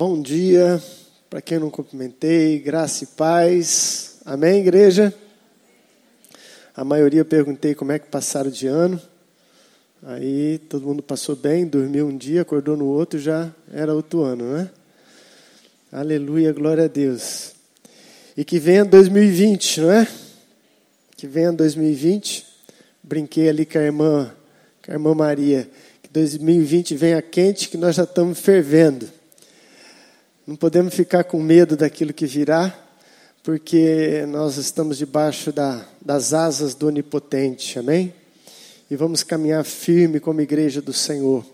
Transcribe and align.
Bom 0.00 0.22
dia, 0.22 0.82
para 1.28 1.42
quem 1.42 1.58
não 1.58 1.68
cumprimentei, 1.68 2.58
graça 2.58 3.04
e 3.04 3.06
paz. 3.06 4.16
Amém, 4.24 4.60
igreja? 4.60 5.12
A 6.74 6.82
maioria 6.82 7.22
perguntei 7.22 7.74
como 7.74 7.92
é 7.92 7.98
que 7.98 8.06
passaram 8.06 8.50
de 8.50 8.66
ano. 8.66 8.98
Aí 10.02 10.58
todo 10.70 10.86
mundo 10.86 11.02
passou 11.02 11.36
bem, 11.36 11.66
dormiu 11.66 12.06
um 12.06 12.16
dia, 12.16 12.40
acordou 12.40 12.78
no 12.78 12.86
outro, 12.86 13.18
já 13.18 13.54
era 13.70 13.92
outro 13.92 14.22
ano, 14.22 14.50
né? 14.54 14.70
Aleluia, 15.92 16.50
glória 16.50 16.84
a 16.84 16.88
Deus. 16.88 17.52
E 18.34 18.42
que 18.42 18.58
venha 18.58 18.86
2020, 18.86 19.82
não 19.82 19.92
é? 19.92 20.08
Que 21.14 21.26
venha 21.26 21.52
2020. 21.52 22.46
Brinquei 23.02 23.50
ali 23.50 23.66
com 23.66 23.76
a 23.76 23.82
irmã, 23.82 24.34
com 24.82 24.92
a 24.92 24.94
irmã 24.94 25.14
Maria. 25.14 25.68
Que 26.02 26.08
2020 26.10 26.94
venha 26.94 27.20
quente, 27.20 27.68
que 27.68 27.76
nós 27.76 27.96
já 27.96 28.04
estamos 28.04 28.40
fervendo. 28.40 29.19
Não 30.50 30.56
podemos 30.56 30.92
ficar 30.92 31.22
com 31.22 31.40
medo 31.40 31.76
daquilo 31.76 32.12
que 32.12 32.26
virá, 32.26 32.76
porque 33.40 34.24
nós 34.26 34.56
estamos 34.56 34.98
debaixo 34.98 35.52
da, 35.52 35.86
das 36.04 36.34
asas 36.34 36.74
do 36.74 36.88
Onipotente, 36.88 37.78
amém? 37.78 38.12
E 38.90 38.96
vamos 38.96 39.22
caminhar 39.22 39.64
firme 39.64 40.18
como 40.18 40.40
igreja 40.40 40.82
do 40.82 40.92
Senhor. 40.92 41.46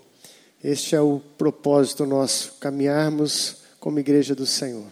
Este 0.65 0.97
é 0.97 1.01
o 1.03 1.20
propósito 1.37 2.06
nosso, 2.06 2.55
caminharmos 2.59 3.56
como 3.79 3.98
igreja 3.98 4.34
do 4.34 4.47
Senhor. 4.47 4.87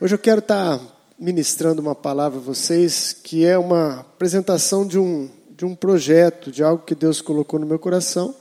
Hoje 0.00 0.14
eu 0.14 0.18
quero 0.20 0.38
estar 0.38 0.80
ministrando 1.18 1.82
uma 1.82 1.96
palavra 1.96 2.38
a 2.38 2.42
vocês 2.42 3.12
que 3.12 3.44
é 3.44 3.58
uma 3.58 4.02
apresentação 4.02 4.86
de 4.86 5.00
um, 5.00 5.28
de 5.50 5.64
um 5.64 5.74
projeto, 5.74 6.48
de 6.48 6.62
algo 6.62 6.84
que 6.84 6.94
Deus 6.94 7.20
colocou 7.20 7.58
no 7.58 7.66
meu 7.66 7.80
coração 7.80 8.32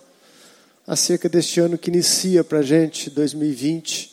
acerca 0.85 1.27
deste 1.27 1.59
ano 1.59 1.75
que 1.75 1.89
inicia 1.89 2.43
para 2.43 2.59
a 2.59 2.61
gente, 2.63 3.09
2020 3.09 4.12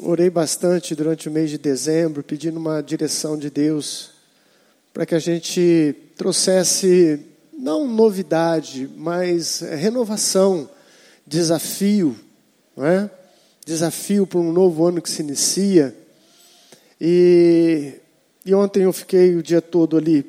orei 0.00 0.30
bastante 0.30 0.94
durante 0.94 1.28
o 1.28 1.32
mês 1.32 1.50
de 1.50 1.58
dezembro, 1.58 2.22
pedindo 2.22 2.58
uma 2.58 2.82
direção 2.82 3.38
de 3.38 3.50
Deus 3.50 4.10
para 4.92 5.04
que 5.04 5.14
a 5.14 5.18
gente 5.18 5.94
trouxesse 6.16 7.20
não 7.52 7.86
novidade, 7.86 8.88
mas 8.96 9.60
renovação, 9.60 10.68
desafio, 11.26 12.16
não 12.76 12.86
é? 12.86 13.10
Desafio 13.64 14.26
para 14.26 14.38
um 14.38 14.52
novo 14.52 14.86
ano 14.86 15.02
que 15.02 15.10
se 15.10 15.22
inicia. 15.22 15.94
E, 17.00 17.94
e 18.44 18.54
ontem 18.54 18.84
eu 18.84 18.92
fiquei 18.92 19.36
o 19.36 19.42
dia 19.42 19.60
todo 19.60 19.96
ali 19.96 20.24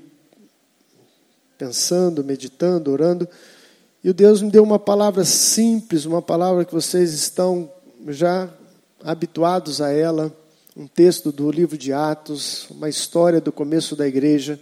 pensando, 1.57 2.23
meditando, 2.23 2.91
orando, 2.91 3.27
e 4.03 4.09
o 4.09 4.13
Deus 4.13 4.41
me 4.41 4.51
deu 4.51 4.63
uma 4.63 4.79
palavra 4.79 5.25
simples, 5.25 6.05
uma 6.05 6.21
palavra 6.21 6.63
que 6.63 6.73
vocês 6.73 7.13
estão 7.13 7.71
já 8.07 8.49
habituados 9.07 9.79
a 9.79 9.89
ela, 9.89 10.35
um 10.75 10.85
texto 10.85 11.31
do 11.31 11.49
livro 11.49 11.77
de 11.77 11.93
Atos, 11.93 12.69
uma 12.69 12.89
história 12.89 13.39
do 13.39 13.53
começo 13.53 13.95
da 13.95 14.05
igreja. 14.05 14.59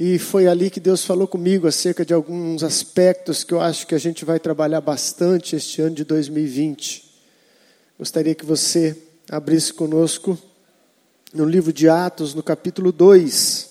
E 0.00 0.18
foi 0.18 0.46
ali 0.46 0.70
que 0.70 0.80
Deus 0.80 1.04
falou 1.04 1.28
comigo 1.28 1.66
acerca 1.66 2.02
de 2.02 2.14
alguns 2.14 2.62
aspectos 2.62 3.44
que 3.44 3.52
eu 3.52 3.60
acho 3.60 3.86
que 3.86 3.94
a 3.94 3.98
gente 3.98 4.24
vai 4.24 4.40
trabalhar 4.40 4.80
bastante 4.80 5.54
este 5.54 5.82
ano 5.82 5.94
de 5.94 6.02
2020. 6.02 7.12
Gostaria 7.98 8.34
que 8.34 8.46
você 8.46 8.96
abrisse 9.30 9.70
conosco 9.70 10.38
no 11.34 11.44
livro 11.44 11.74
de 11.74 11.90
Atos, 11.90 12.32
no 12.32 12.42
capítulo 12.42 12.90
2, 12.90 13.68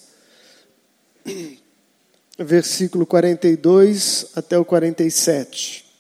versículo 2.38 3.04
42 3.08 4.28
até 4.36 4.60
o 4.60 4.64
47. 4.64 5.91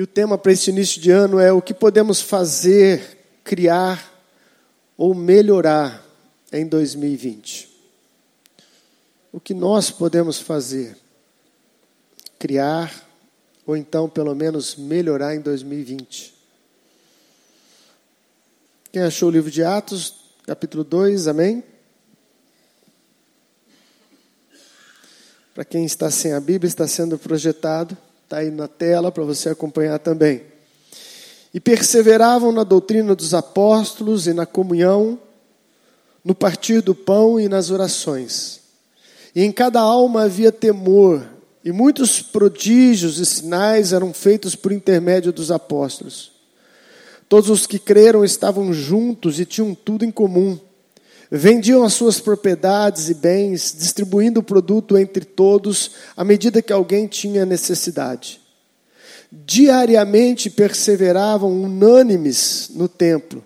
E 0.00 0.02
o 0.02 0.06
tema 0.06 0.38
para 0.38 0.50
este 0.50 0.70
início 0.70 0.98
de 0.98 1.10
ano 1.10 1.38
é 1.38 1.52
o 1.52 1.60
que 1.60 1.74
podemos 1.74 2.22
fazer, 2.22 3.18
criar 3.44 4.10
ou 4.96 5.14
melhorar 5.14 6.02
em 6.50 6.66
2020. 6.66 7.68
O 9.30 9.38
que 9.38 9.52
nós 9.52 9.90
podemos 9.90 10.38
fazer, 10.38 10.96
criar 12.38 13.06
ou 13.66 13.76
então 13.76 14.08
pelo 14.08 14.34
menos 14.34 14.74
melhorar 14.74 15.34
em 15.34 15.40
2020. 15.42 16.34
Quem 18.90 19.02
achou 19.02 19.28
o 19.28 19.32
livro 19.32 19.50
de 19.50 19.62
Atos, 19.62 20.14
capítulo 20.46 20.82
2, 20.82 21.28
amém? 21.28 21.62
Para 25.54 25.66
quem 25.66 25.84
está 25.84 26.10
sem 26.10 26.32
a 26.32 26.40
Bíblia, 26.40 26.68
está 26.68 26.88
sendo 26.88 27.18
projetado. 27.18 27.98
Está 28.30 28.38
aí 28.38 28.50
na 28.52 28.68
tela 28.68 29.10
para 29.10 29.24
você 29.24 29.48
acompanhar 29.48 29.98
também. 29.98 30.42
E 31.52 31.58
perseveravam 31.58 32.52
na 32.52 32.62
doutrina 32.62 33.12
dos 33.12 33.34
apóstolos 33.34 34.28
e 34.28 34.32
na 34.32 34.46
comunhão, 34.46 35.18
no 36.24 36.32
partir 36.32 36.80
do 36.80 36.94
pão 36.94 37.40
e 37.40 37.48
nas 37.48 37.70
orações. 37.70 38.60
E 39.34 39.42
em 39.42 39.50
cada 39.50 39.80
alma 39.80 40.22
havia 40.22 40.52
temor, 40.52 41.26
e 41.64 41.72
muitos 41.72 42.22
prodígios 42.22 43.18
e 43.18 43.26
sinais 43.26 43.92
eram 43.92 44.14
feitos 44.14 44.54
por 44.54 44.70
intermédio 44.70 45.32
dos 45.32 45.50
apóstolos. 45.50 46.30
Todos 47.28 47.50
os 47.50 47.66
que 47.66 47.80
creram 47.80 48.24
estavam 48.24 48.72
juntos 48.72 49.40
e 49.40 49.44
tinham 49.44 49.74
tudo 49.74 50.04
em 50.04 50.10
comum 50.12 50.56
Vendiam 51.30 51.84
as 51.84 51.92
suas 51.92 52.18
propriedades 52.18 53.08
e 53.08 53.14
bens, 53.14 53.72
distribuindo 53.78 54.40
o 54.40 54.42
produto 54.42 54.98
entre 54.98 55.24
todos 55.24 55.92
à 56.16 56.24
medida 56.24 56.60
que 56.60 56.72
alguém 56.72 57.06
tinha 57.06 57.46
necessidade. 57.46 58.40
Diariamente 59.30 60.50
perseveravam 60.50 61.62
unânimes 61.62 62.72
no 62.74 62.88
templo. 62.88 63.44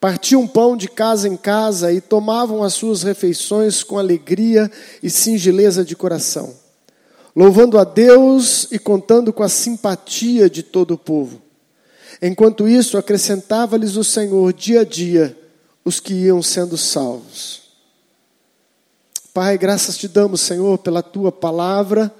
Partiam 0.00 0.48
pão 0.48 0.76
de 0.76 0.88
casa 0.88 1.28
em 1.28 1.36
casa 1.36 1.92
e 1.92 2.00
tomavam 2.00 2.64
as 2.64 2.74
suas 2.74 3.04
refeições 3.04 3.84
com 3.84 3.98
alegria 3.98 4.68
e 5.00 5.08
singeleza 5.08 5.84
de 5.84 5.94
coração, 5.94 6.54
louvando 7.36 7.78
a 7.78 7.84
Deus 7.84 8.66
e 8.72 8.80
contando 8.80 9.32
com 9.32 9.44
a 9.44 9.48
simpatia 9.48 10.50
de 10.50 10.64
todo 10.64 10.94
o 10.94 10.98
povo. 10.98 11.40
Enquanto 12.20 12.66
isso, 12.66 12.98
acrescentava-lhes 12.98 13.94
o 13.94 14.02
Senhor 14.02 14.52
dia 14.52 14.80
a 14.80 14.84
dia 14.84 15.45
os 15.86 16.00
que 16.00 16.12
iam 16.12 16.42
sendo 16.42 16.76
salvos. 16.76 17.62
Pai, 19.32 19.56
graças 19.56 19.96
te 19.96 20.08
damos, 20.08 20.40
Senhor, 20.40 20.78
pela 20.78 21.00
tua 21.00 21.30
palavra, 21.30 22.12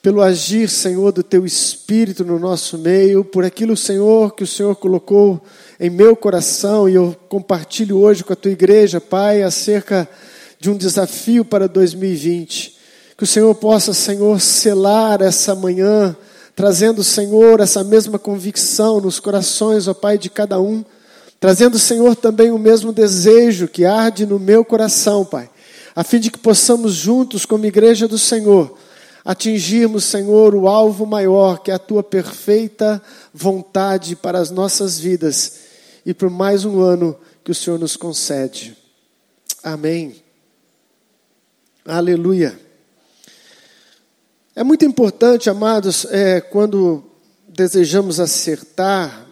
pelo 0.00 0.22
agir, 0.22 0.70
Senhor, 0.70 1.12
do 1.12 1.22
teu 1.22 1.44
espírito 1.44 2.24
no 2.24 2.38
nosso 2.38 2.78
meio, 2.78 3.22
por 3.22 3.44
aquilo, 3.44 3.76
Senhor, 3.76 4.34
que 4.34 4.42
o 4.42 4.46
Senhor 4.46 4.74
colocou 4.74 5.38
em 5.78 5.90
meu 5.90 6.16
coração 6.16 6.88
e 6.88 6.94
eu 6.94 7.14
compartilho 7.28 7.98
hoje 7.98 8.24
com 8.24 8.32
a 8.32 8.36
tua 8.36 8.52
igreja, 8.52 9.02
Pai, 9.02 9.42
acerca 9.42 10.08
de 10.58 10.70
um 10.70 10.76
desafio 10.76 11.44
para 11.44 11.68
2020. 11.68 12.74
Que 13.18 13.24
o 13.24 13.26
Senhor 13.26 13.54
possa, 13.56 13.92
Senhor, 13.92 14.40
selar 14.40 15.20
essa 15.20 15.54
manhã, 15.54 16.16
trazendo, 16.56 17.04
Senhor, 17.04 17.60
essa 17.60 17.84
mesma 17.84 18.18
convicção 18.18 18.98
nos 18.98 19.20
corações, 19.20 19.86
ó 19.86 19.92
Pai, 19.92 20.16
de 20.16 20.30
cada 20.30 20.58
um 20.58 20.82
Trazendo, 21.40 21.78
Senhor, 21.78 22.16
também 22.16 22.50
o 22.50 22.58
mesmo 22.58 22.92
desejo 22.92 23.68
que 23.68 23.84
arde 23.84 24.26
no 24.26 24.38
meu 24.38 24.64
coração, 24.64 25.24
Pai, 25.24 25.48
a 25.94 26.02
fim 26.02 26.18
de 26.18 26.30
que 26.30 26.38
possamos 26.38 26.94
juntos, 26.94 27.46
como 27.46 27.64
igreja 27.64 28.08
do 28.08 28.18
Senhor, 28.18 28.76
atingirmos, 29.24 30.04
Senhor, 30.04 30.54
o 30.54 30.66
alvo 30.66 31.06
maior, 31.06 31.58
que 31.62 31.70
é 31.70 31.74
a 31.74 31.78
tua 31.78 32.02
perfeita 32.02 33.00
vontade 33.32 34.16
para 34.16 34.38
as 34.38 34.50
nossas 34.50 34.98
vidas 34.98 35.58
e 36.04 36.14
por 36.14 36.30
mais 36.30 36.64
um 36.64 36.80
ano 36.80 37.16
que 37.44 37.52
o 37.52 37.54
Senhor 37.54 37.78
nos 37.78 37.96
concede. 37.96 38.76
Amém. 39.62 40.16
Aleluia. 41.84 42.58
É 44.56 44.64
muito 44.64 44.84
importante, 44.84 45.48
amados, 45.48 46.04
é, 46.06 46.40
quando 46.40 47.04
desejamos 47.46 48.18
acertar 48.18 49.27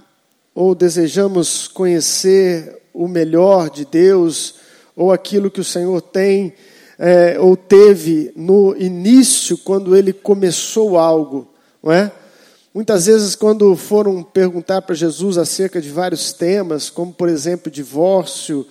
ou 0.57 0.75
desejamos 0.75 1.69
conhecer 1.69 2.79
o 2.95 3.07
melhor 3.07 3.69
de 3.69 3.85
Deus, 3.85 4.55
ou 4.97 5.13
aquilo 5.13 5.51
que 5.51 5.61
o 5.61 5.65
Senhor 5.65 6.01
tem 6.01 6.55
é, 6.99 7.39
ou 7.39 7.55
teve 7.55 8.33
no 8.35 8.75
início, 8.79 9.59
quando 9.59 9.95
ele 9.95 10.15
começou 10.15 10.97
algo, 10.97 11.47
não 11.83 11.93
é? 11.93 12.11
Muitas 12.73 13.05
vezes, 13.05 13.35
quando 13.35 13.77
foram 13.77 14.23
perguntar 14.23 14.81
para 14.81 14.95
Jesus 14.95 15.37
acerca 15.37 15.79
de 15.79 15.91
vários 15.91 16.33
temas, 16.33 16.89
como 16.89 17.13
por 17.13 17.29
exemplo 17.29 17.71
divórcio 17.71 18.67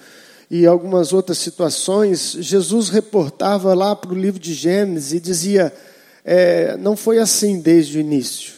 e 0.49 0.65
algumas 0.65 1.13
outras 1.13 1.37
situações, 1.37 2.35
Jesus 2.39 2.89
reportava 2.89 3.75
lá 3.75 3.95
para 3.95 4.11
o 4.11 4.15
livro 4.15 4.39
de 4.39 4.55
Gênesis 4.55 5.13
e 5.13 5.19
dizia: 5.19 5.71
é, 6.23 6.75
não 6.77 6.95
foi 6.95 7.19
assim 7.19 7.59
desde 7.59 7.99
o 7.99 8.01
início. 8.01 8.54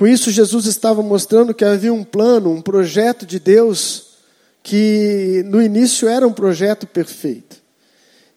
Com 0.00 0.06
isso, 0.06 0.30
Jesus 0.30 0.64
estava 0.64 1.02
mostrando 1.02 1.52
que 1.52 1.62
havia 1.62 1.92
um 1.92 2.02
plano, 2.02 2.50
um 2.50 2.62
projeto 2.62 3.26
de 3.26 3.38
Deus, 3.38 4.12
que 4.62 5.42
no 5.44 5.60
início 5.60 6.08
era 6.08 6.26
um 6.26 6.32
projeto 6.32 6.86
perfeito. 6.86 7.58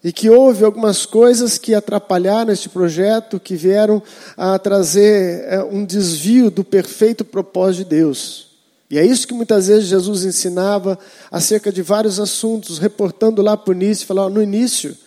e 0.03 0.11
que 0.11 0.29
houve 0.29 0.65
algumas 0.65 1.05
coisas 1.05 1.57
que 1.57 1.73
atrapalharam 1.73 2.51
este 2.51 2.67
projeto, 2.67 3.39
que 3.39 3.55
vieram 3.55 4.03
a 4.35 4.59
trazer 4.59 5.45
é, 5.45 5.63
um 5.63 5.85
desvio 5.85 6.51
do 6.51 6.65
perfeito 6.65 7.23
propósito 7.23 7.85
de 7.85 7.95
Deus. 7.95 8.47
E 8.91 8.99
é 8.99 9.05
isso 9.05 9.25
que 9.25 9.33
muitas 9.33 9.67
vezes 9.67 9.85
Jesus 9.85 10.25
ensinava 10.25 10.99
acerca 11.31 11.71
de 11.71 11.81
vários 11.81 12.19
assuntos, 12.19 12.77
reportando 12.77 13.41
lá 13.41 13.55
para 13.55 13.71
o 13.71 13.73
início, 13.73 14.05
falava, 14.05 14.29
no 14.29 14.43
início 14.43 14.97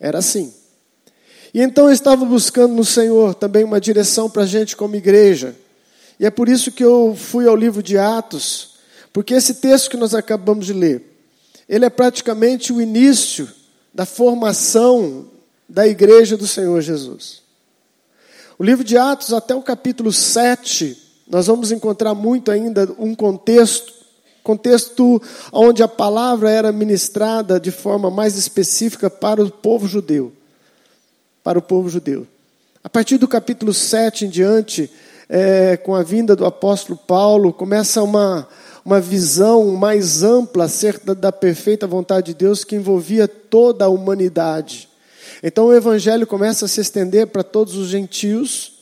era 0.00 0.20
assim. 0.20 0.50
E 1.52 1.60
então 1.60 1.88
eu 1.88 1.92
estava 1.92 2.24
buscando 2.24 2.72
no 2.72 2.86
Senhor 2.86 3.34
também 3.34 3.64
uma 3.64 3.78
direção 3.78 4.30
para 4.30 4.44
a 4.44 4.46
gente 4.46 4.74
como 4.74 4.96
igreja. 4.96 5.54
E 6.20 6.26
é 6.26 6.30
por 6.30 6.50
isso 6.50 6.70
que 6.70 6.84
eu 6.84 7.16
fui 7.16 7.48
ao 7.48 7.56
livro 7.56 7.82
de 7.82 7.96
Atos, 7.96 8.74
porque 9.10 9.32
esse 9.32 9.54
texto 9.54 9.88
que 9.88 9.96
nós 9.96 10.14
acabamos 10.14 10.66
de 10.66 10.74
ler, 10.74 11.02
ele 11.66 11.86
é 11.86 11.88
praticamente 11.88 12.74
o 12.74 12.80
início 12.82 13.48
da 13.94 14.04
formação 14.04 15.24
da 15.66 15.88
igreja 15.88 16.36
do 16.36 16.46
Senhor 16.46 16.78
Jesus. 16.82 17.40
O 18.58 18.62
livro 18.62 18.84
de 18.84 18.98
Atos, 18.98 19.32
até 19.32 19.54
o 19.54 19.62
capítulo 19.62 20.12
7, 20.12 20.94
nós 21.26 21.46
vamos 21.46 21.72
encontrar 21.72 22.14
muito 22.14 22.50
ainda 22.50 22.86
um 22.98 23.14
contexto, 23.14 23.90
contexto 24.42 25.22
onde 25.50 25.82
a 25.82 25.88
palavra 25.88 26.50
era 26.50 26.70
ministrada 26.70 27.58
de 27.58 27.70
forma 27.70 28.10
mais 28.10 28.36
específica 28.36 29.08
para 29.08 29.42
o 29.42 29.50
povo 29.50 29.88
judeu. 29.88 30.34
Para 31.42 31.58
o 31.58 31.62
povo 31.62 31.88
judeu. 31.88 32.26
A 32.84 32.90
partir 32.90 33.16
do 33.16 33.26
capítulo 33.26 33.72
7 33.72 34.26
em 34.26 34.28
diante, 34.28 34.90
é, 35.32 35.76
com 35.76 35.94
a 35.94 36.02
vinda 36.02 36.34
do 36.34 36.44
apóstolo 36.44 36.98
Paulo, 36.98 37.52
começa 37.52 38.02
uma, 38.02 38.48
uma 38.84 39.00
visão 39.00 39.68
mais 39.76 40.24
ampla 40.24 40.64
acerca 40.64 41.14
da 41.14 41.30
perfeita 41.30 41.86
vontade 41.86 42.26
de 42.26 42.34
Deus 42.34 42.64
que 42.64 42.74
envolvia 42.74 43.28
toda 43.28 43.84
a 43.84 43.88
humanidade. 43.88 44.88
Então 45.40 45.66
o 45.66 45.74
evangelho 45.74 46.26
começa 46.26 46.64
a 46.64 46.68
se 46.68 46.80
estender 46.80 47.28
para 47.28 47.44
todos 47.44 47.76
os 47.76 47.86
gentios, 47.86 48.80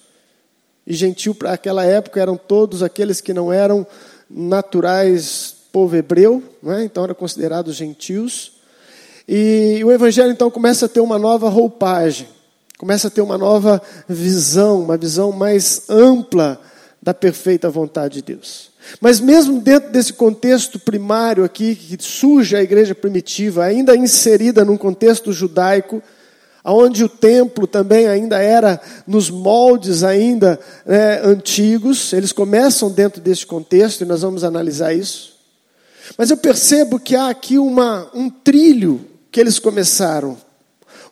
e 0.86 0.94
gentil 0.94 1.34
para 1.34 1.52
aquela 1.52 1.84
época 1.84 2.18
eram 2.18 2.34
todos 2.34 2.82
aqueles 2.82 3.20
que 3.20 3.34
não 3.34 3.52
eram 3.52 3.86
naturais 4.28 5.54
povo 5.70 5.94
hebreu, 5.96 6.42
é? 6.66 6.82
então 6.82 7.04
eram 7.04 7.14
considerados 7.14 7.76
gentios. 7.76 8.52
E 9.28 9.82
o 9.84 9.92
evangelho 9.92 10.32
então 10.32 10.50
começa 10.50 10.86
a 10.86 10.88
ter 10.88 11.00
uma 11.00 11.18
nova 11.18 11.50
roupagem, 11.50 12.26
começa 12.78 13.08
a 13.08 13.10
ter 13.10 13.20
uma 13.20 13.36
nova 13.36 13.82
visão, 14.08 14.80
uma 14.80 14.96
visão 14.96 15.32
mais 15.32 15.82
ampla 15.90 16.60
da 17.02 17.12
perfeita 17.12 17.68
vontade 17.68 18.14
de 18.14 18.22
Deus. 18.22 18.70
Mas 19.00 19.18
mesmo 19.20 19.60
dentro 19.60 19.90
desse 19.90 20.12
contexto 20.12 20.78
primário 20.78 21.44
aqui, 21.44 21.74
que 21.74 21.96
surge 22.02 22.56
a 22.56 22.62
igreja 22.62 22.94
primitiva, 22.94 23.64
ainda 23.64 23.96
inserida 23.96 24.64
num 24.64 24.76
contexto 24.76 25.32
judaico, 25.32 26.02
onde 26.64 27.02
o 27.02 27.08
templo 27.08 27.66
também 27.66 28.06
ainda 28.06 28.38
era 28.38 28.80
nos 29.06 29.28
moldes 29.28 30.04
ainda 30.04 30.58
né, 30.86 31.20
antigos, 31.22 32.12
eles 32.12 32.32
começam 32.32 32.90
dentro 32.90 33.20
desse 33.20 33.44
contexto 33.44 34.02
e 34.02 34.06
nós 34.06 34.22
vamos 34.22 34.44
analisar 34.44 34.92
isso. 34.92 35.36
Mas 36.16 36.30
eu 36.30 36.36
percebo 36.36 36.98
que 36.98 37.16
há 37.16 37.28
aqui 37.28 37.58
uma, 37.58 38.08
um 38.14 38.30
trilho 38.30 39.00
que 39.30 39.40
eles 39.40 39.58
começaram, 39.58 40.36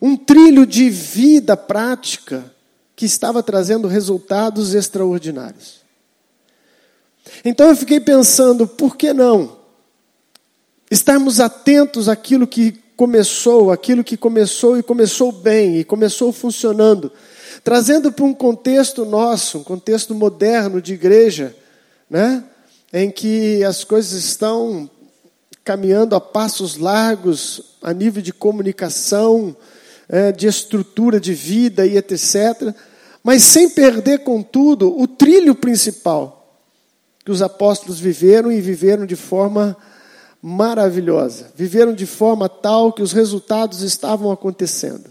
um 0.01 0.15
trilho 0.15 0.65
de 0.65 0.89
vida 0.89 1.57
prática 1.57 2.51
que 2.95 3.05
estava 3.05 3.43
trazendo 3.43 3.87
resultados 3.87 4.73
extraordinários. 4.73 5.81
Então 7.43 7.69
eu 7.69 7.75
fiquei 7.75 7.99
pensando, 7.99 8.67
por 8.67 8.95
que 8.95 9.13
não? 9.13 9.57
Estarmos 10.89 11.39
atentos 11.39 12.07
àquilo 12.07 12.47
que 12.47 12.71
começou, 12.95 13.71
aquilo 13.71 14.03
que 14.03 14.17
começou 14.17 14.77
e 14.77 14.83
começou 14.83 15.31
bem, 15.31 15.77
e 15.77 15.83
começou 15.83 16.31
funcionando, 16.31 17.11
trazendo 17.63 18.11
para 18.11 18.25
um 18.25 18.33
contexto 18.33 19.05
nosso, 19.05 19.59
um 19.59 19.63
contexto 19.63 20.15
moderno 20.15 20.81
de 20.81 20.93
igreja, 20.93 21.55
né? 22.09 22.43
em 22.91 23.11
que 23.11 23.63
as 23.63 23.83
coisas 23.83 24.13
estão 24.13 24.89
caminhando 25.63 26.15
a 26.15 26.21
passos 26.21 26.77
largos 26.77 27.75
a 27.81 27.93
nível 27.93 28.21
de 28.21 28.31
comunicação, 28.31 29.55
é, 30.09 30.31
de 30.31 30.47
estrutura 30.47 31.19
de 31.19 31.33
vida 31.33 31.85
e 31.85 31.97
etc., 31.97 32.73
mas 33.23 33.43
sem 33.43 33.69
perder, 33.69 34.19
contudo, 34.19 34.97
o 34.97 35.05
trilho 35.05 35.53
principal 35.53 36.37
que 37.25 37.31
os 37.31 37.41
apóstolos 37.41 37.99
viveram 37.99 38.49
e 38.49 38.61
viveram 38.61 39.05
de 39.05 39.17
forma 39.17 39.75
maravilhosa. 40.41 41.51
Viveram 41.53 41.93
de 41.93 42.05
forma 42.05 42.47
tal 42.47 42.93
que 42.93 43.01
os 43.01 43.11
resultados 43.11 43.81
estavam 43.81 44.31
acontecendo. 44.31 45.09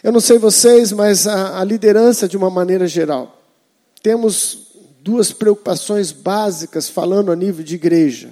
Eu 0.00 0.12
não 0.12 0.20
sei 0.20 0.38
vocês, 0.38 0.92
mas 0.92 1.26
a, 1.26 1.58
a 1.58 1.64
liderança, 1.64 2.28
de 2.28 2.36
uma 2.36 2.48
maneira 2.48 2.86
geral, 2.86 3.42
temos 4.00 4.68
duas 5.00 5.32
preocupações 5.32 6.12
básicas 6.12 6.88
falando 6.88 7.32
a 7.32 7.36
nível 7.36 7.64
de 7.64 7.74
igreja. 7.74 8.30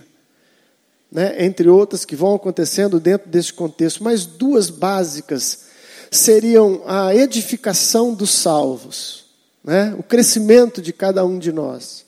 Né, 1.14 1.44
entre 1.44 1.69
outras 1.69 2.05
que 2.05 2.16
vão 2.16 2.34
acontecendo 2.34 2.99
dentro 2.99 3.31
desse 3.31 3.52
contexto, 3.52 4.02
mas 4.02 4.26
duas 4.26 4.69
básicas 4.69 5.61
seriam 6.11 6.82
a 6.87 7.14
edificação 7.14 8.12
dos 8.12 8.31
salvos, 8.31 9.26
né, 9.62 9.94
o 9.96 10.02
crescimento 10.02 10.82
de 10.82 10.93
cada 10.93 11.25
um 11.25 11.38
de 11.38 11.52
nós. 11.52 12.05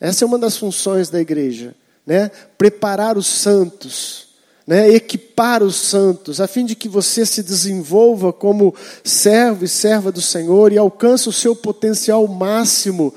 Essa 0.00 0.24
é 0.24 0.26
uma 0.26 0.38
das 0.38 0.56
funções 0.56 1.10
da 1.10 1.20
igreja 1.20 1.74
né, 2.06 2.30
preparar 2.56 3.18
os 3.18 3.26
santos, 3.26 4.28
né, 4.66 4.88
equipar 4.88 5.62
os 5.62 5.74
santos, 5.74 6.40
a 6.40 6.46
fim 6.46 6.64
de 6.64 6.76
que 6.76 6.88
você 6.88 7.26
se 7.26 7.42
desenvolva 7.42 8.32
como 8.32 8.74
servo 9.02 9.64
e 9.64 9.68
serva 9.68 10.12
do 10.12 10.22
Senhor 10.22 10.72
e 10.72 10.78
alcance 10.78 11.28
o 11.28 11.32
seu 11.32 11.56
potencial 11.56 12.26
máximo 12.28 13.12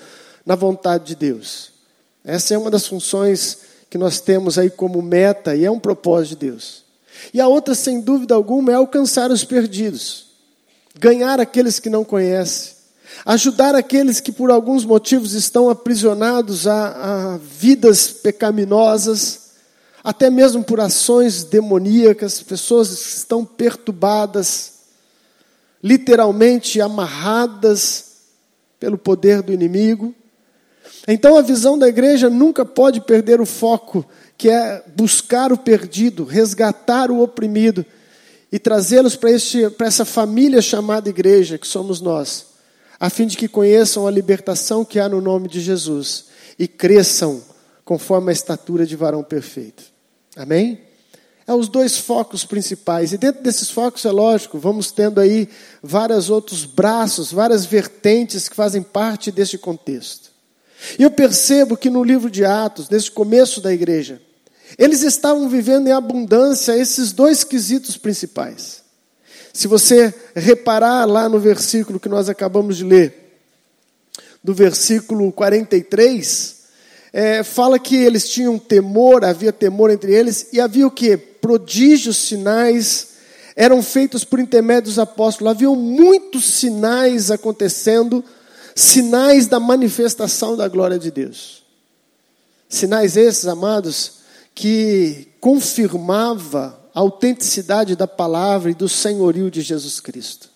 na 0.46 0.56
vontade 0.56 1.06
de 1.06 1.16
Deus. 1.16 1.72
Essa 2.26 2.56
é 2.56 2.58
uma 2.58 2.72
das 2.72 2.88
funções 2.88 3.69
que 3.90 3.98
nós 3.98 4.20
temos 4.20 4.58
aí 4.58 4.70
como 4.70 5.02
meta 5.02 5.56
e 5.56 5.66
é 5.66 5.72
um 5.72 5.80
propósito 5.80 6.40
de 6.40 6.48
Deus. 6.48 6.84
E 7.34 7.42
a 7.42 7.48
outra, 7.48 7.76
sem 7.76 8.00
dúvida 8.00 8.36
alguma, 8.36 8.72
é 8.72 8.76
alcançar 8.76 9.32
os 9.32 9.44
perdidos, 9.44 10.28
ganhar 10.98 11.40
aqueles 11.40 11.80
que 11.80 11.90
não 11.90 12.04
conhecem, 12.04 12.74
ajudar 13.26 13.76
aqueles 13.76 14.20
que 14.20 14.32
por 14.32 14.52
alguns 14.52 14.86
motivos 14.86 15.34
estão 15.34 15.70
aprisionados 15.70 16.68
a, 16.68 17.34
a 17.34 17.38
vidas 17.38 18.10
pecaminosas, 18.10 19.50
até 20.04 20.30
mesmo 20.30 20.64
por 20.64 20.80
ações 20.80 21.44
demoníacas, 21.44 22.42
pessoas 22.42 22.90
que 22.90 23.18
estão 23.18 23.44
perturbadas, 23.44 24.74
literalmente 25.84 26.80
amarradas 26.80 28.06
pelo 28.80 28.98
poder 28.98 29.42
do 29.42 29.52
inimigo. 29.52 30.16
Então 31.12 31.36
a 31.36 31.42
visão 31.42 31.78
da 31.78 31.88
igreja 31.88 32.30
nunca 32.30 32.64
pode 32.64 33.02
perder 33.02 33.42
o 33.42 33.46
foco, 33.46 34.06
que 34.38 34.50
é 34.50 34.84
buscar 34.96 35.52
o 35.52 35.58
perdido, 35.58 36.24
resgatar 36.24 37.10
o 37.12 37.22
oprimido 37.22 37.86
e 38.52 38.60
trazê-los 38.60 39.16
para 39.16 39.88
essa 39.88 40.06
família 40.06 40.62
chamada 40.62 41.10
igreja, 41.10 41.58
que 41.58 41.68
somos 41.68 42.00
nós 42.00 42.50
a 43.00 43.10
fim 43.10 43.26
de 43.26 43.38
que 43.38 43.48
conheçam 43.48 44.06
a 44.06 44.12
libertação 44.12 44.84
que 44.84 45.00
há 45.00 45.08
no 45.08 45.22
nome 45.22 45.48
de 45.48 45.62
Jesus 45.62 46.26
e 46.58 46.68
cresçam 46.68 47.42
conforme 47.86 48.30
a 48.30 48.34
estatura 48.34 48.86
de 48.86 48.96
varão 48.96 49.24
perfeito. 49.24 49.84
Amém? 50.36 50.82
É 51.48 51.54
os 51.54 51.70
dois 51.70 51.98
focos 51.98 52.44
principais. 52.44 53.14
E 53.14 53.18
dentro 53.18 53.42
desses 53.42 53.72
focos, 53.72 54.06
é 54.06 54.12
lógico, 54.12 54.60
vamos 54.60 54.92
tendo 54.92 55.20
aí 55.20 55.48
vários 55.82 56.30
outros 56.30 56.66
braços, 56.66 57.32
várias 57.32 57.66
vertentes 57.66 58.50
que 58.50 58.56
fazem 58.56 58.84
parte 58.84 59.32
deste 59.32 59.58
contexto. 59.58 60.29
Eu 60.98 61.12
percebo 61.12 61.78
que 61.78 61.90
no 61.90 62.04
livro 62.04 62.30
de 62.30 62.46
Atos, 62.46 62.90
nesse 62.90 63.12
começo 63.12 63.62
da 63.62 63.74
igreja, 63.74 64.22
eles 64.78 65.02
estavam 65.02 65.50
vivendo 65.50 65.88
em 65.88 65.92
abundância 65.92 66.78
esses 66.78 67.12
dois 67.12 67.44
quesitos 67.44 67.98
principais. 67.98 68.84
Se 69.52 69.68
você 69.68 70.14
reparar 70.36 71.06
lá 71.06 71.28
no 71.28 71.40
versículo 71.40 72.00
que 72.00 72.08
nós 72.08 72.30
acabamos 72.30 72.78
de 72.78 72.84
ler, 72.84 73.20
do 74.44 74.54
versículo 74.54 75.32
43, 75.32 76.60
é, 77.12 77.44
fala 77.44 77.80
que 77.80 77.96
eles 77.96 78.30
tinham 78.30 78.58
temor, 78.58 79.26
havia 79.26 79.52
temor 79.52 79.90
entre 79.90 80.14
eles, 80.14 80.48
e 80.54 80.62
havia 80.62 80.88
o 80.88 80.92
que? 80.92 81.18
Prodígios, 81.18 82.18
sinais, 82.18 83.10
eram 83.56 83.82
feitos 83.82 84.24
por 84.24 84.40
intermédio 84.40 84.84
dos 84.84 85.00
apóstolos. 85.00 85.52
Haviam 85.52 85.76
muitos 85.76 86.46
sinais 86.46 87.32
acontecendo, 87.32 88.24
sinais 88.80 89.46
da 89.46 89.60
manifestação 89.60 90.56
da 90.56 90.68
glória 90.68 90.98
de 90.98 91.12
Deus. 91.12 91.64
Sinais 92.68 93.18
esses, 93.18 93.46
amados, 93.46 94.20
que 94.56 95.28
confirmava 95.42 96.80
a 96.94 97.00
autenticidade 97.00 97.96
da 97.96 98.08
palavra 98.08 98.72
e 98.72 98.74
do 98.74 98.88
senhorio 98.88 99.52
de 99.52 99.62
Jesus 99.62 100.00
Cristo. 100.00 100.50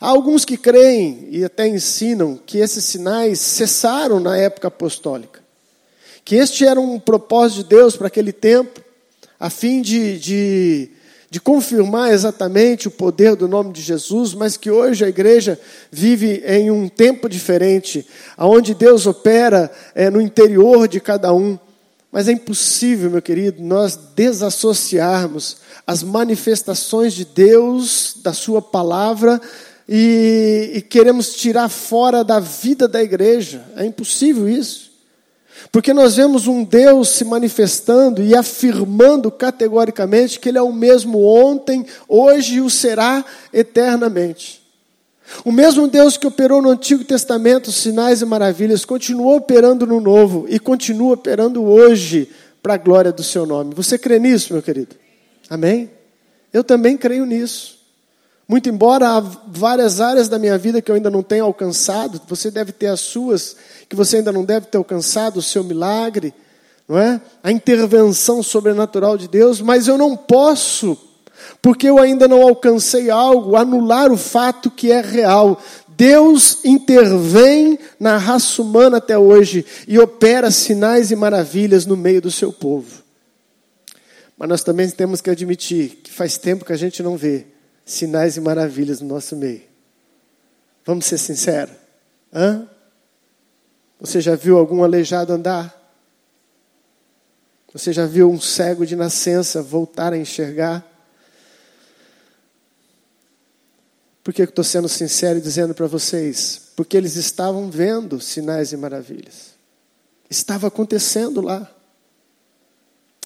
Há 0.00 0.08
alguns 0.08 0.44
que 0.44 0.56
creem 0.56 1.28
e 1.30 1.44
até 1.44 1.66
ensinam 1.66 2.38
que 2.44 2.58
esses 2.58 2.84
sinais 2.84 3.40
cessaram 3.40 4.20
na 4.20 4.36
época 4.36 4.68
apostólica, 4.68 5.40
que 6.24 6.36
este 6.36 6.66
era 6.66 6.80
um 6.80 7.00
propósito 7.00 7.62
de 7.62 7.70
Deus 7.70 7.96
para 7.96 8.08
aquele 8.08 8.32
tempo, 8.32 8.80
a 9.40 9.48
fim 9.50 9.80
de, 9.80 10.18
de, 10.18 10.90
de 11.32 11.40
confirmar 11.40 12.12
exatamente 12.12 12.88
o 12.88 12.90
poder 12.90 13.34
do 13.34 13.48
nome 13.48 13.72
de 13.72 13.80
Jesus, 13.80 14.34
mas 14.34 14.58
que 14.58 14.70
hoje 14.70 15.02
a 15.02 15.08
igreja 15.08 15.58
vive 15.90 16.44
em 16.46 16.70
um 16.70 16.90
tempo 16.90 17.26
diferente, 17.26 18.06
onde 18.36 18.74
Deus 18.74 19.06
opera 19.06 19.72
é, 19.94 20.10
no 20.10 20.20
interior 20.20 20.86
de 20.86 21.00
cada 21.00 21.32
um. 21.32 21.58
Mas 22.12 22.28
é 22.28 22.32
impossível, 22.32 23.10
meu 23.10 23.22
querido, 23.22 23.62
nós 23.62 23.98
desassociarmos 24.14 25.56
as 25.86 26.02
manifestações 26.02 27.14
de 27.14 27.24
Deus, 27.24 28.18
da 28.22 28.34
Sua 28.34 28.60
palavra, 28.60 29.40
e, 29.88 30.72
e 30.74 30.82
queremos 30.82 31.32
tirar 31.34 31.70
fora 31.70 32.22
da 32.22 32.40
vida 32.40 32.86
da 32.86 33.02
igreja. 33.02 33.64
É 33.74 33.86
impossível 33.86 34.46
isso. 34.46 34.91
Porque 35.70 35.92
nós 35.92 36.16
vemos 36.16 36.46
um 36.46 36.64
Deus 36.64 37.10
se 37.10 37.24
manifestando 37.24 38.22
e 38.22 38.34
afirmando 38.34 39.30
categoricamente 39.30 40.40
que 40.40 40.48
Ele 40.48 40.58
é 40.58 40.62
o 40.62 40.72
mesmo 40.72 41.22
ontem, 41.24 41.86
hoje 42.08 42.56
e 42.56 42.60
o 42.60 42.68
será 42.70 43.24
eternamente. 43.52 44.62
O 45.44 45.52
mesmo 45.52 45.88
Deus 45.88 46.16
que 46.16 46.26
operou 46.26 46.60
no 46.60 46.70
Antigo 46.70 47.04
Testamento 47.04 47.72
sinais 47.72 48.20
e 48.20 48.24
maravilhas, 48.24 48.84
continuou 48.84 49.36
operando 49.36 49.86
no 49.86 50.00
Novo 50.00 50.46
e 50.48 50.58
continua 50.58 51.14
operando 51.14 51.64
hoje 51.64 52.28
para 52.62 52.74
a 52.74 52.78
glória 52.78 53.12
do 53.12 53.22
Seu 53.22 53.46
nome. 53.46 53.74
Você 53.74 53.98
crê 53.98 54.18
nisso, 54.18 54.52
meu 54.52 54.62
querido? 54.62 54.96
Amém? 55.48 55.90
Eu 56.52 56.62
também 56.62 56.96
creio 56.96 57.24
nisso. 57.24 57.81
Muito 58.52 58.68
embora 58.68 59.08
há 59.08 59.20
várias 59.46 59.98
áreas 59.98 60.28
da 60.28 60.38
minha 60.38 60.58
vida 60.58 60.82
que 60.82 60.90
eu 60.90 60.94
ainda 60.94 61.08
não 61.08 61.22
tenha 61.22 61.42
alcançado, 61.42 62.20
você 62.28 62.50
deve 62.50 62.70
ter 62.70 62.88
as 62.88 63.00
suas, 63.00 63.56
que 63.88 63.96
você 63.96 64.18
ainda 64.18 64.30
não 64.30 64.44
deve 64.44 64.66
ter 64.66 64.76
alcançado, 64.76 65.38
o 65.38 65.42
seu 65.42 65.64
milagre, 65.64 66.34
não 66.86 66.98
é? 66.98 67.18
A 67.42 67.50
intervenção 67.50 68.42
sobrenatural 68.42 69.16
de 69.16 69.26
Deus, 69.26 69.62
mas 69.62 69.88
eu 69.88 69.96
não 69.96 70.14
posso, 70.14 70.98
porque 71.62 71.88
eu 71.88 71.98
ainda 71.98 72.28
não 72.28 72.42
alcancei 72.42 73.08
algo, 73.08 73.56
anular 73.56 74.12
o 74.12 74.18
fato 74.18 74.70
que 74.70 74.92
é 74.92 75.00
real. 75.00 75.58
Deus 75.88 76.62
intervém 76.62 77.78
na 77.98 78.18
raça 78.18 78.60
humana 78.60 78.98
até 78.98 79.16
hoje 79.16 79.64
e 79.88 79.98
opera 79.98 80.50
sinais 80.50 81.10
e 81.10 81.16
maravilhas 81.16 81.86
no 81.86 81.96
meio 81.96 82.20
do 82.20 82.30
seu 82.30 82.52
povo. 82.52 83.02
Mas 84.36 84.46
nós 84.46 84.62
também 84.62 84.90
temos 84.90 85.22
que 85.22 85.30
admitir 85.30 86.00
que 86.04 86.12
faz 86.12 86.36
tempo 86.36 86.66
que 86.66 86.72
a 86.74 86.76
gente 86.76 87.02
não 87.02 87.16
vê 87.16 87.46
sinais 87.84 88.36
e 88.36 88.40
maravilhas 88.40 89.00
no 89.00 89.08
nosso 89.08 89.36
meio. 89.36 89.62
Vamos 90.84 91.06
ser 91.06 91.18
sinceros? 91.18 91.74
Hã? 92.32 92.68
Você 94.00 94.20
já 94.20 94.34
viu 94.34 94.58
algum 94.58 94.82
aleijado 94.82 95.32
andar? 95.32 95.78
Você 97.72 97.92
já 97.92 98.04
viu 98.04 98.30
um 98.30 98.40
cego 98.40 98.84
de 98.84 98.96
nascença 98.96 99.62
voltar 99.62 100.12
a 100.12 100.18
enxergar? 100.18 100.86
Por 104.22 104.32
que 104.32 104.42
eu 104.42 104.46
estou 104.46 104.64
sendo 104.64 104.88
sincero 104.88 105.38
e 105.38 105.42
dizendo 105.42 105.74
para 105.74 105.86
vocês? 105.86 106.70
Porque 106.76 106.96
eles 106.96 107.16
estavam 107.16 107.70
vendo 107.70 108.20
sinais 108.20 108.72
e 108.72 108.76
maravilhas. 108.76 109.52
Estava 110.28 110.68
acontecendo 110.68 111.40
lá. 111.40 111.70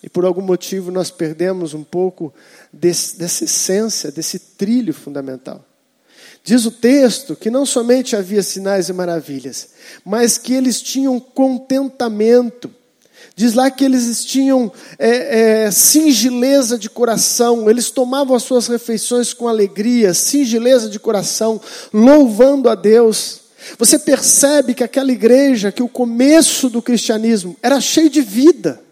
E 0.03 0.09
por 0.09 0.25
algum 0.25 0.43
motivo 0.43 0.91
nós 0.91 1.11
perdemos 1.11 1.75
um 1.75 1.83
pouco 1.83 2.33
desse, 2.73 3.19
dessa 3.19 3.45
essência, 3.45 4.11
desse 4.13 4.39
trilho 4.39 4.93
fundamental. 4.93 5.65
Diz 6.45 6.65
o 6.65 6.71
texto 6.71 7.35
que 7.35 7.51
não 7.51 7.67
somente 7.67 8.15
havia 8.15 8.43
sinais 8.43 8.89
e 8.89 8.93
maravilhas, 8.93 9.71
mas 10.05 10.39
que 10.39 10.53
eles 10.55 10.81
tinham 10.81 11.19
contentamento. 11.19 12.71
Diz 13.35 13.55
lá 13.55 13.71
que 13.71 13.85
eles 13.85 14.25
tinham 14.25 14.71
é, 14.99 15.65
é, 15.65 15.71
singeleza 15.71 16.79
de 16.79 16.89
coração, 16.89 17.69
eles 17.69 17.91
tomavam 17.91 18.37
as 18.37 18.45
suas 18.45 18.69
refeições 18.69 19.33
com 19.33 19.49
alegria, 19.49 20.15
singeleza 20.15 20.89
de 20.89 21.01
coração, 21.01 21.61
louvando 21.93 22.69
a 22.69 22.75
Deus. 22.75 23.41
Você 23.79 23.99
percebe 23.99 24.73
que 24.73 24.85
aquela 24.85 25.11
igreja, 25.11 25.73
que 25.73 25.83
o 25.83 25.89
começo 25.89 26.71
do 26.71 26.81
cristianismo 26.81 27.57
era 27.61 27.81
cheio 27.81 28.09
de 28.09 28.21
vida 28.21 28.86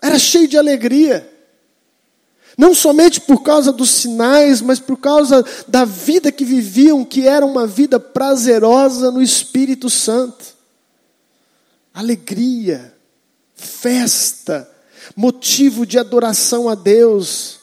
era 0.00 0.18
cheio 0.18 0.48
de 0.48 0.56
alegria. 0.56 1.28
Não 2.56 2.74
somente 2.74 3.20
por 3.20 3.42
causa 3.42 3.72
dos 3.72 3.90
sinais, 3.90 4.60
mas 4.60 4.78
por 4.78 4.96
causa 4.98 5.44
da 5.66 5.84
vida 5.84 6.32
que 6.32 6.44
viviam, 6.44 7.04
que 7.04 7.26
era 7.26 7.44
uma 7.44 7.66
vida 7.66 7.98
prazerosa 7.98 9.10
no 9.10 9.22
Espírito 9.22 9.88
Santo. 9.88 10.44
Alegria, 11.94 12.94
festa, 13.54 14.70
motivo 15.16 15.86
de 15.86 15.98
adoração 15.98 16.68
a 16.68 16.74
Deus. 16.74 17.60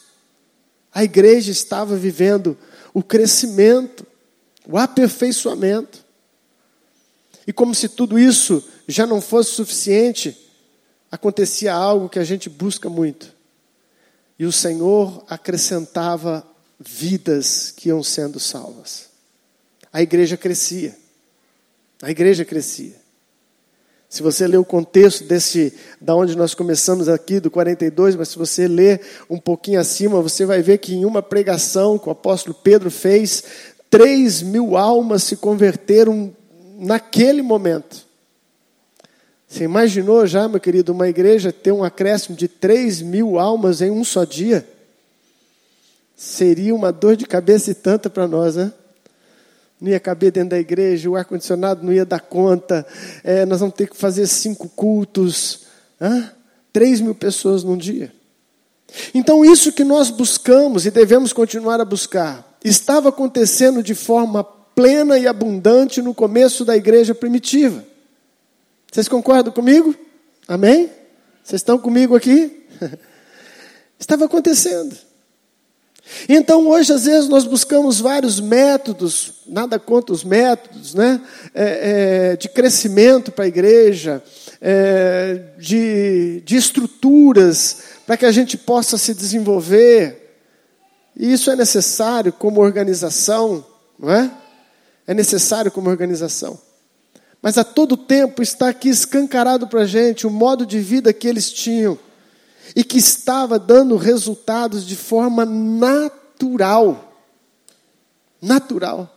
A 0.92 1.04
igreja 1.04 1.52
estava 1.52 1.96
vivendo 1.96 2.56
o 2.92 3.02
crescimento, 3.02 4.06
o 4.66 4.76
aperfeiçoamento. 4.76 6.04
E 7.46 7.52
como 7.52 7.74
se 7.74 7.88
tudo 7.88 8.18
isso 8.18 8.62
já 8.86 9.06
não 9.06 9.20
fosse 9.20 9.52
suficiente, 9.52 10.36
acontecia 11.10 11.72
algo 11.72 12.08
que 12.08 12.18
a 12.18 12.24
gente 12.24 12.48
busca 12.48 12.88
muito. 12.88 13.34
E 14.38 14.44
o 14.44 14.52
Senhor 14.52 15.24
acrescentava 15.28 16.46
vidas 16.78 17.72
que 17.76 17.88
iam 17.88 18.02
sendo 18.02 18.38
salvas. 18.38 19.08
A 19.92 20.00
igreja 20.00 20.36
crescia. 20.36 20.96
A 22.02 22.10
igreja 22.10 22.44
crescia. 22.44 22.94
Se 24.08 24.22
você 24.22 24.46
ler 24.46 24.56
o 24.56 24.64
contexto 24.64 25.24
desse, 25.24 25.74
da 26.00 26.14
onde 26.14 26.34
nós 26.34 26.54
começamos 26.54 27.08
aqui, 27.08 27.40
do 27.40 27.50
42, 27.50 28.16
mas 28.16 28.28
se 28.28 28.38
você 28.38 28.66
ler 28.66 29.02
um 29.28 29.38
pouquinho 29.38 29.78
acima, 29.78 30.22
você 30.22 30.46
vai 30.46 30.62
ver 30.62 30.78
que 30.78 30.94
em 30.94 31.04
uma 31.04 31.20
pregação 31.20 31.98
que 31.98 32.08
o 32.08 32.12
apóstolo 32.12 32.54
Pedro 32.54 32.90
fez, 32.90 33.44
três 33.90 34.40
mil 34.40 34.78
almas 34.78 35.24
se 35.24 35.36
converteram 35.36 36.34
naquele 36.78 37.42
momento. 37.42 38.07
Você 39.48 39.64
imaginou 39.64 40.26
já, 40.26 40.46
meu 40.46 40.60
querido, 40.60 40.92
uma 40.92 41.08
igreja 41.08 41.50
ter 41.50 41.72
um 41.72 41.82
acréscimo 41.82 42.36
de 42.36 42.46
3 42.46 43.00
mil 43.00 43.38
almas 43.38 43.80
em 43.80 43.90
um 43.90 44.04
só 44.04 44.24
dia? 44.24 44.68
Seria 46.14 46.74
uma 46.74 46.92
dor 46.92 47.16
de 47.16 47.24
cabeça 47.24 47.70
e 47.70 47.74
tanta 47.74 48.10
para 48.10 48.28
nós, 48.28 48.56
né? 48.56 48.72
Não 49.80 49.88
ia 49.88 50.00
caber 50.00 50.32
dentro 50.32 50.50
da 50.50 50.58
igreja, 50.58 51.08
o 51.08 51.16
ar-condicionado 51.16 51.82
não 51.84 51.92
ia 51.92 52.04
dar 52.04 52.20
conta, 52.20 52.86
é, 53.24 53.46
nós 53.46 53.60
vamos 53.60 53.74
ter 53.74 53.88
que 53.88 53.96
fazer 53.96 54.26
cinco 54.26 54.68
cultos. 54.68 55.60
Hã? 56.00 56.30
3 56.72 57.00
mil 57.00 57.14
pessoas 57.14 57.64
num 57.64 57.76
dia. 57.76 58.12
Então, 59.14 59.44
isso 59.44 59.72
que 59.72 59.84
nós 59.84 60.10
buscamos 60.10 60.84
e 60.84 60.90
devemos 60.90 61.32
continuar 61.32 61.80
a 61.80 61.84
buscar, 61.84 62.58
estava 62.62 63.08
acontecendo 63.08 63.82
de 63.82 63.94
forma 63.94 64.44
plena 64.44 65.18
e 65.18 65.26
abundante 65.26 66.02
no 66.02 66.12
começo 66.12 66.64
da 66.64 66.76
igreja 66.76 67.14
primitiva. 67.14 67.87
Vocês 68.90 69.06
concordam 69.06 69.52
comigo? 69.52 69.94
Amém? 70.46 70.90
Vocês 71.44 71.60
estão 71.60 71.78
comigo 71.78 72.16
aqui? 72.16 72.66
Estava 73.98 74.24
acontecendo. 74.24 74.96
Então, 76.26 76.66
hoje, 76.68 76.92
às 76.92 77.04
vezes, 77.04 77.28
nós 77.28 77.44
buscamos 77.44 78.00
vários 78.00 78.40
métodos, 78.40 79.42
nada 79.46 79.78
contra 79.78 80.14
os 80.14 80.24
métodos, 80.24 80.94
né? 80.94 81.20
É, 81.54 82.30
é, 82.32 82.36
de 82.36 82.48
crescimento 82.48 83.30
para 83.30 83.44
a 83.44 83.48
igreja, 83.48 84.22
é, 84.60 85.52
de, 85.58 86.42
de 86.46 86.56
estruturas 86.56 87.82
para 88.06 88.16
que 88.16 88.24
a 88.24 88.32
gente 88.32 88.56
possa 88.56 88.96
se 88.96 89.12
desenvolver. 89.12 90.38
E 91.14 91.30
isso 91.30 91.50
é 91.50 91.56
necessário 91.56 92.32
como 92.32 92.62
organização, 92.62 93.64
não 93.98 94.10
é? 94.10 94.30
É 95.06 95.12
necessário 95.12 95.70
como 95.70 95.90
organização. 95.90 96.58
Mas 97.40 97.56
a 97.56 97.64
todo 97.64 97.96
tempo 97.96 98.42
está 98.42 98.68
aqui 98.68 98.88
escancarado 98.88 99.68
para 99.68 99.82
a 99.82 99.86
gente 99.86 100.26
o 100.26 100.30
modo 100.30 100.66
de 100.66 100.80
vida 100.80 101.12
que 101.12 101.28
eles 101.28 101.52
tinham 101.52 101.98
e 102.74 102.82
que 102.82 102.98
estava 102.98 103.58
dando 103.58 103.96
resultados 103.96 104.84
de 104.86 104.96
forma 104.96 105.44
natural. 105.44 107.14
Natural. 108.40 109.14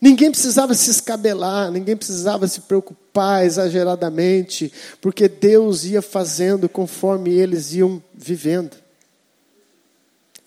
Ninguém 0.00 0.30
precisava 0.30 0.74
se 0.74 0.90
escabelar, 0.90 1.70
ninguém 1.70 1.96
precisava 1.96 2.46
se 2.46 2.62
preocupar 2.62 3.46
exageradamente, 3.46 4.72
porque 5.00 5.28
Deus 5.28 5.84
ia 5.84 6.02
fazendo 6.02 6.68
conforme 6.68 7.32
eles 7.32 7.72
iam 7.72 8.02
vivendo. 8.12 8.76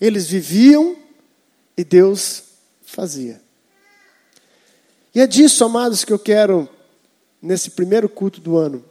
Eles 0.00 0.28
viviam 0.28 0.96
e 1.76 1.82
Deus 1.82 2.44
fazia. 2.82 3.47
E 5.18 5.20
é 5.20 5.26
disso, 5.26 5.64
amados, 5.64 6.04
que 6.04 6.12
eu 6.12 6.18
quero, 6.18 6.68
nesse 7.42 7.70
primeiro 7.70 8.08
culto 8.08 8.40
do 8.40 8.56
ano, 8.56 8.84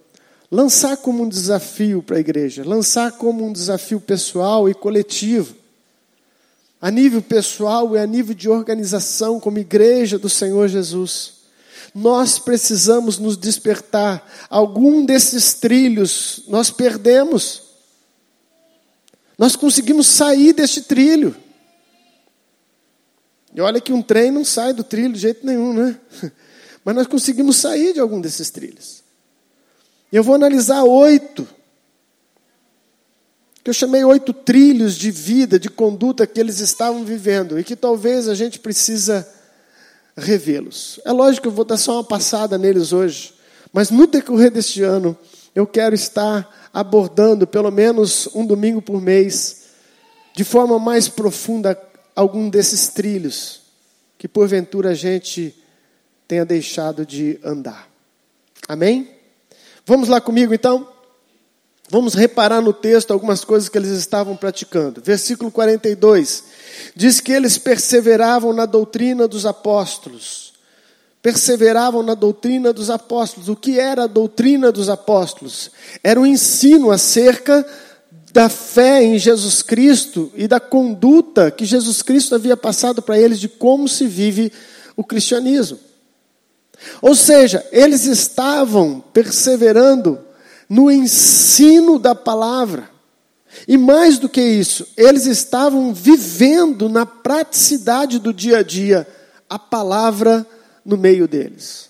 lançar 0.52 0.98
como 0.98 1.24
um 1.24 1.30
desafio 1.30 2.04
para 2.04 2.18
a 2.18 2.20
igreja, 2.20 2.68
lançar 2.68 3.14
como 3.14 3.46
um 3.46 3.54
desafio 3.54 3.98
pessoal 4.02 4.68
e 4.68 4.74
coletivo. 4.74 5.56
A 6.82 6.92
nível 6.92 7.22
pessoal 7.22 7.96
e 7.96 7.98
a 7.98 8.06
nível 8.06 8.36
de 8.36 8.50
organização, 8.50 9.40
como 9.40 9.58
igreja 9.58 10.20
do 10.20 10.28
Senhor 10.28 10.68
Jesus. 10.68 11.36
Nós 11.96 12.38
precisamos 12.38 13.18
nos 13.18 13.38
despertar. 13.38 14.30
Algum 14.50 15.06
desses 15.06 15.54
trilhos 15.54 16.44
nós 16.50 16.70
perdemos. 16.70 17.62
Nós 19.38 19.56
conseguimos 19.56 20.08
sair 20.08 20.52
deste 20.52 20.82
trilho. 20.82 21.34
E 23.58 23.62
olha 23.62 23.82
que 23.82 23.92
um 23.92 24.04
trem 24.04 24.30
não 24.30 24.46
sai 24.46 24.72
do 24.72 24.84
trilho 24.84 25.14
de 25.14 25.20
jeito 25.20 25.44
nenhum, 25.44 25.74
né? 25.74 26.00
Mas 26.86 26.96
nós 26.96 27.08
conseguimos 27.08 27.58
sair 27.58 27.92
de 27.92 28.00
algum 28.00 28.22
desses 28.22 28.52
trilhos. 28.52 29.02
Eu 30.12 30.24
vou 30.24 30.36
analisar 30.36 30.84
oito, 30.84 31.48
que 33.64 33.70
eu 33.72 33.74
chamei 33.74 34.04
oito 34.04 34.32
trilhos 34.32 34.94
de 34.94 35.10
vida, 35.10 35.60
de 35.60 35.72
conduta 35.72 36.28
que 36.28 36.40
eles 36.40 36.60
estavam 36.60 37.04
vivendo 37.04 37.60
e 37.60 37.64
que 37.64 37.76
talvez 37.76 38.30
a 38.30 38.36
gente 38.36 38.60
precisa 38.60 39.28
revê-los. 40.16 41.00
É 41.04 41.12
lógico 41.12 41.42
que 41.42 41.48
eu 41.48 41.52
vou 41.52 41.66
dar 41.66 41.78
só 41.78 41.94
uma 41.94 42.04
passada 42.04 42.60
neles 42.60 42.94
hoje, 42.94 43.34
mas 43.74 43.90
no 43.90 44.06
decorrer 44.06 44.52
deste 44.52 44.84
ano 44.84 45.18
eu 45.56 45.66
quero 45.66 45.96
estar 45.96 46.70
abordando 46.72 47.48
pelo 47.48 47.72
menos 47.72 48.30
um 48.36 48.46
domingo 48.46 48.84
por 48.84 49.02
mês, 49.02 49.64
de 50.36 50.44
forma 50.44 50.78
mais 50.78 51.10
profunda, 51.10 51.74
algum 52.18 52.50
desses 52.50 52.88
trilhos 52.88 53.62
que 54.18 54.28
porventura 54.28 54.90
a 54.90 54.94
gente 54.96 55.56
tenha 56.28 56.44
deixado 56.44 57.06
de 57.06 57.40
andar. 57.44 57.88
Amém? 58.68 59.12
Vamos 59.86 60.10
lá 60.10 60.20
comigo 60.20 60.52
então? 60.52 60.90
Vamos 61.92 62.16
reparar 62.16 62.60
no 62.60 62.74
texto 62.74 63.12
algumas 63.12 63.46
coisas 63.46 63.70
que 63.70 63.78
eles 63.78 63.92
estavam 63.92 64.36
praticando. 64.36 65.00
Versículo 65.00 65.52
42 65.52 66.44
diz 66.96 67.22
que 67.22 67.32
eles 67.32 67.60
perseveravam 67.60 68.52
na 68.52 68.66
doutrina 68.66 69.28
dos 69.28 69.46
apóstolos. 69.46 70.54
Perseveravam 71.22 72.02
na 72.02 72.16
doutrina 72.16 72.74
dos 72.74 72.90
apóstolos. 72.90 73.48
O 73.48 73.56
que 73.56 73.80
era 73.80 74.06
a 74.06 74.08
doutrina 74.08 74.72
dos 74.72 74.90
apóstolos? 74.90 75.70
Era 76.04 76.20
o 76.20 76.24
um 76.24 76.26
ensino 76.26 76.90
acerca 76.90 77.64
da 78.34 78.50
fé 78.50 79.04
em 79.04 79.18
Jesus 79.18 79.62
Cristo 79.62 80.32
e 80.36 80.48
da 80.48 80.60
conduta 80.60 81.50
que 81.50 81.66
Jesus 81.66 82.02
Cristo 82.02 82.36
havia 82.36 82.58
passado 82.58 83.02
para 83.02 83.18
eles 83.18 83.40
de 83.40 83.48
como 83.48 83.88
se 83.88 84.06
vive 84.06 84.52
o 84.96 85.04
cristianismo. 85.04 85.80
Ou 87.02 87.16
seja, 87.16 87.66
eles 87.72 88.06
estavam 88.06 89.04
perseverando 89.14 90.20
no 90.70 90.92
ensino 90.92 91.98
da 91.98 92.14
palavra. 92.14 92.90
E 93.68 93.78
mais 93.78 94.20
do 94.20 94.30
que 94.30 94.42
isso, 94.42 94.88
eles 94.96 95.26
estavam 95.26 95.94
vivendo 95.94 96.90
na 96.90 97.06
praticidade 97.06 98.20
do 98.20 98.34
dia 98.34 98.60
a 98.60 98.64
dia 98.64 99.08
a 99.50 99.58
palavra 99.58 100.46
no 100.86 100.98
meio 100.98 101.28
deles. 101.28 101.90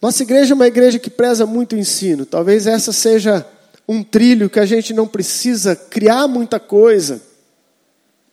Nossa 0.00 0.22
igreja 0.22 0.52
é 0.52 0.54
uma 0.54 0.66
igreja 0.66 0.98
que 0.98 1.08
preza 1.08 1.46
muito 1.46 1.74
o 1.74 1.78
ensino. 1.78 2.26
Talvez 2.26 2.66
essa 2.66 2.92
seja 2.92 3.44
um 3.86 4.02
trilho 4.02 4.48
que 4.48 4.58
a 4.58 4.66
gente 4.66 4.92
não 4.92 5.06
precisa 5.06 5.76
criar 5.76 6.26
muita 6.26 6.58
coisa, 6.58 7.22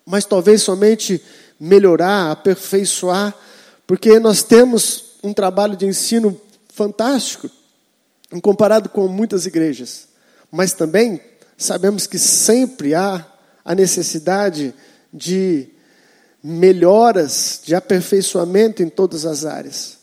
mas 0.05 0.25
talvez 0.25 0.61
somente 0.61 1.21
melhorar, 1.59 2.31
aperfeiçoar, 2.31 3.35
porque 3.85 4.19
nós 4.19 4.43
temos 4.43 5.17
um 5.23 5.33
trabalho 5.33 5.75
de 5.75 5.85
ensino 5.85 6.39
fantástico 6.73 7.49
comparado 8.41 8.89
com 8.89 9.07
muitas 9.07 9.45
igrejas. 9.45 10.07
Mas 10.51 10.73
também 10.73 11.19
sabemos 11.57 12.07
que 12.07 12.17
sempre 12.17 12.95
há 12.95 13.25
a 13.63 13.75
necessidade 13.75 14.73
de 15.13 15.67
melhoras, 16.43 17.61
de 17.63 17.75
aperfeiçoamento 17.75 18.81
em 18.81 18.89
todas 18.89 19.25
as 19.25 19.45
áreas. 19.45 19.97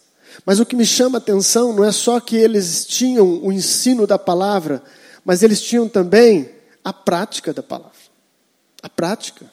Mas 0.45 0.61
o 0.61 0.67
que 0.67 0.77
me 0.77 0.87
chama 0.87 1.19
a 1.19 1.21
atenção 1.21 1.73
não 1.73 1.85
é 1.85 1.91
só 1.91 2.21
que 2.21 2.37
eles 2.37 2.87
tinham 2.87 3.45
o 3.45 3.53
ensino 3.53 4.07
da 4.07 4.19
palavra, 4.19 4.83
mas 5.25 5.43
eles 5.43 5.61
tinham 5.61 5.89
também 5.89 6.51
a 6.85 6.93
prática 6.93 7.53
da 7.53 7.63
palavra. 7.63 7.93
A 8.83 8.89
prática. 8.89 9.47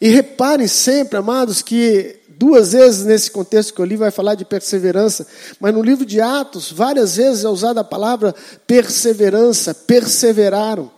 E 0.00 0.08
reparem 0.08 0.68
sempre, 0.68 1.18
amados, 1.18 1.62
que 1.62 2.20
Duas 2.40 2.72
vezes 2.72 3.04
nesse 3.04 3.30
contexto 3.30 3.74
que 3.74 3.82
eu 3.82 3.84
li 3.84 3.96
vai 3.96 4.10
falar 4.10 4.34
de 4.34 4.46
perseverança, 4.46 5.26
mas 5.60 5.74
no 5.74 5.82
livro 5.82 6.06
de 6.06 6.22
Atos, 6.22 6.72
várias 6.72 7.16
vezes 7.16 7.44
é 7.44 7.48
usada 7.50 7.82
a 7.82 7.84
palavra 7.84 8.34
perseverança, 8.66 9.74
perseveraram. 9.74 10.90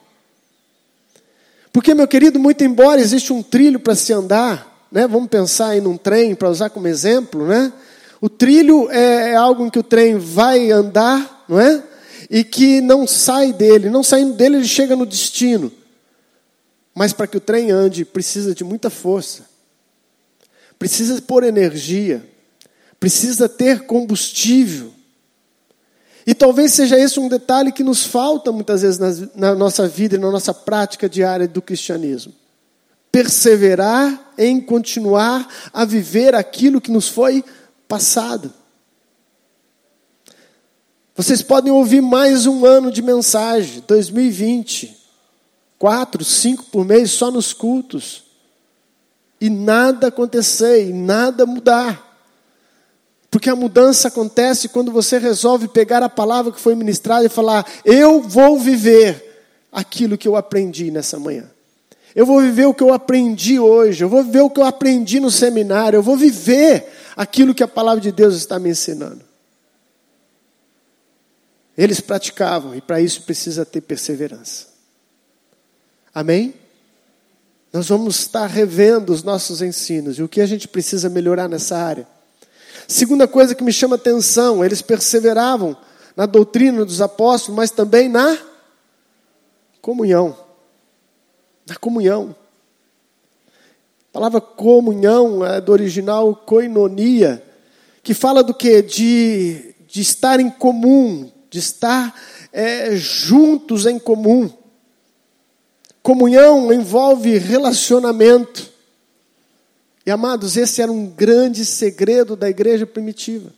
Porque, 1.72 1.94
meu 1.94 2.06
querido, 2.06 2.38
muito 2.38 2.62
embora 2.62 3.00
existe 3.00 3.32
um 3.32 3.42
trilho 3.42 3.80
para 3.80 3.96
se 3.96 4.12
andar, 4.12 4.86
né? 4.92 5.08
vamos 5.08 5.28
pensar 5.28 5.70
aí 5.70 5.80
num 5.80 5.96
trem 5.96 6.32
para 6.36 6.48
usar 6.48 6.70
como 6.70 6.86
exemplo, 6.86 7.44
né? 7.44 7.72
O 8.20 8.28
trilho 8.28 8.88
é, 8.92 9.32
é 9.32 9.34
algo 9.34 9.66
em 9.66 9.70
que 9.70 9.80
o 9.80 9.82
trem 9.82 10.18
vai 10.18 10.70
andar, 10.70 11.44
não 11.48 11.58
é? 11.58 11.82
E 12.32 12.42
que 12.42 12.80
não 12.80 13.06
sai 13.06 13.52
dele, 13.52 13.88
não 13.88 14.02
saindo 14.02 14.32
dele 14.32 14.56
ele 14.56 14.66
chega 14.66 14.96
no 14.96 15.06
destino. 15.06 15.70
Mas 16.92 17.12
para 17.12 17.28
que 17.28 17.36
o 17.36 17.40
trem 17.40 17.70
ande, 17.70 18.04
precisa 18.04 18.54
de 18.54 18.64
muita 18.64 18.90
força 18.90 19.52
precisa 20.82 21.22
pôr 21.22 21.44
energia, 21.44 22.28
precisa 22.98 23.48
ter 23.48 23.86
combustível. 23.86 24.92
E 26.26 26.34
talvez 26.34 26.72
seja 26.72 26.98
esse 26.98 27.20
um 27.20 27.28
detalhe 27.28 27.70
que 27.70 27.84
nos 27.84 28.04
falta 28.04 28.50
muitas 28.50 28.82
vezes 28.82 28.98
na, 28.98 29.28
na 29.50 29.54
nossa 29.54 29.86
vida 29.86 30.16
e 30.16 30.18
na 30.18 30.28
nossa 30.28 30.52
prática 30.52 31.08
diária 31.08 31.46
do 31.46 31.62
cristianismo. 31.62 32.32
Perseverar 33.12 34.32
em 34.36 34.60
continuar 34.60 35.46
a 35.72 35.84
viver 35.84 36.34
aquilo 36.34 36.80
que 36.80 36.90
nos 36.90 37.06
foi 37.06 37.44
passado. 37.86 38.52
Vocês 41.22 41.40
podem 41.40 41.72
ouvir 41.72 42.00
mais 42.00 42.48
um 42.48 42.66
ano 42.66 42.90
de 42.90 43.00
mensagem, 43.00 43.84
2020, 43.86 44.92
quatro, 45.78 46.24
cinco 46.24 46.64
por 46.64 46.84
mês 46.84 47.12
só 47.12 47.30
nos 47.30 47.52
cultos 47.52 48.24
e 49.40 49.48
nada 49.48 50.08
acontecer, 50.08 50.84
e 50.84 50.92
nada 50.92 51.46
mudar. 51.46 52.18
Porque 53.30 53.48
a 53.48 53.54
mudança 53.54 54.08
acontece 54.08 54.68
quando 54.68 54.90
você 54.90 55.16
resolve 55.16 55.68
pegar 55.68 56.02
a 56.02 56.08
palavra 56.08 56.50
que 56.50 56.60
foi 56.60 56.74
ministrada 56.74 57.24
e 57.24 57.28
falar: 57.28 57.64
Eu 57.84 58.20
vou 58.20 58.58
viver 58.58 59.46
aquilo 59.70 60.18
que 60.18 60.26
eu 60.26 60.34
aprendi 60.34 60.90
nessa 60.90 61.20
manhã. 61.20 61.48
Eu 62.16 62.26
vou 62.26 62.40
viver 62.40 62.66
o 62.66 62.74
que 62.74 62.82
eu 62.82 62.92
aprendi 62.92 63.60
hoje. 63.60 64.02
Eu 64.02 64.08
vou 64.08 64.24
viver 64.24 64.40
o 64.40 64.50
que 64.50 64.58
eu 64.58 64.64
aprendi 64.64 65.20
no 65.20 65.30
seminário. 65.30 65.98
Eu 65.98 66.02
vou 66.02 66.16
viver 66.16 66.84
aquilo 67.16 67.54
que 67.54 67.62
a 67.62 67.68
palavra 67.68 68.00
de 68.00 68.10
Deus 68.10 68.34
está 68.34 68.58
me 68.58 68.70
ensinando. 68.70 69.30
Eles 71.76 72.00
praticavam 72.00 72.74
e 72.74 72.80
para 72.80 73.00
isso 73.00 73.22
precisa 73.22 73.64
ter 73.64 73.80
perseverança. 73.80 74.68
Amém? 76.14 76.54
Nós 77.72 77.88
vamos 77.88 78.16
estar 78.20 78.46
revendo 78.46 79.12
os 79.12 79.22
nossos 79.22 79.62
ensinos 79.62 80.18
e 80.18 80.22
o 80.22 80.28
que 80.28 80.42
a 80.42 80.46
gente 80.46 80.68
precisa 80.68 81.08
melhorar 81.08 81.48
nessa 81.48 81.76
área. 81.78 82.06
Segunda 82.86 83.26
coisa 83.26 83.54
que 83.54 83.64
me 83.64 83.72
chama 83.72 83.96
atenção, 83.96 84.62
eles 84.62 84.82
perseveravam 84.82 85.76
na 86.14 86.26
doutrina 86.26 86.84
dos 86.84 87.00
apóstolos, 87.00 87.56
mas 87.56 87.70
também 87.70 88.08
na 88.08 88.38
comunhão. 89.80 90.36
Na 91.66 91.76
comunhão. 91.76 92.36
A 94.10 94.12
palavra 94.12 94.40
comunhão 94.42 95.44
é 95.44 95.58
do 95.58 95.72
original 95.72 96.36
koinonia, 96.36 97.42
que 98.02 98.12
fala 98.12 98.42
do 98.42 98.52
que? 98.52 98.82
De, 98.82 99.74
de 99.86 100.02
estar 100.02 100.38
em 100.38 100.50
comum, 100.50 101.32
de 101.52 101.58
estar 101.58 102.18
é, 102.50 102.96
juntos 102.96 103.84
em 103.84 103.98
comum. 103.98 104.50
Comunhão 106.02 106.72
envolve 106.72 107.36
relacionamento. 107.36 108.72
E 110.04 110.10
amados, 110.10 110.56
esse 110.56 110.80
era 110.80 110.90
um 110.90 111.06
grande 111.06 111.64
segredo 111.66 112.34
da 112.34 112.48
igreja 112.48 112.86
primitiva. 112.86 113.52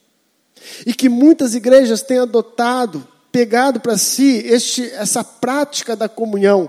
E 0.84 0.92
que 0.92 1.08
muitas 1.08 1.54
igrejas 1.54 2.02
têm 2.02 2.18
adotado, 2.18 3.06
pegado 3.30 3.78
para 3.78 3.96
si 3.96 4.42
este, 4.44 4.90
essa 4.90 5.22
prática 5.22 5.94
da 5.94 6.08
comunhão. 6.08 6.68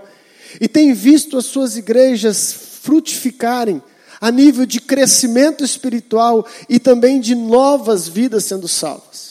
E 0.61 0.67
têm 0.67 0.93
visto 0.93 1.38
as 1.38 1.45
suas 1.45 1.75
igrejas 1.75 2.53
frutificarem 2.83 3.81
a 4.21 4.29
nível 4.29 4.65
de 4.65 4.79
crescimento 4.79 5.63
espiritual 5.63 6.45
e 6.69 6.79
também 6.79 7.19
de 7.19 7.33
novas 7.33 8.07
vidas 8.07 8.45
sendo 8.45 8.67
salvas. 8.67 9.24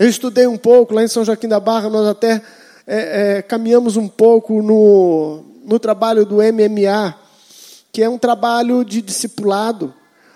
Eu 0.00 0.08
estudei 0.08 0.46
um 0.46 0.56
pouco 0.56 0.94
lá 0.94 1.04
em 1.04 1.08
São 1.08 1.22
Joaquim 1.22 1.46
da 1.46 1.60
Barra, 1.60 1.90
nós 1.90 2.08
até 2.08 2.40
é, 2.86 3.36
é, 3.36 3.42
caminhamos 3.42 3.98
um 3.98 4.08
pouco 4.08 4.62
no, 4.62 5.44
no 5.62 5.78
trabalho 5.78 6.24
do 6.24 6.36
MMA, 6.36 7.14
que 7.92 8.02
é 8.02 8.08
um 8.08 8.16
trabalho 8.16 8.82
de 8.82 9.02
discipulado, 9.02 9.92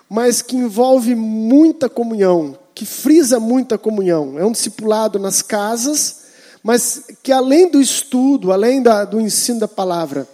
mas 0.07 0.43
que 0.43 0.55
envolve 0.55 1.15
muita 1.15 1.89
comunhão, 1.89 2.59
que 2.75 2.85
frisa 2.85 3.41
muita 3.41 3.79
comunhão. 3.79 4.39
É 4.39 4.45
um 4.45 4.53
discipulado 4.53 5.19
nas 5.19 5.41
casas, 5.41 6.25
mas 6.63 7.05
que 7.23 7.33
além 7.33 7.71
do 7.71 7.81
estudo, 7.81 8.53
além 8.53 8.83
da, 8.83 9.07
do 9.07 9.19
ensino 9.19 9.61
da 9.61 9.69
palavra, 9.69 10.29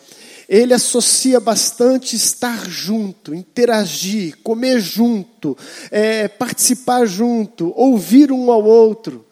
ele 0.51 0.75
associa 0.75 1.39
bastante 1.39 2.17
estar 2.17 2.69
junto, 2.69 3.33
interagir, 3.33 4.37
comer 4.43 4.81
junto, 4.81 5.57
é, 5.93 6.27
participar 6.27 7.07
junto, 7.07 7.73
ouvir 7.77 8.33
um 8.33 8.51
ao 8.51 8.65
outro. 8.65 9.25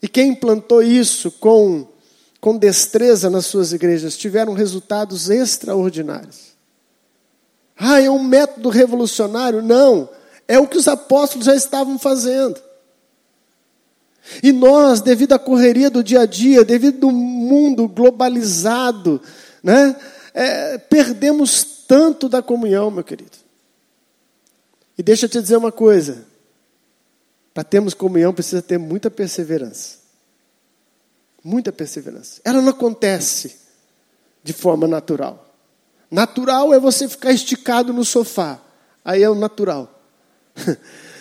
E 0.00 0.06
quem 0.06 0.28
implantou 0.28 0.80
isso 0.80 1.32
com, 1.32 1.88
com 2.40 2.56
destreza 2.56 3.28
nas 3.28 3.46
suas 3.46 3.72
igrejas 3.72 4.16
tiveram 4.16 4.52
resultados 4.52 5.30
extraordinários. 5.30 6.54
Ah, 7.76 8.00
é 8.00 8.08
um 8.08 8.22
método 8.22 8.68
revolucionário? 8.68 9.62
Não. 9.62 10.08
É 10.46 10.60
o 10.60 10.68
que 10.68 10.78
os 10.78 10.86
apóstolos 10.86 11.46
já 11.46 11.56
estavam 11.56 11.98
fazendo. 11.98 12.62
E 14.42 14.52
nós, 14.52 15.00
devido 15.00 15.32
à 15.32 15.40
correria 15.40 15.90
do 15.90 16.04
dia 16.04 16.20
a 16.20 16.26
dia, 16.26 16.64
devido 16.64 17.08
ao 17.08 17.12
mundo 17.12 17.88
globalizado, 17.88 19.20
né, 19.64 19.96
é, 20.34 20.76
perdemos 20.76 21.64
tanto 21.88 22.28
da 22.28 22.42
comunhão, 22.42 22.90
meu 22.90 23.02
querido. 23.02 23.38
E 24.98 25.02
deixa 25.02 25.24
eu 25.24 25.28
te 25.30 25.40
dizer 25.40 25.56
uma 25.56 25.72
coisa: 25.72 26.26
para 27.54 27.64
termos 27.64 27.94
comunhão 27.94 28.34
precisa 28.34 28.60
ter 28.60 28.78
muita 28.78 29.10
perseverança. 29.10 29.98
Muita 31.42 31.72
perseverança. 31.72 32.40
Ela 32.44 32.60
não 32.60 32.70
acontece 32.70 33.56
de 34.42 34.52
forma 34.52 34.86
natural. 34.86 35.54
Natural 36.10 36.74
é 36.74 36.78
você 36.78 37.08
ficar 37.08 37.32
esticado 37.32 37.92
no 37.92 38.04
sofá. 38.04 38.60
Aí 39.02 39.22
é 39.22 39.30
o 39.30 39.34
natural. 39.34 40.02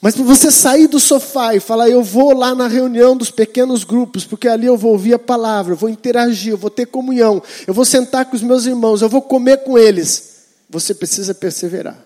Mas 0.00 0.14
para 0.14 0.24
você 0.24 0.50
sair 0.50 0.86
do 0.86 1.00
sofá 1.00 1.54
e 1.54 1.60
falar, 1.60 1.88
eu 1.88 2.02
vou 2.04 2.32
lá 2.32 2.54
na 2.54 2.68
reunião 2.68 3.16
dos 3.16 3.32
pequenos 3.32 3.82
grupos, 3.82 4.24
porque 4.24 4.46
ali 4.46 4.66
eu 4.66 4.76
vou 4.76 4.92
ouvir 4.92 5.14
a 5.14 5.18
palavra, 5.18 5.72
eu 5.72 5.76
vou 5.76 5.88
interagir, 5.88 6.52
eu 6.52 6.58
vou 6.58 6.70
ter 6.70 6.86
comunhão, 6.86 7.42
eu 7.66 7.74
vou 7.74 7.84
sentar 7.84 8.26
com 8.26 8.36
os 8.36 8.42
meus 8.42 8.64
irmãos, 8.64 9.02
eu 9.02 9.08
vou 9.08 9.20
comer 9.20 9.64
com 9.64 9.76
eles. 9.76 10.46
Você 10.70 10.94
precisa 10.94 11.34
perseverar. 11.34 11.98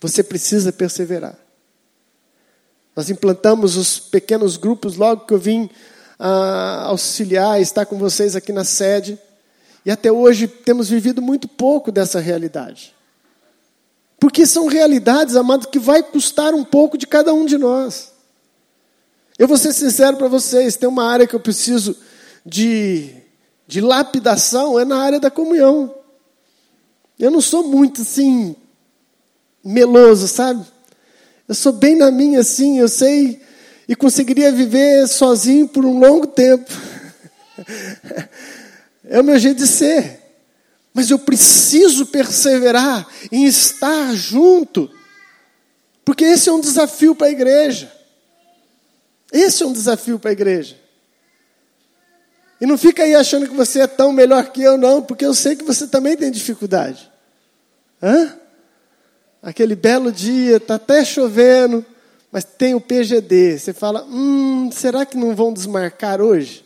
Você 0.00 0.22
precisa 0.22 0.72
perseverar. 0.72 1.36
Nós 2.94 3.10
implantamos 3.10 3.76
os 3.76 3.98
pequenos 3.98 4.56
grupos 4.56 4.96
logo 4.96 5.26
que 5.26 5.34
eu 5.34 5.38
vim 5.38 5.68
ah, 6.16 6.84
auxiliar, 6.86 7.60
estar 7.60 7.86
com 7.86 7.98
vocês 7.98 8.36
aqui 8.36 8.52
na 8.52 8.62
sede. 8.62 9.18
E 9.84 9.90
até 9.90 10.12
hoje 10.12 10.46
temos 10.46 10.88
vivido 10.88 11.20
muito 11.20 11.48
pouco 11.48 11.90
dessa 11.90 12.20
realidade. 12.20 12.94
Porque 14.24 14.46
são 14.46 14.68
realidades, 14.68 15.36
amados, 15.36 15.66
que 15.66 15.78
vai 15.78 16.02
custar 16.02 16.54
um 16.54 16.64
pouco 16.64 16.96
de 16.96 17.06
cada 17.06 17.34
um 17.34 17.44
de 17.44 17.58
nós. 17.58 18.10
Eu 19.38 19.46
vou 19.46 19.58
ser 19.58 19.74
sincero 19.74 20.16
para 20.16 20.28
vocês, 20.28 20.78
tem 20.78 20.88
uma 20.88 21.06
área 21.06 21.26
que 21.26 21.36
eu 21.36 21.40
preciso 21.40 21.94
de, 22.42 23.14
de 23.66 23.82
lapidação, 23.82 24.80
é 24.80 24.84
na 24.86 24.96
área 24.96 25.20
da 25.20 25.30
comunhão. 25.30 25.94
Eu 27.18 27.30
não 27.30 27.42
sou 27.42 27.64
muito 27.64 28.00
assim, 28.00 28.56
meloso, 29.62 30.26
sabe? 30.26 30.64
Eu 31.46 31.54
sou 31.54 31.74
bem 31.74 31.94
na 31.94 32.10
minha 32.10 32.40
assim, 32.40 32.78
eu 32.78 32.88
sei 32.88 33.42
e 33.86 33.94
conseguiria 33.94 34.50
viver 34.50 35.06
sozinho 35.06 35.68
por 35.68 35.84
um 35.84 35.98
longo 35.98 36.28
tempo. 36.28 36.72
é 39.04 39.20
o 39.20 39.24
meu 39.24 39.38
jeito 39.38 39.58
de 39.58 39.66
ser. 39.66 40.23
Mas 40.94 41.10
eu 41.10 41.18
preciso 41.18 42.06
perseverar 42.06 43.04
em 43.32 43.44
estar 43.46 44.14
junto, 44.14 44.88
porque 46.04 46.24
esse 46.24 46.48
é 46.48 46.52
um 46.52 46.60
desafio 46.60 47.16
para 47.16 47.26
a 47.26 47.30
igreja. 47.30 47.92
Esse 49.32 49.64
é 49.64 49.66
um 49.66 49.72
desafio 49.72 50.20
para 50.20 50.30
a 50.30 50.32
igreja. 50.32 50.78
E 52.60 52.66
não 52.66 52.78
fica 52.78 53.02
aí 53.02 53.16
achando 53.16 53.48
que 53.48 53.54
você 53.54 53.80
é 53.80 53.86
tão 53.88 54.12
melhor 54.12 54.52
que 54.52 54.62
eu, 54.62 54.78
não, 54.78 55.02
porque 55.02 55.26
eu 55.26 55.34
sei 55.34 55.56
que 55.56 55.64
você 55.64 55.88
também 55.88 56.16
tem 56.16 56.30
dificuldade. 56.30 57.10
Hã? 58.00 58.38
Aquele 59.42 59.74
belo 59.74 60.12
dia, 60.12 60.58
está 60.58 60.76
até 60.76 61.04
chovendo, 61.04 61.84
mas 62.30 62.44
tem 62.44 62.72
o 62.72 62.80
PGD. 62.80 63.58
Você 63.58 63.72
fala: 63.72 64.04
hum, 64.04 64.70
será 64.70 65.04
que 65.04 65.16
não 65.16 65.34
vão 65.34 65.52
desmarcar 65.52 66.20
hoje? 66.20 66.64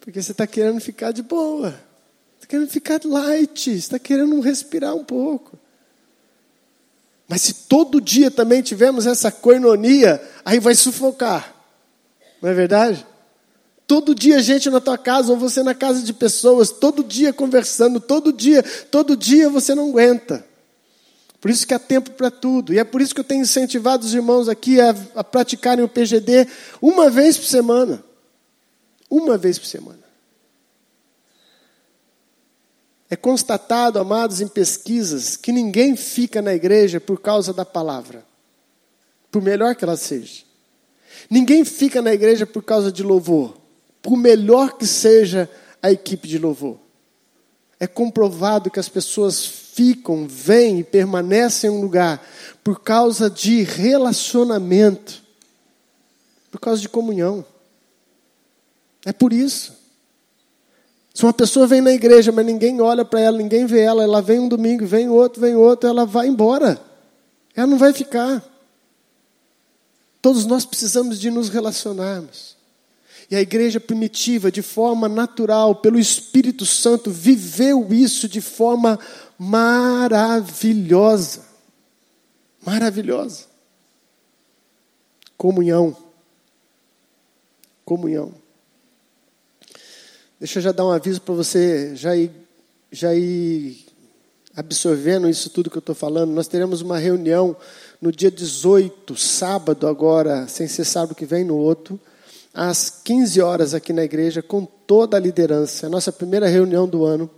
Porque 0.00 0.22
você 0.22 0.30
está 0.30 0.46
querendo 0.46 0.80
ficar 0.80 1.10
de 1.10 1.22
boa 1.22 1.91
querendo 2.52 2.68
ficar 2.68 3.00
light, 3.02 3.70
está 3.70 3.98
querendo 3.98 4.38
respirar 4.40 4.94
um 4.94 5.02
pouco. 5.02 5.58
Mas 7.26 7.40
se 7.40 7.54
todo 7.66 7.98
dia 7.98 8.30
também 8.30 8.60
tivermos 8.60 9.06
essa 9.06 9.32
coinonia, 9.32 10.22
aí 10.44 10.60
vai 10.60 10.74
sufocar. 10.74 11.54
Não 12.42 12.50
é 12.50 12.52
verdade? 12.52 13.06
Todo 13.86 14.14
dia 14.14 14.38
gente 14.42 14.68
na 14.68 14.80
tua 14.82 14.98
casa, 14.98 15.32
ou 15.32 15.38
você 15.38 15.62
na 15.62 15.74
casa 15.74 16.02
de 16.02 16.12
pessoas, 16.12 16.70
todo 16.70 17.02
dia 17.02 17.32
conversando, 17.32 17.98
todo 17.98 18.30
dia, 18.30 18.62
todo 18.90 19.16
dia 19.16 19.48
você 19.48 19.74
não 19.74 19.88
aguenta. 19.88 20.44
Por 21.40 21.50
isso 21.50 21.66
que 21.66 21.72
há 21.72 21.78
tempo 21.78 22.10
para 22.10 22.30
tudo. 22.30 22.74
E 22.74 22.78
é 22.78 22.84
por 22.84 23.00
isso 23.00 23.14
que 23.14 23.20
eu 23.20 23.24
tenho 23.24 23.40
incentivado 23.40 24.04
os 24.04 24.12
irmãos 24.12 24.46
aqui 24.46 24.78
a, 24.78 24.94
a 25.14 25.24
praticarem 25.24 25.82
o 25.82 25.88
PGD 25.88 26.46
uma 26.82 27.08
vez 27.08 27.38
por 27.38 27.46
semana. 27.46 28.04
Uma 29.08 29.38
vez 29.38 29.58
por 29.58 29.66
semana. 29.66 30.01
É 33.12 33.16
constatado, 33.16 33.98
amados, 33.98 34.40
em 34.40 34.48
pesquisas, 34.48 35.36
que 35.36 35.52
ninguém 35.52 35.94
fica 35.94 36.40
na 36.40 36.54
igreja 36.54 36.98
por 36.98 37.20
causa 37.20 37.52
da 37.52 37.62
palavra, 37.62 38.24
por 39.30 39.42
melhor 39.42 39.76
que 39.76 39.84
ela 39.84 39.98
seja. 39.98 40.44
Ninguém 41.28 41.62
fica 41.62 42.00
na 42.00 42.14
igreja 42.14 42.46
por 42.46 42.62
causa 42.62 42.90
de 42.90 43.02
louvor, 43.02 43.54
por 44.00 44.16
melhor 44.16 44.78
que 44.78 44.86
seja 44.86 45.46
a 45.82 45.92
equipe 45.92 46.26
de 46.26 46.38
louvor. 46.38 46.78
É 47.78 47.86
comprovado 47.86 48.70
que 48.70 48.80
as 48.80 48.88
pessoas 48.88 49.44
ficam, 49.44 50.26
vêm 50.26 50.78
e 50.78 50.84
permanecem 50.84 51.68
em 51.68 51.74
um 51.74 51.82
lugar 51.82 52.26
por 52.64 52.80
causa 52.80 53.28
de 53.28 53.62
relacionamento, 53.62 55.22
por 56.50 56.58
causa 56.58 56.80
de 56.80 56.88
comunhão. 56.88 57.44
É 59.04 59.12
por 59.12 59.34
isso. 59.34 59.81
Se 61.14 61.24
uma 61.24 61.32
pessoa 61.32 61.66
vem 61.66 61.80
na 61.80 61.92
igreja, 61.92 62.30
mas 62.32 62.46
ninguém 62.46 62.80
olha 62.80 63.04
para 63.04 63.20
ela, 63.20 63.36
ninguém 63.36 63.66
vê 63.66 63.80
ela, 63.80 64.02
ela 64.02 64.22
vem 64.22 64.38
um 64.38 64.48
domingo, 64.48 64.86
vem 64.86 65.08
outro, 65.08 65.40
vem 65.40 65.54
outro, 65.54 65.88
ela 65.88 66.06
vai 66.06 66.26
embora. 66.26 66.80
Ela 67.54 67.66
não 67.66 67.76
vai 67.76 67.92
ficar. 67.92 68.42
Todos 70.22 70.46
nós 70.46 70.64
precisamos 70.64 71.20
de 71.20 71.30
nos 71.30 71.50
relacionarmos. 71.50 72.56
E 73.30 73.36
a 73.36 73.40
igreja 73.40 73.80
primitiva, 73.80 74.52
de 74.52 74.62
forma 74.62 75.08
natural, 75.08 75.76
pelo 75.76 75.98
Espírito 75.98 76.64
Santo, 76.64 77.10
viveu 77.10 77.92
isso 77.92 78.28
de 78.28 78.40
forma 78.40 78.98
maravilhosa. 79.38 81.42
Maravilhosa. 82.64 83.44
Comunhão. 85.36 85.94
Comunhão. 87.84 88.41
Deixa 90.42 90.58
eu 90.58 90.62
já 90.64 90.72
dar 90.72 90.84
um 90.84 90.90
aviso 90.90 91.20
para 91.20 91.34
você 91.34 91.94
já 91.94 92.16
ir, 92.16 92.28
já 92.90 93.14
ir 93.14 93.86
absorvendo 94.56 95.28
isso 95.28 95.48
tudo 95.48 95.70
que 95.70 95.76
eu 95.76 95.78
estou 95.78 95.94
falando. 95.94 96.32
Nós 96.32 96.48
teremos 96.48 96.80
uma 96.80 96.98
reunião 96.98 97.56
no 98.00 98.10
dia 98.10 98.28
18, 98.28 99.16
sábado 99.16 99.86
agora, 99.86 100.48
sem 100.48 100.66
ser 100.66 100.84
sábado 100.84 101.14
que 101.14 101.24
vem, 101.24 101.44
no 101.44 101.54
outro, 101.54 101.96
às 102.52 102.90
15 102.90 103.40
horas 103.40 103.72
aqui 103.72 103.92
na 103.92 104.02
igreja, 104.02 104.42
com 104.42 104.64
toda 104.64 105.16
a 105.16 105.20
liderança. 105.20 105.86
É 105.86 105.88
a 105.88 105.90
nossa 105.90 106.10
primeira 106.10 106.48
reunião 106.48 106.88
do 106.88 107.04
ano. 107.04 107.30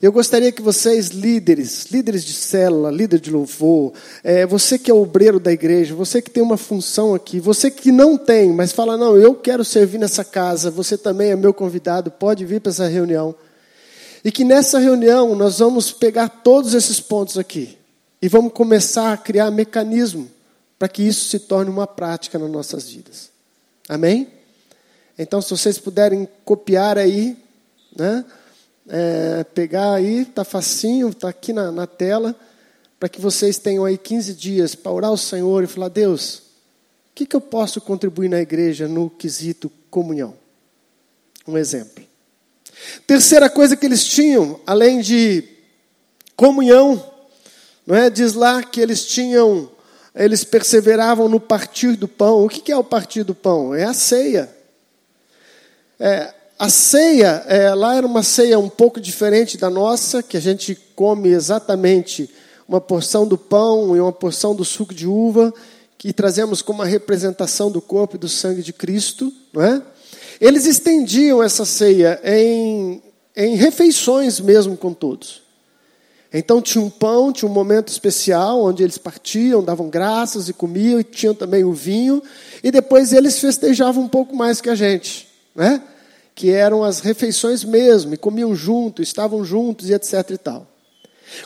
Eu 0.00 0.12
gostaria 0.12 0.52
que 0.52 0.60
vocês, 0.60 1.08
líderes, 1.08 1.86
líderes 1.86 2.24
de 2.24 2.34
célula, 2.34 2.90
líder 2.90 3.18
de 3.18 3.30
louvor, 3.30 3.94
é, 4.22 4.44
você 4.44 4.78
que 4.78 4.90
é 4.90 4.94
obreiro 4.94 5.40
da 5.40 5.50
igreja, 5.50 5.94
você 5.94 6.20
que 6.20 6.30
tem 6.30 6.42
uma 6.42 6.58
função 6.58 7.14
aqui, 7.14 7.40
você 7.40 7.70
que 7.70 7.90
não 7.90 8.18
tem, 8.18 8.52
mas 8.52 8.72
fala, 8.72 8.96
não, 8.96 9.16
eu 9.16 9.34
quero 9.34 9.64
servir 9.64 9.98
nessa 9.98 10.22
casa, 10.22 10.70
você 10.70 10.98
também 10.98 11.30
é 11.30 11.36
meu 11.36 11.54
convidado, 11.54 12.10
pode 12.10 12.44
vir 12.44 12.60
para 12.60 12.70
essa 12.70 12.86
reunião. 12.86 13.34
E 14.22 14.30
que 14.30 14.44
nessa 14.44 14.78
reunião 14.78 15.34
nós 15.34 15.60
vamos 15.60 15.92
pegar 15.92 16.28
todos 16.28 16.74
esses 16.74 17.00
pontos 17.00 17.38
aqui 17.38 17.78
e 18.20 18.28
vamos 18.28 18.52
começar 18.52 19.12
a 19.12 19.16
criar 19.16 19.50
mecanismo 19.50 20.28
para 20.78 20.88
que 20.88 21.02
isso 21.02 21.28
se 21.28 21.38
torne 21.38 21.70
uma 21.70 21.86
prática 21.86 22.38
nas 22.38 22.50
nossas 22.50 22.90
vidas. 22.90 23.30
Amém? 23.88 24.28
Então, 25.18 25.40
se 25.40 25.50
vocês 25.50 25.78
puderem 25.78 26.28
copiar 26.44 26.98
aí, 26.98 27.36
né? 27.96 28.24
É, 28.88 29.44
pegar 29.44 29.94
aí, 29.94 30.22
está 30.22 30.44
facinho, 30.44 31.08
está 31.08 31.28
aqui 31.28 31.52
na, 31.52 31.70
na 31.72 31.86
tela, 31.86 32.34
para 32.98 33.08
que 33.08 33.20
vocês 33.20 33.58
tenham 33.58 33.84
aí 33.84 33.98
15 33.98 34.34
dias 34.34 34.74
para 34.74 34.92
orar 34.92 35.10
ao 35.10 35.16
Senhor 35.16 35.64
e 35.64 35.66
falar: 35.66 35.88
Deus, 35.88 36.38
o 36.38 36.42
que, 37.14 37.26
que 37.26 37.36
eu 37.36 37.40
posso 37.40 37.80
contribuir 37.80 38.28
na 38.28 38.40
igreja 38.40 38.88
no 38.88 39.10
quesito 39.10 39.70
comunhão? 39.90 40.34
Um 41.46 41.56
exemplo. 41.56 42.04
Terceira 43.06 43.48
coisa 43.48 43.76
que 43.76 43.86
eles 43.86 44.04
tinham, 44.04 44.60
além 44.66 45.00
de 45.00 45.44
comunhão, 46.36 47.12
não 47.86 47.96
é? 47.96 48.10
Diz 48.10 48.34
lá 48.34 48.62
que 48.62 48.80
eles 48.80 49.06
tinham, 49.06 49.70
eles 50.14 50.44
perseveravam 50.44 51.28
no 51.28 51.40
partir 51.40 51.96
do 51.96 52.08
pão. 52.08 52.44
O 52.44 52.48
que 52.48 52.70
é 52.70 52.76
o 52.76 52.84
partir 52.84 53.22
do 53.22 53.34
pão? 53.34 53.74
É 53.74 53.84
a 53.84 53.94
ceia. 53.94 54.54
É, 55.98 56.34
a 56.58 56.70
ceia, 56.70 57.44
é, 57.46 57.74
lá 57.74 57.96
era 57.96 58.06
uma 58.06 58.22
ceia 58.22 58.58
um 58.58 58.68
pouco 58.68 58.98
diferente 58.98 59.58
da 59.58 59.68
nossa, 59.68 60.22
que 60.22 60.36
a 60.36 60.40
gente 60.40 60.74
come 60.94 61.28
exatamente 61.28 62.30
uma 62.66 62.80
porção 62.80 63.28
do 63.28 63.36
pão 63.36 63.94
e 63.94 64.00
uma 64.00 64.12
porção 64.12 64.54
do 64.54 64.64
suco 64.64 64.94
de 64.94 65.06
uva, 65.06 65.52
que 65.98 66.12
trazemos 66.12 66.62
como 66.62 66.80
uma 66.80 66.86
representação 66.86 67.70
do 67.70 67.80
corpo 67.80 68.16
e 68.16 68.18
do 68.18 68.28
sangue 68.28 68.62
de 68.62 68.72
Cristo, 68.72 69.32
não 69.52 69.62
é? 69.62 69.82
eles 70.40 70.66
estendiam 70.66 71.42
essa 71.42 71.64
ceia 71.64 72.20
em, 72.24 73.02
em 73.36 73.54
refeições 73.54 74.40
mesmo 74.40 74.76
com 74.76 74.92
todos. 74.92 75.42
Então 76.32 76.60
tinha 76.60 76.82
um 76.82 76.90
pão, 76.90 77.32
tinha 77.32 77.48
um 77.50 77.52
momento 77.52 77.88
especial 77.88 78.62
onde 78.62 78.82
eles 78.82 78.98
partiam, 78.98 79.62
davam 79.62 79.88
graças 79.88 80.48
e 80.48 80.52
comiam, 80.52 81.00
e 81.00 81.04
tinham 81.04 81.34
também 81.34 81.64
o 81.64 81.72
vinho, 81.72 82.22
e 82.62 82.70
depois 82.70 83.12
eles 83.12 83.38
festejavam 83.38 84.04
um 84.04 84.08
pouco 84.08 84.34
mais 84.34 84.60
que 84.60 84.70
a 84.70 84.74
gente, 84.74 85.28
né? 85.54 85.82
Que 86.36 86.50
eram 86.50 86.84
as 86.84 87.00
refeições 87.00 87.64
mesmo, 87.64 88.12
e 88.12 88.16
comiam 88.18 88.54
junto, 88.54 89.00
estavam 89.00 89.42
juntos 89.42 89.88
e 89.88 89.94
etc 89.94 90.30
e 90.30 90.36
tal. 90.38 90.66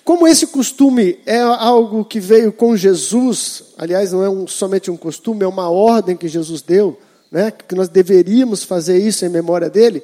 Como 0.04 0.26
esse 0.26 0.48
costume 0.48 1.20
é 1.24 1.38
algo 1.38 2.04
que 2.04 2.18
veio 2.18 2.52
com 2.52 2.76
Jesus, 2.76 3.62
aliás, 3.78 4.12
não 4.12 4.24
é 4.24 4.28
um, 4.28 4.48
somente 4.48 4.90
um 4.90 4.96
costume, 4.96 5.44
é 5.44 5.46
uma 5.46 5.70
ordem 5.70 6.16
que 6.16 6.26
Jesus 6.26 6.60
deu, 6.60 6.98
né, 7.30 7.52
que 7.52 7.74
nós 7.76 7.88
deveríamos 7.88 8.64
fazer 8.64 8.98
isso 8.98 9.24
em 9.24 9.28
memória 9.28 9.70
dele. 9.70 10.02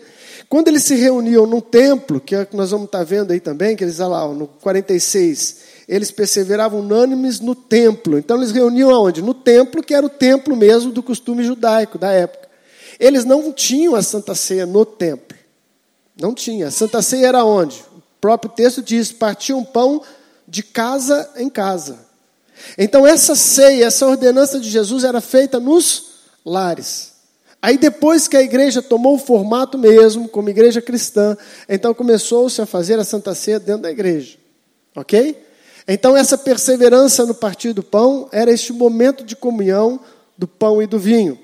Quando 0.48 0.68
eles 0.68 0.84
se 0.84 0.94
reuniam 0.94 1.46
no 1.46 1.60
templo, 1.60 2.20
que 2.20 2.36
é 2.36 2.42
o 2.42 2.46
que 2.46 2.56
nós 2.56 2.70
vamos 2.70 2.86
estar 2.86 3.02
vendo 3.02 3.32
aí 3.32 3.40
também, 3.40 3.74
que 3.74 3.82
eles, 3.82 3.98
lá, 3.98 4.28
no 4.28 4.46
46, 4.46 5.56
eles 5.88 6.12
perseveravam 6.12 6.78
unânimes 6.78 7.40
no 7.40 7.56
templo. 7.56 8.16
Então 8.16 8.36
eles 8.36 8.52
reuniam 8.52 8.90
aonde? 8.90 9.20
No 9.20 9.34
templo, 9.34 9.82
que 9.82 9.92
era 9.92 10.06
o 10.06 10.10
templo 10.10 10.54
mesmo 10.54 10.92
do 10.92 11.02
costume 11.02 11.42
judaico 11.42 11.98
da 11.98 12.12
época. 12.12 12.45
Eles 12.98 13.24
não 13.24 13.52
tinham 13.52 13.94
a 13.94 14.02
Santa 14.02 14.34
Ceia 14.34 14.66
no 14.66 14.84
templo. 14.84 15.36
Não 16.20 16.34
tinha. 16.34 16.68
A 16.68 16.70
Santa 16.70 17.02
Ceia 17.02 17.26
era 17.26 17.44
onde? 17.44 17.84
O 17.94 18.02
próprio 18.20 18.50
texto 18.50 18.82
diz: 18.82 19.12
partiam 19.12 19.62
pão 19.62 20.02
de 20.48 20.62
casa 20.62 21.30
em 21.36 21.48
casa. 21.48 22.06
Então 22.78 23.06
essa 23.06 23.34
ceia, 23.34 23.84
essa 23.84 24.06
ordenança 24.06 24.58
de 24.58 24.70
Jesus 24.70 25.04
era 25.04 25.20
feita 25.20 25.60
nos 25.60 26.06
lares. 26.44 27.12
Aí 27.60 27.76
depois 27.76 28.28
que 28.28 28.36
a 28.36 28.42
igreja 28.42 28.80
tomou 28.80 29.16
o 29.16 29.18
formato 29.18 29.76
mesmo, 29.76 30.28
como 30.28 30.48
igreja 30.48 30.80
cristã, 30.80 31.36
então 31.68 31.92
começou-se 31.92 32.60
a 32.60 32.66
fazer 32.66 32.98
a 32.98 33.04
Santa 33.04 33.34
Ceia 33.34 33.58
dentro 33.58 33.82
da 33.82 33.90
igreja. 33.90 34.38
OK? 34.94 35.36
Então 35.86 36.16
essa 36.16 36.38
perseverança 36.38 37.26
no 37.26 37.34
partir 37.34 37.72
do 37.72 37.82
pão 37.82 38.28
era 38.32 38.50
este 38.50 38.72
momento 38.72 39.24
de 39.24 39.36
comunhão 39.36 40.00
do 40.36 40.46
pão 40.46 40.82
e 40.82 40.86
do 40.86 40.98
vinho. 40.98 41.38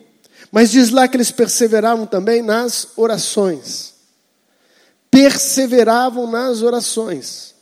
Mas 0.52 0.70
diz 0.70 0.90
lá 0.90 1.08
que 1.08 1.16
eles 1.16 1.30
perseveravam 1.30 2.04
também 2.04 2.42
nas 2.42 2.88
orações. 2.94 3.94
Perseveravam 5.10 6.30
nas 6.30 6.60
orações. 6.60 7.54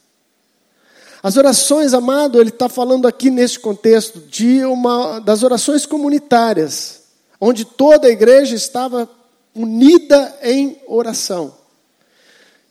As 1.22 1.36
orações, 1.36 1.94
amado, 1.94 2.40
ele 2.40 2.50
está 2.50 2.68
falando 2.68 3.06
aqui 3.06 3.30
neste 3.30 3.60
contexto 3.60 4.18
de 4.18 4.64
uma 4.64 5.20
das 5.20 5.44
orações 5.44 5.86
comunitárias, 5.86 7.02
onde 7.40 7.64
toda 7.64 8.08
a 8.08 8.10
igreja 8.10 8.56
estava 8.56 9.08
unida 9.54 10.34
em 10.42 10.80
oração. 10.86 11.54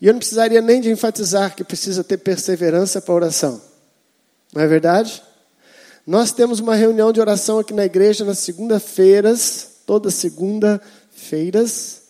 E 0.00 0.06
eu 0.06 0.12
não 0.12 0.18
precisaria 0.18 0.60
nem 0.60 0.80
de 0.80 0.90
enfatizar 0.90 1.54
que 1.54 1.64
precisa 1.64 2.04
ter 2.04 2.18
perseverança 2.18 3.00
para 3.00 3.14
oração. 3.14 3.60
Não 4.52 4.60
é 4.60 4.66
verdade? 4.66 5.22
Nós 6.06 6.32
temos 6.32 6.58
uma 6.60 6.74
reunião 6.74 7.12
de 7.12 7.20
oração 7.20 7.58
aqui 7.58 7.72
na 7.72 7.84
igreja 7.84 8.24
nas 8.24 8.38
segunda-feiras, 8.38 9.69
toda 9.90 10.08
segunda-feiras. 10.08 12.02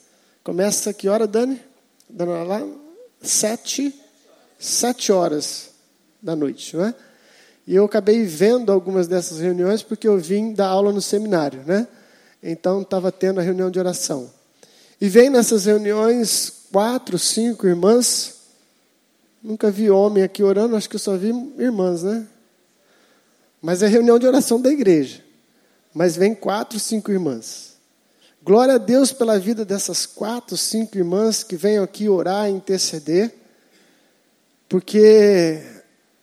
Começa 0.44 0.92
que 0.92 1.08
hora, 1.08 1.26
Dani? 1.26 1.58
Dani 2.10 2.46
lá? 2.46 2.62
Sete, 3.22 3.98
sete 4.58 5.10
horas 5.10 5.70
da 6.20 6.36
noite, 6.36 6.76
não 6.76 6.84
é? 6.84 6.94
E 7.66 7.74
eu 7.74 7.86
acabei 7.86 8.22
vendo 8.24 8.70
algumas 8.70 9.08
dessas 9.08 9.40
reuniões 9.40 9.82
porque 9.82 10.06
eu 10.06 10.18
vim 10.18 10.52
dar 10.52 10.66
aula 10.66 10.92
no 10.92 11.00
seminário, 11.00 11.62
né? 11.66 11.88
Então 12.42 12.82
estava 12.82 13.10
tendo 13.10 13.40
a 13.40 13.42
reunião 13.42 13.70
de 13.70 13.78
oração. 13.78 14.30
E 15.00 15.08
vem 15.08 15.30
nessas 15.30 15.64
reuniões 15.64 16.52
quatro, 16.70 17.18
cinco 17.18 17.66
irmãs. 17.66 18.40
Nunca 19.42 19.70
vi 19.70 19.88
homem 19.90 20.22
aqui 20.22 20.42
orando, 20.42 20.76
acho 20.76 20.90
que 20.90 20.96
eu 20.96 21.00
só 21.00 21.16
vi 21.16 21.28
irmãs, 21.56 22.02
né? 22.02 22.26
Mas 23.62 23.82
é 23.82 23.86
reunião 23.86 24.18
de 24.18 24.26
oração 24.26 24.60
da 24.60 24.68
igreja. 24.68 25.24
Mas 25.94 26.14
vem 26.14 26.34
quatro, 26.34 26.78
cinco 26.78 27.10
irmãs. 27.10 27.69
Glória 28.42 28.76
a 28.76 28.78
Deus 28.78 29.12
pela 29.12 29.38
vida 29.38 29.66
dessas 29.66 30.06
quatro, 30.06 30.56
cinco 30.56 30.96
irmãs 30.96 31.42
que 31.42 31.56
venham 31.56 31.84
aqui 31.84 32.08
orar 32.08 32.48
e 32.48 32.52
interceder, 32.52 33.34
porque 34.66 35.60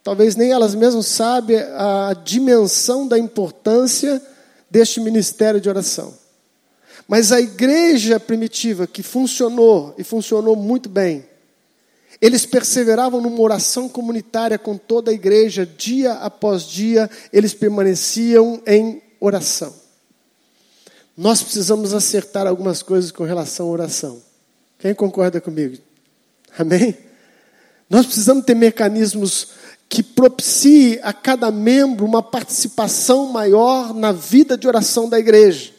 talvez 0.03 0.35
nem 0.35 0.51
elas 0.51 0.73
mesmas 0.73 1.05
sabem 1.05 1.59
a 1.59 2.15
dimensão 2.25 3.07
da 3.07 3.19
importância 3.19 4.19
deste 4.67 4.99
ministério 4.99 5.61
de 5.61 5.69
oração. 5.69 6.11
Mas 7.07 7.31
a 7.31 7.39
igreja 7.39 8.19
primitiva 8.19 8.87
que 8.87 9.03
funcionou 9.03 9.93
e 9.95 10.03
funcionou 10.03 10.55
muito 10.55 10.89
bem, 10.89 11.23
eles 12.19 12.47
perseveravam 12.47 13.21
numa 13.21 13.41
oração 13.41 13.87
comunitária 13.87 14.57
com 14.57 14.75
toda 14.75 15.11
a 15.11 15.13
igreja, 15.13 15.67
dia 15.67 16.13
após 16.13 16.63
dia, 16.63 17.07
eles 17.31 17.53
permaneciam 17.53 18.59
em 18.65 19.03
oração 19.19 19.86
nós 21.17 21.41
precisamos 21.41 21.95
acertar 21.95 22.45
algumas 22.45 22.83
coisas 22.83 23.11
com 23.11 23.23
relação 23.23 23.67
à 23.67 23.71
oração. 23.71 24.21
Quem 24.77 24.93
concorda 24.93 25.41
comigo? 25.41 25.77
Amém? 26.55 26.95
Nós 27.89 28.05
precisamos 28.05 28.45
ter 28.45 28.53
mecanismos 28.53 29.47
que 29.89 30.03
propiciem 30.03 30.99
a 31.01 31.11
cada 31.11 31.49
membro 31.49 32.05
uma 32.05 32.21
participação 32.21 33.27
maior 33.27 33.95
na 33.95 34.11
vida 34.11 34.55
de 34.55 34.67
oração 34.67 35.09
da 35.09 35.17
igreja. 35.17 35.71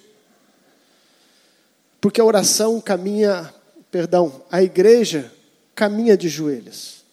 Porque 2.00 2.20
a 2.20 2.24
oração 2.24 2.80
caminha, 2.80 3.52
perdão, 3.92 4.42
a 4.50 4.60
igreja 4.60 5.32
caminha 5.74 6.16
de 6.16 6.28
joelhos. 6.28 7.04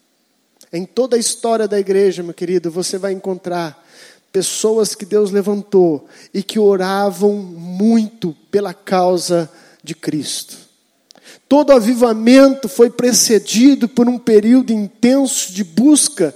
Em 0.74 0.86
toda 0.86 1.16
a 1.16 1.20
história 1.20 1.68
da 1.68 1.80
igreja, 1.80 2.24
meu 2.24 2.34
querido, 2.34 2.72
você 2.72 2.98
vai 2.98 3.12
encontrar 3.12 3.85
pessoas 4.36 4.93
que 4.93 5.06
Deus 5.06 5.32
levantou 5.32 6.10
e 6.34 6.43
que 6.43 6.60
oravam 6.60 7.36
muito 7.38 8.36
pela 8.52 8.74
causa 8.74 9.50
de 9.82 9.95
Cristo. 9.95 10.58
Todo 11.48 11.71
avivamento 11.71 12.67
foi 12.67 12.89
precedido 12.89 13.88
por 13.88 14.10
um 14.10 14.17
período 14.19 14.74
intenso 14.74 15.54
de 15.54 15.63
busca 15.63 16.36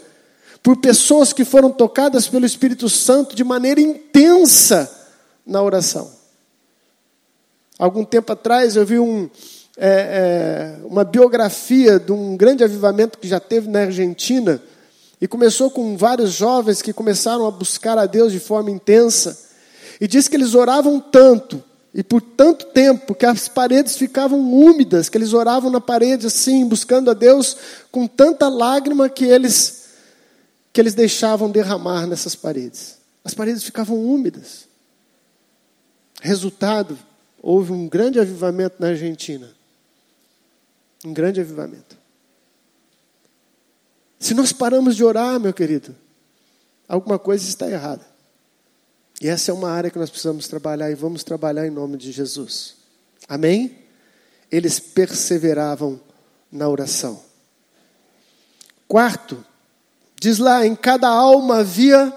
por 0.63 0.77
pessoas 0.77 1.33
que 1.33 1.43
foram 1.43 1.71
tocadas 1.71 2.25
pelo 2.29 2.45
Espírito 2.45 2.87
Santo 2.87 3.35
de 3.35 3.43
maneira 3.43 3.81
intensa 3.81 4.89
na 5.45 5.61
oração. 5.61 6.09
Algum 7.77 8.05
tempo 8.05 8.31
atrás 8.31 8.77
eu 8.77 8.85
vi 8.85 8.97
um, 8.97 9.29
é, 9.75 10.77
é, 10.79 10.85
uma 10.85 11.03
biografia 11.03 11.99
de 11.99 12.13
um 12.13 12.37
grande 12.37 12.63
avivamento 12.63 13.17
que 13.17 13.27
já 13.27 13.41
teve 13.41 13.67
na 13.67 13.81
Argentina 13.81 14.61
e 15.21 15.27
começou 15.27 15.69
com 15.69 15.97
vários 15.97 16.31
jovens 16.31 16.81
que 16.81 16.93
começaram 16.93 17.45
a 17.45 17.51
buscar 17.51 17.97
a 17.97 18.05
Deus 18.05 18.31
de 18.31 18.39
forma 18.39 18.71
intensa. 18.71 19.37
E 19.99 20.07
diz 20.07 20.27
que 20.27 20.35
eles 20.35 20.55
oravam 20.55 20.99
tanto 20.99 21.63
e 21.93 22.03
por 22.03 22.21
tanto 22.21 22.67
tempo 22.67 23.15
que 23.15 23.25
as 23.25 23.47
paredes 23.47 23.97
ficavam 23.97 24.39
úmidas, 24.39 25.09
que 25.09 25.17
eles 25.17 25.33
oravam 25.33 25.69
na 25.69 25.81
parede 25.81 26.27
assim, 26.27 26.65
buscando 26.65 27.11
a 27.11 27.13
Deus 27.13 27.57
com 27.91 28.07
tanta 28.07 28.47
lágrima 28.47 29.09
que 29.09 29.25
eles 29.25 29.79
que 30.71 30.79
eles 30.79 30.93
deixavam 30.93 31.49
derramar 31.49 32.05
nessas 32.05 32.35
paredes. 32.35 32.99
As 33.23 33.33
paredes 33.33 33.63
ficavam 33.63 33.97
úmidas. 33.97 34.67
Resultado, 36.21 36.97
houve 37.41 37.71
um 37.71 37.87
grande 37.87 38.19
avivamento 38.19 38.75
na 38.79 38.89
Argentina. 38.89 39.49
Um 41.03 41.11
grande 41.11 41.41
avivamento. 41.41 41.98
Se 44.19 44.33
nós 44.33 44.51
paramos 44.51 44.95
de 44.95 45.03
orar, 45.03 45.39
meu 45.39 45.53
querido, 45.53 45.95
alguma 46.87 47.17
coisa 47.17 47.47
está 47.47 47.69
errada. 47.69 48.05
E 49.21 49.27
essa 49.27 49.51
é 49.51 49.53
uma 49.53 49.71
área 49.71 49.89
que 49.89 49.97
nós 49.97 50.09
precisamos 50.09 50.47
trabalhar 50.47 50.91
e 50.91 50.95
vamos 50.95 51.23
trabalhar 51.23 51.65
em 51.65 51.71
nome 51.71 51.97
de 51.97 52.11
Jesus. 52.11 52.75
Amém? 53.27 53.77
Eles 54.51 54.79
perseveravam 54.79 55.99
na 56.51 56.67
oração. 56.67 57.21
Quarto, 58.87 59.43
diz 60.19 60.37
lá: 60.37 60.65
em 60.65 60.75
cada 60.75 61.07
alma 61.07 61.59
havia 61.59 62.13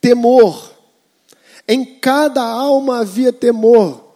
temor. 0.00 0.74
Em 1.66 1.98
cada 1.98 2.42
alma 2.42 3.00
havia 3.00 3.32
temor. 3.32 4.14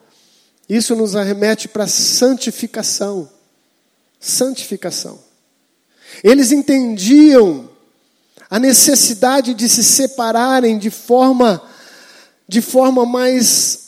Isso 0.69 0.95
nos 0.95 1.17
arremete 1.17 1.69
para 1.69 1.89
santificação. 1.89 3.29
Santificação. 4.21 5.30
Eles 6.23 6.53
entendiam 6.53 7.69
a 8.49 8.59
necessidade 8.59 9.55
de 9.55 9.69
se 9.69 9.83
separarem 9.83 10.79
de 10.79 10.91
forma 10.91 11.63
de 12.49 12.61
forma 12.61 13.07
mais 13.07 13.81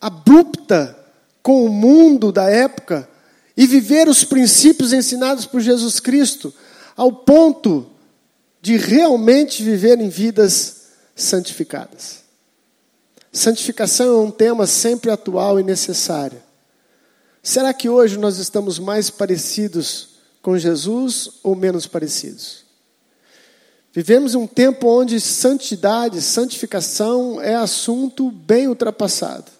abrupta 0.00 0.96
com 1.42 1.66
o 1.66 1.68
mundo 1.68 2.32
da 2.32 2.48
época 2.48 3.06
e 3.54 3.66
viver 3.66 4.08
os 4.08 4.24
princípios 4.24 4.94
ensinados 4.94 5.44
por 5.44 5.60
Jesus 5.60 6.00
Cristo 6.00 6.52
ao 6.96 7.12
ponto 7.12 7.86
de 8.62 8.78
realmente 8.78 9.62
viverem 9.62 10.08
vidas 10.08 10.86
santificadas. 11.14 12.24
Santificação 13.30 14.06
é 14.06 14.22
um 14.22 14.30
tema 14.30 14.66
sempre 14.66 15.10
atual 15.10 15.60
e 15.60 15.62
necessário. 15.62 16.42
Será 17.42 17.74
que 17.74 17.88
hoje 17.88 18.18
nós 18.18 18.38
estamos 18.38 18.78
mais 18.78 19.10
parecidos 19.10 20.15
com 20.46 20.56
Jesus 20.56 21.28
ou 21.42 21.56
menos 21.56 21.88
parecidos? 21.88 22.58
Vivemos 23.92 24.36
um 24.36 24.46
tempo 24.46 24.86
onde 24.86 25.20
santidade, 25.20 26.22
santificação 26.22 27.40
é 27.40 27.56
assunto 27.56 28.30
bem 28.30 28.68
ultrapassado. 28.68 29.50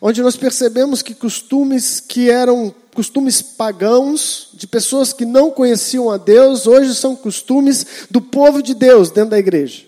Onde 0.00 0.22
nós 0.22 0.36
percebemos 0.36 1.02
que 1.02 1.12
costumes 1.12 1.98
que 1.98 2.30
eram 2.30 2.72
costumes 2.94 3.42
pagãos, 3.42 4.50
de 4.54 4.68
pessoas 4.68 5.12
que 5.12 5.24
não 5.24 5.50
conheciam 5.50 6.08
a 6.08 6.16
Deus, 6.16 6.68
hoje 6.68 6.94
são 6.94 7.16
costumes 7.16 8.06
do 8.08 8.20
povo 8.20 8.62
de 8.62 8.74
Deus 8.74 9.10
dentro 9.10 9.30
da 9.30 9.40
igreja. 9.40 9.86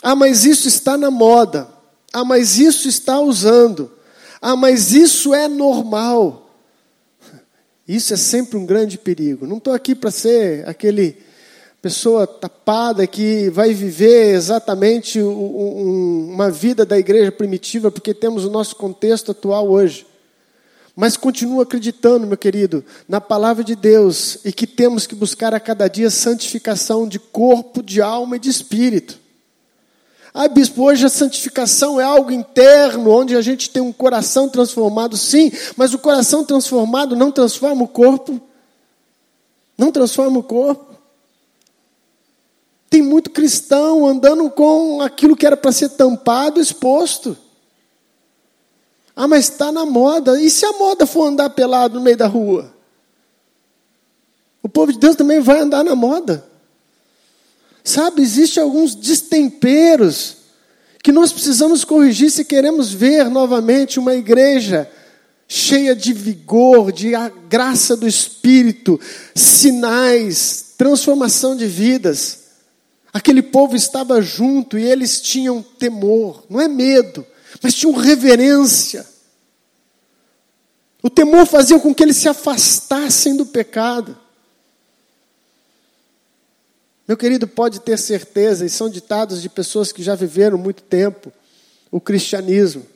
Ah, 0.00 0.14
mas 0.14 0.44
isso 0.44 0.68
está 0.68 0.96
na 0.96 1.10
moda. 1.10 1.66
Ah, 2.12 2.24
mas 2.24 2.60
isso 2.60 2.86
está 2.86 3.18
usando. 3.18 3.90
Ah, 4.40 4.54
mas 4.54 4.92
isso 4.92 5.34
é 5.34 5.48
normal. 5.48 6.41
Isso 7.92 8.14
é 8.14 8.16
sempre 8.16 8.56
um 8.56 8.64
grande 8.64 8.96
perigo. 8.96 9.46
Não 9.46 9.58
estou 9.58 9.74
aqui 9.74 9.94
para 9.94 10.10
ser 10.10 10.66
aquele 10.66 11.18
pessoa 11.82 12.26
tapada 12.26 13.06
que 13.06 13.50
vai 13.50 13.74
viver 13.74 14.34
exatamente 14.34 15.20
uma 15.20 16.50
vida 16.50 16.86
da 16.86 16.98
igreja 16.98 17.30
primitiva, 17.30 17.90
porque 17.90 18.14
temos 18.14 18.46
o 18.46 18.50
nosso 18.50 18.76
contexto 18.76 19.32
atual 19.32 19.68
hoje. 19.68 20.06
Mas 20.96 21.18
continuo 21.18 21.60
acreditando, 21.60 22.26
meu 22.26 22.38
querido, 22.38 22.82
na 23.06 23.20
palavra 23.20 23.62
de 23.62 23.76
Deus 23.76 24.38
e 24.42 24.54
que 24.54 24.66
temos 24.66 25.06
que 25.06 25.14
buscar 25.14 25.52
a 25.52 25.60
cada 25.60 25.86
dia 25.86 26.08
santificação 26.08 27.06
de 27.06 27.18
corpo, 27.18 27.82
de 27.82 28.00
alma 28.00 28.36
e 28.36 28.40
de 28.40 28.48
espírito. 28.48 29.20
Ah, 30.34 30.48
bispo, 30.48 30.84
hoje 30.84 31.04
a 31.04 31.10
santificação 31.10 32.00
é 32.00 32.04
algo 32.04 32.30
interno, 32.30 33.10
onde 33.10 33.36
a 33.36 33.42
gente 33.42 33.68
tem 33.68 33.82
um 33.82 33.92
coração 33.92 34.48
transformado, 34.48 35.14
sim, 35.14 35.52
mas 35.76 35.92
o 35.92 35.98
coração 35.98 36.42
transformado 36.42 37.14
não 37.14 37.30
transforma 37.30 37.82
o 37.84 37.88
corpo. 37.88 38.40
Não 39.76 39.92
transforma 39.92 40.38
o 40.38 40.42
corpo. 40.42 40.94
Tem 42.88 43.02
muito 43.02 43.30
cristão 43.30 44.06
andando 44.06 44.50
com 44.50 45.02
aquilo 45.02 45.36
que 45.36 45.46
era 45.46 45.56
para 45.56 45.72
ser 45.72 45.90
tampado, 45.90 46.60
exposto. 46.60 47.36
Ah, 49.14 49.28
mas 49.28 49.50
está 49.50 49.70
na 49.70 49.84
moda. 49.84 50.40
E 50.40 50.48
se 50.48 50.64
a 50.64 50.72
moda 50.72 51.06
for 51.06 51.26
andar 51.26 51.50
pelado 51.50 51.98
no 51.98 52.04
meio 52.04 52.16
da 52.16 52.26
rua? 52.26 52.72
O 54.62 54.68
povo 54.68 54.92
de 54.92 54.98
Deus 54.98 55.16
também 55.16 55.40
vai 55.40 55.60
andar 55.60 55.84
na 55.84 55.94
moda. 55.94 56.51
Sabe, 57.84 58.22
existem 58.22 58.62
alguns 58.62 58.94
destemperos 58.94 60.36
que 61.02 61.10
nós 61.10 61.32
precisamos 61.32 61.84
corrigir 61.84 62.30
se 62.30 62.44
queremos 62.44 62.92
ver 62.92 63.28
novamente 63.28 63.98
uma 63.98 64.14
igreja 64.14 64.88
cheia 65.48 65.94
de 65.94 66.12
vigor, 66.12 66.92
de 66.92 67.10
graça 67.48 67.96
do 67.96 68.06
Espírito, 68.06 68.98
sinais, 69.34 70.74
transformação 70.78 71.56
de 71.56 71.66
vidas. 71.66 72.38
Aquele 73.12 73.42
povo 73.42 73.76
estava 73.76 74.22
junto 74.22 74.78
e 74.78 74.84
eles 74.84 75.20
tinham 75.20 75.60
temor, 75.60 76.44
não 76.48 76.60
é 76.60 76.68
medo, 76.68 77.26
mas 77.60 77.74
tinham 77.74 77.94
reverência. 77.94 79.04
O 81.02 81.10
temor 81.10 81.44
fazia 81.46 81.78
com 81.78 81.92
que 81.94 82.02
eles 82.02 82.16
se 82.16 82.28
afastassem 82.28 83.36
do 83.36 83.44
pecado. 83.44 84.16
Meu 87.12 87.16
querido, 87.18 87.46
pode 87.46 87.80
ter 87.82 87.98
certeza, 87.98 88.64
e 88.64 88.70
são 88.70 88.88
ditados 88.88 89.42
de 89.42 89.48
pessoas 89.50 89.92
que 89.92 90.02
já 90.02 90.14
viveram 90.14 90.56
muito 90.56 90.82
tempo, 90.82 91.30
o 91.90 92.00
cristianismo. 92.00 92.86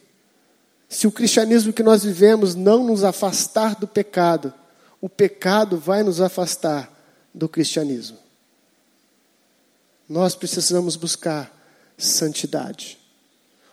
Se 0.89 1.07
o 1.07 1.13
cristianismo 1.13 1.71
que 1.71 1.83
nós 1.83 2.03
vivemos 2.03 2.55
não 2.55 2.83
nos 2.83 3.05
afastar 3.05 3.77
do 3.77 3.87
pecado, 3.87 4.55
o 5.03 5.09
pecado 5.11 5.77
vai 5.77 6.03
nos 6.03 6.23
afastar 6.23 6.91
do 7.35 7.47
cristianismo. 7.47 8.17
Nós 10.09 10.35
precisamos 10.35 10.97
buscar 10.97 11.55
santidade. 11.99 12.99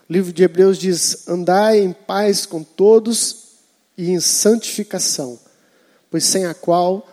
O 0.09 0.11
livro 0.11 0.33
de 0.33 0.43
Hebreus 0.43 0.77
diz: 0.77 1.25
Andai 1.25 1.79
em 1.79 1.93
paz 1.93 2.45
com 2.45 2.61
todos 2.65 3.45
e 3.97 4.09
em 4.09 4.19
santificação, 4.19 5.39
pois 6.11 6.25
sem 6.25 6.45
a 6.45 6.53
qual 6.53 7.07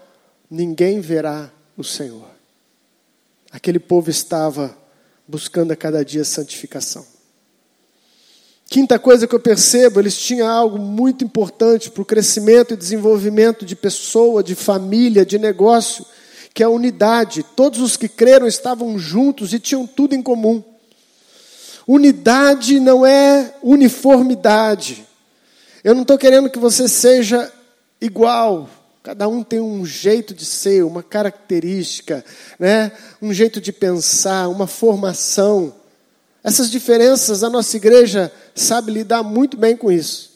ninguém 0.51 1.01
verá 1.01 1.49
o 1.77 1.85
Senhor. 1.85 2.30
Aquele 3.53 3.79
povo 3.79 4.11
estava 4.11 4.77
buscando 5.27 5.73
a 5.73 5.77
cada 5.77 6.05
dia 6.05 6.25
santificação. 6.25 7.05
Quinta 8.69 9.01
coisa 9.01 9.27
que 9.27 9.35
eu 9.35 9.41
percebo, 9.41 9.99
eles 9.99 10.17
tinham 10.17 10.47
algo 10.47 10.79
muito 10.79 11.25
importante 11.25 11.91
para 11.91 12.03
o 12.03 12.05
crescimento 12.05 12.73
e 12.73 12.77
desenvolvimento 12.77 13.65
de 13.65 13.75
pessoa, 13.75 14.45
de 14.45 14.55
família, 14.55 15.27
de 15.27 15.41
negócio, 15.41 16.07
que 16.55 16.63
é 16.63 16.67
a 16.67 16.71
unidade. 16.71 17.45
Todos 17.57 17.81
os 17.81 17.97
que 17.97 18.09
creram 18.09 18.47
estavam 18.47 18.97
juntos 18.97 19.53
e 19.53 19.59
tinham 19.59 19.85
tudo 19.89 20.15
em 20.15 20.23
comum. 20.23 20.63
Unidade 21.85 22.79
não 22.79 23.05
é 23.05 23.53
uniformidade. 23.61 25.05
Eu 25.83 25.93
não 25.93 26.03
estou 26.03 26.17
querendo 26.17 26.49
que 26.49 26.59
você 26.59 26.87
seja 26.87 27.53
igual, 28.01 28.71
Cada 29.03 29.27
um 29.29 29.43
tem 29.43 29.61
um 29.61 29.85
jeito 29.87 30.35
de 30.35 30.45
ser, 30.45 30.85
uma 30.85 31.03
característica, 31.03 32.23
né? 32.59 32.93
um 33.21 33.33
jeito 33.33 33.59
de 33.59 33.73
pensar, 33.73 34.49
uma 34.49 34.67
formação. 34.67 35.75
Essas 36.45 36.71
diferenças 36.71 37.43
a 37.43 37.49
nossa 37.49 37.77
igreja 37.77 38.31
sabe 38.55 38.93
lidar 38.93 39.23
muito 39.23 39.57
bem 39.57 39.75
com 39.75 39.91
isso. 39.91 40.31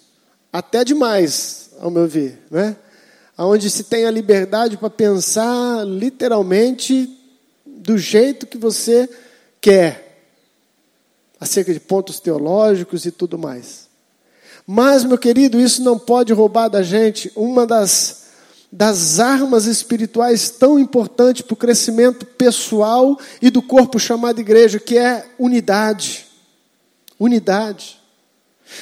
Até 0.51 0.83
demais, 0.83 1.71
ao 1.79 1.91
meu 1.91 2.09
ver. 2.09 2.43
Né? 2.51 2.75
Onde 3.37 3.69
se 3.69 3.85
tem 3.85 4.07
a 4.07 4.11
liberdade 4.11 4.79
para 4.79 4.89
pensar 4.89 5.85
literalmente 5.87 7.19
do 7.67 7.99
jeito 7.99 8.47
que 8.47 8.57
você 8.57 9.09
quer. 9.61 10.23
Acerca 11.39 11.75
de 11.75 11.81
pontos 11.81 12.19
teológicos 12.19 13.05
e 13.05 13.11
tudo 13.11 13.39
mais. 13.39 13.89
Mas, 14.67 15.05
meu 15.05 15.19
querido, 15.19 15.61
isso 15.61 15.83
não 15.83 15.99
pode 15.99 16.33
roubar 16.33 16.69
da 16.69 16.83
gente 16.83 17.31
uma 17.37 17.67
das 17.67 18.24
das 18.77 19.21
armas 19.21 19.67
espirituais 19.67 20.51
tão 20.51 20.81
importantes 20.81 21.43
para 21.43 21.55
o 21.55 21.57
crescimento 21.57 22.27
pessoal 22.27 23.17
e 23.41 23.49
do 23.49 23.63
corpo 23.63 24.01
chamado 24.01 24.41
igreja, 24.41 24.81
que 24.81 24.99
é 24.99 25.25
unidade. 25.39 26.27
Unidade. 27.17 28.01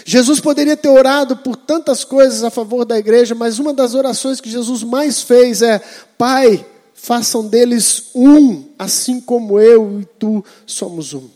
Jesus 0.06 0.40
poderia 0.40 0.78
ter 0.78 0.88
orado 0.88 1.36
por 1.36 1.56
tantas 1.56 2.04
coisas 2.04 2.42
a 2.42 2.48
favor 2.48 2.86
da 2.86 2.98
igreja, 2.98 3.34
mas 3.34 3.58
uma 3.58 3.74
das 3.74 3.94
orações 3.94 4.40
que 4.40 4.48
Jesus 4.48 4.82
mais 4.82 5.20
fez 5.20 5.60
é: 5.60 5.78
Pai, 6.16 6.64
façam 6.94 7.46
deles 7.46 8.12
um, 8.14 8.64
assim 8.78 9.20
como 9.20 9.60
eu 9.60 10.00
e 10.00 10.06
tu 10.18 10.42
somos 10.64 11.12
um. 11.12 11.28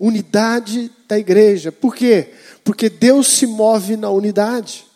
Unidade 0.00 0.90
da 1.06 1.18
igreja. 1.18 1.70
Por 1.70 1.94
quê? 1.94 2.32
Porque 2.64 2.88
Deus 2.88 3.28
se 3.28 3.46
move 3.46 3.94
na 3.94 4.08
unidade. 4.08 4.87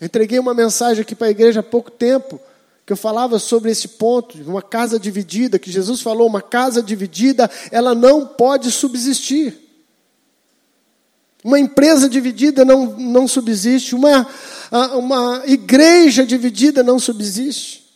Entreguei 0.00 0.38
uma 0.38 0.52
mensagem 0.52 1.02
aqui 1.02 1.14
para 1.14 1.28
a 1.28 1.30
igreja 1.30 1.60
há 1.60 1.62
pouco 1.62 1.90
tempo, 1.90 2.40
que 2.84 2.92
eu 2.92 2.96
falava 2.96 3.38
sobre 3.38 3.70
esse 3.70 3.88
ponto, 3.88 4.38
uma 4.42 4.62
casa 4.62 4.98
dividida, 4.98 5.58
que 5.58 5.70
Jesus 5.70 6.00
falou, 6.00 6.28
uma 6.28 6.42
casa 6.42 6.82
dividida, 6.82 7.50
ela 7.70 7.94
não 7.94 8.26
pode 8.26 8.70
subsistir. 8.70 9.58
Uma 11.42 11.58
empresa 11.58 12.08
dividida 12.08 12.64
não, 12.64 12.86
não 12.96 13.26
subsiste, 13.26 13.94
uma, 13.94 14.26
uma 14.94 15.42
igreja 15.46 16.24
dividida 16.26 16.82
não 16.82 16.98
subsiste. 16.98 17.86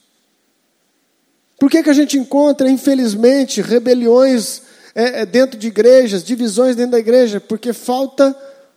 Por 1.59 1.71
que, 1.71 1.83
que 1.83 1.91
a 1.91 1.95
gente 1.95 2.17
encontra, 2.17 2.71
infelizmente, 2.71 3.61
rebeliões 3.61 4.63
é, 4.95 5.23
é 5.23 5.27
dentro 5.27 5.59
de 5.59 5.69
igrejas, 5.69 6.25
divisões 6.25 6.75
dentro 6.75 6.93
da 6.93 6.99
igreja? 6.99 7.39
Porque 7.39 7.73
falta 7.73 8.35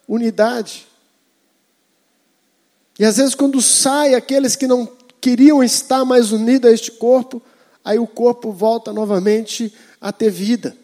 unidade. 0.08 0.86
E 2.98 3.06
às 3.06 3.18
vezes, 3.18 3.36
quando 3.36 3.62
sai 3.62 4.14
aqueles 4.14 4.56
que 4.56 4.68
não 4.68 4.88
queriam 5.20 5.64
estar 5.64 6.06
mais 6.06 6.32
unidos 6.32 6.70
a 6.70 6.74
este 6.74 6.92
corpo, 6.92 7.42
aí 7.84 7.98
o 7.98 8.08
corpo 8.08 8.52
volta 8.52 8.94
novamente 8.94 9.74
a 10.00 10.12
ter 10.12 10.30
vida. 10.30 10.76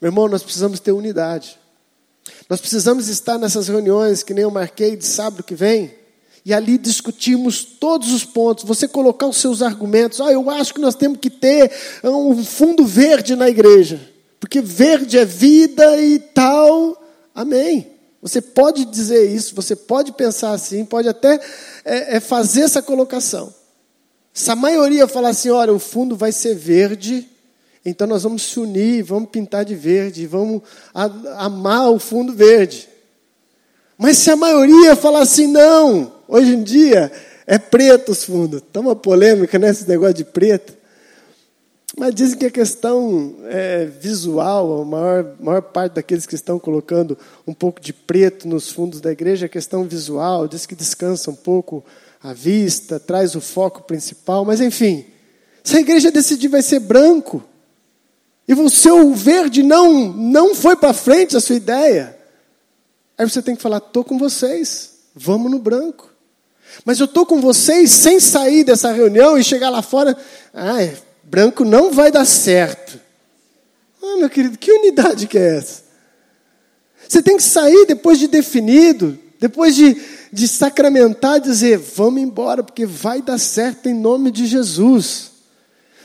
Meu 0.00 0.10
irmão, 0.10 0.28
nós 0.28 0.42
precisamos 0.42 0.80
ter 0.80 0.92
unidade. 0.92 1.58
Nós 2.48 2.60
precisamos 2.60 3.08
estar 3.08 3.38
nessas 3.38 3.68
reuniões, 3.68 4.22
que 4.22 4.34
nem 4.34 4.42
eu 4.42 4.50
marquei 4.50 4.96
de 4.96 5.06
sábado 5.06 5.42
que 5.42 5.54
vem, 5.54 5.94
e 6.44 6.54
ali 6.54 6.78
discutirmos 6.78 7.64
todos 7.64 8.12
os 8.12 8.24
pontos. 8.24 8.64
Você 8.64 8.86
colocar 8.86 9.26
os 9.26 9.36
seus 9.36 9.60
argumentos. 9.60 10.20
Ah, 10.20 10.32
eu 10.32 10.48
acho 10.48 10.72
que 10.72 10.80
nós 10.80 10.94
temos 10.94 11.18
que 11.18 11.30
ter 11.30 11.70
um 12.02 12.42
fundo 12.44 12.86
verde 12.86 13.34
na 13.34 13.48
igreja, 13.48 14.00
porque 14.38 14.60
verde 14.60 15.18
é 15.18 15.24
vida 15.24 16.00
e 16.00 16.18
tal. 16.18 17.02
Amém. 17.34 17.97
Você 18.20 18.40
pode 18.40 18.84
dizer 18.84 19.30
isso, 19.30 19.54
você 19.54 19.76
pode 19.76 20.12
pensar 20.12 20.50
assim, 20.50 20.84
pode 20.84 21.08
até 21.08 21.40
é, 21.84 22.16
é 22.16 22.20
fazer 22.20 22.62
essa 22.62 22.82
colocação. 22.82 23.54
Se 24.32 24.50
a 24.50 24.56
maioria 24.56 25.06
falar 25.06 25.30
assim, 25.30 25.50
olha, 25.50 25.72
o 25.72 25.78
fundo 25.78 26.16
vai 26.16 26.32
ser 26.32 26.54
verde, 26.54 27.28
então 27.84 28.06
nós 28.06 28.22
vamos 28.22 28.42
se 28.42 28.58
unir, 28.58 29.02
vamos 29.02 29.30
pintar 29.30 29.64
de 29.64 29.74
verde, 29.74 30.26
vamos 30.26 30.62
amar 31.36 31.90
o 31.90 31.98
fundo 31.98 32.32
verde. 32.32 32.88
Mas 33.96 34.18
se 34.18 34.30
a 34.30 34.36
maioria 34.36 34.94
falar 34.94 35.22
assim, 35.22 35.46
não, 35.46 36.12
hoje 36.28 36.54
em 36.54 36.62
dia 36.62 37.10
é 37.46 37.58
preto 37.58 38.12
os 38.12 38.24
fundos. 38.24 38.60
Está 38.60 38.78
uma 38.78 38.94
polêmica 38.94 39.58
nesse 39.58 39.82
né, 39.82 39.94
negócio 39.94 40.14
de 40.14 40.24
preto. 40.24 40.77
Mas 41.96 42.14
dizem 42.14 42.38
que 42.38 42.46
a 42.46 42.50
questão 42.50 43.34
é, 43.44 43.86
visual, 43.86 44.82
a 44.82 44.84
maior, 44.84 45.34
maior 45.40 45.62
parte 45.62 45.94
daqueles 45.94 46.26
que 46.26 46.34
estão 46.34 46.58
colocando 46.58 47.16
um 47.46 47.54
pouco 47.54 47.80
de 47.80 47.92
preto 47.92 48.46
nos 48.46 48.70
fundos 48.70 49.00
da 49.00 49.10
igreja, 49.10 49.46
a 49.46 49.48
questão 49.48 49.84
visual, 49.84 50.46
diz 50.46 50.66
que 50.66 50.74
descansa 50.74 51.30
um 51.30 51.34
pouco 51.34 51.84
a 52.22 52.32
vista, 52.32 53.00
traz 53.00 53.34
o 53.34 53.40
foco 53.40 53.82
principal, 53.82 54.44
mas 54.44 54.60
enfim, 54.60 55.06
se 55.64 55.76
a 55.76 55.80
igreja 55.80 56.10
decidir 56.10 56.48
vai 56.48 56.62
ser 56.62 56.80
branco, 56.80 57.42
e 58.46 58.54
o 58.54 58.70
seu 58.70 59.12
verde 59.12 59.62
não, 59.62 60.10
não 60.10 60.54
foi 60.54 60.74
para 60.74 60.94
frente 60.94 61.36
a 61.36 61.40
sua 61.40 61.56
ideia, 61.56 62.16
aí 63.16 63.28
você 63.28 63.42
tem 63.42 63.54
que 63.54 63.60
falar: 63.60 63.76
estou 63.76 64.02
com 64.02 64.18
vocês, 64.18 64.94
vamos 65.14 65.50
no 65.50 65.58
branco. 65.58 66.10
Mas 66.84 66.98
eu 66.98 67.04
estou 67.04 67.26
com 67.26 67.40
vocês 67.40 67.90
sem 67.90 68.20
sair 68.20 68.64
dessa 68.64 68.90
reunião 68.92 69.36
e 69.36 69.44
chegar 69.44 69.68
lá 69.68 69.82
fora. 69.82 70.16
Ah, 70.54 70.76
branco 71.28 71.64
não 71.64 71.92
vai 71.92 72.10
dar 72.10 72.24
certo. 72.24 72.98
Ah, 74.02 74.16
meu 74.18 74.30
querido, 74.30 74.58
que 74.58 74.72
unidade 74.72 75.26
que 75.26 75.36
é 75.36 75.56
essa? 75.56 75.82
Você 77.06 77.22
tem 77.22 77.36
que 77.36 77.42
sair 77.42 77.86
depois 77.86 78.18
de 78.18 78.28
definido, 78.28 79.18
depois 79.38 79.74
de, 79.74 79.96
de 80.32 80.48
sacramentar, 80.48 81.40
dizer: 81.40 81.78
vamos 81.78 82.20
embora, 82.20 82.62
porque 82.62 82.86
vai 82.86 83.22
dar 83.22 83.38
certo 83.38 83.88
em 83.88 83.94
nome 83.94 84.30
de 84.30 84.46
Jesus. 84.46 85.30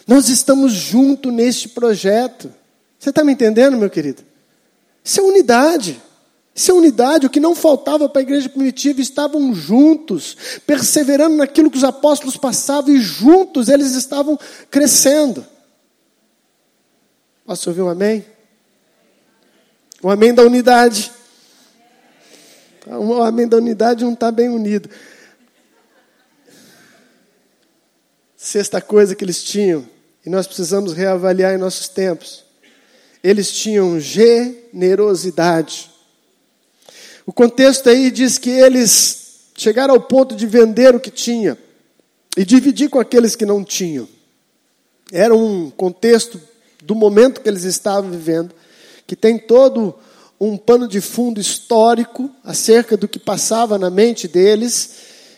Nós 0.07 0.29
estamos 0.29 0.73
juntos 0.73 1.31
neste 1.31 1.69
projeto. 1.69 2.53
Você 2.99 3.09
está 3.09 3.23
me 3.23 3.33
entendendo, 3.33 3.77
meu 3.77 3.89
querido? 3.89 4.23
Isso 5.03 5.19
é 5.19 5.23
unidade. 5.23 6.01
Isso 6.55 6.71
é 6.71 6.73
unidade. 6.73 7.25
O 7.25 7.29
que 7.29 7.39
não 7.39 7.55
faltava 7.55 8.07
para 8.07 8.21
a 8.21 8.23
igreja 8.23 8.47
primitiva, 8.47 9.01
estavam 9.01 9.53
juntos, 9.55 10.37
perseverando 10.67 11.35
naquilo 11.37 11.71
que 11.71 11.77
os 11.77 11.83
apóstolos 11.83 12.37
passavam, 12.37 12.93
e 12.93 12.99
juntos 12.99 13.69
eles 13.69 13.95
estavam 13.95 14.39
crescendo. 14.69 15.45
Posso 17.45 17.69
ouvir 17.69 17.81
um 17.81 17.89
amém? 17.89 18.25
O 20.01 20.09
amém 20.09 20.33
da 20.33 20.43
unidade. 20.43 21.11
O 22.85 23.21
amém 23.21 23.47
da 23.47 23.57
unidade 23.57 24.03
não 24.03 24.13
está 24.13 24.31
bem 24.31 24.49
unido. 24.49 24.89
Sexta 28.35 28.81
coisa 28.81 29.15
que 29.15 29.23
eles 29.23 29.41
tinham, 29.41 29.87
e 30.25 30.29
nós 30.29 30.45
precisamos 30.45 30.91
reavaliar 30.93 31.53
em 31.53 31.57
nossos 31.57 31.87
tempos. 31.87 32.43
Eles 33.23 33.49
tinham 33.51 33.97
generosidade. 33.99 35.92
O 37.25 37.31
contexto 37.31 37.89
aí 37.89 38.11
diz 38.11 38.37
que 38.37 38.49
eles 38.49 39.51
chegaram 39.55 39.93
ao 39.93 40.01
ponto 40.01 40.35
de 40.35 40.45
vender 40.45 40.95
o 40.95 40.99
que 40.99 41.11
tinha 41.11 41.57
e 42.35 42.43
dividir 42.43 42.89
com 42.89 42.99
aqueles 42.99 43.35
que 43.35 43.45
não 43.45 43.63
tinham. 43.63 44.07
Era 45.11 45.33
um 45.33 45.69
contexto 45.69 46.41
do 46.81 46.95
momento 46.95 47.41
que 47.41 47.47
eles 47.47 47.63
estavam 47.63 48.09
vivendo, 48.09 48.53
que 49.07 49.15
tem 49.15 49.37
todo 49.37 49.95
um 50.39 50.57
pano 50.57 50.87
de 50.87 50.99
fundo 50.99 51.39
histórico 51.39 52.29
acerca 52.43 52.97
do 52.97 53.07
que 53.07 53.19
passava 53.19 53.77
na 53.77 53.89
mente 53.89 54.27
deles 54.27 54.95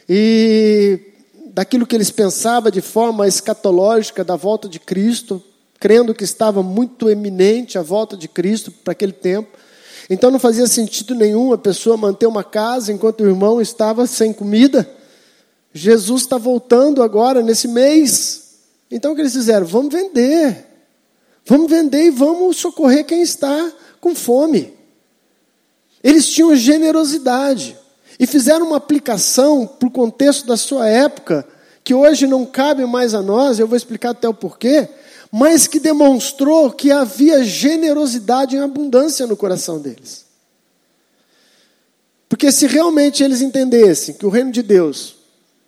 e 0.09 0.99
daquilo 1.47 1.85
que 1.85 1.95
eles 1.95 2.09
pensavam 2.09 2.71
de 2.71 2.81
forma 2.81 3.27
escatológica 3.27 4.23
da 4.23 4.35
volta 4.35 4.67
de 4.67 4.79
Cristo, 4.79 5.43
crendo 5.79 6.15
que 6.15 6.23
estava 6.23 6.63
muito 6.63 7.09
eminente 7.09 7.77
a 7.77 7.81
volta 7.81 8.17
de 8.17 8.27
Cristo 8.27 8.71
para 8.71 8.93
aquele 8.93 9.13
tempo. 9.13 9.57
Então 10.09 10.29
não 10.29 10.39
fazia 10.39 10.67
sentido 10.67 11.15
nenhum 11.15 11.51
a 11.51 11.57
pessoa 11.57 11.97
manter 11.97 12.27
uma 12.27 12.43
casa 12.43 12.91
enquanto 12.91 13.21
o 13.21 13.27
irmão 13.27 13.59
estava 13.59 14.05
sem 14.05 14.31
comida. 14.31 14.87
Jesus 15.73 16.21
está 16.21 16.37
voltando 16.37 17.01
agora, 17.01 17.41
nesse 17.41 17.67
mês. 17.67 18.55
Então 18.89 19.11
o 19.11 19.15
que 19.15 19.21
eles 19.21 19.33
fizeram? 19.33 19.65
Vamos 19.65 19.93
vender. 19.93 20.65
Vamos 21.45 21.69
vender 21.69 22.05
e 22.05 22.09
vamos 22.09 22.57
socorrer 22.57 23.05
quem 23.05 23.21
está 23.21 23.71
com 23.99 24.15
fome. 24.15 24.73
Eles 26.03 26.29
tinham 26.29 26.55
generosidade 26.55 27.75
e 28.19 28.27
fizeram 28.27 28.67
uma 28.67 28.77
aplicação 28.77 29.65
para 29.65 29.87
o 29.87 29.91
contexto 29.91 30.45
da 30.45 30.55
sua 30.55 30.87
época, 30.87 31.45
que 31.83 31.93
hoje 31.93 32.27
não 32.27 32.45
cabe 32.45 32.85
mais 32.85 33.13
a 33.13 33.21
nós, 33.21 33.59
eu 33.59 33.67
vou 33.67 33.75
explicar 33.75 34.11
até 34.11 34.29
o 34.29 34.33
porquê, 34.33 34.87
mas 35.37 35.67
que 35.67 35.81
demonstrou 35.81 36.71
que 36.71 36.93
havia 36.93 37.43
generosidade 37.43 38.55
em 38.55 38.59
abundância 38.59 39.27
no 39.27 39.35
coração 39.35 39.81
deles. 39.81 40.23
Porque 42.29 42.49
se 42.53 42.65
realmente 42.67 43.21
eles 43.21 43.41
entendessem 43.41 44.15
que 44.15 44.25
o 44.25 44.29
reino 44.29 44.49
de 44.49 44.63
Deus, 44.63 45.17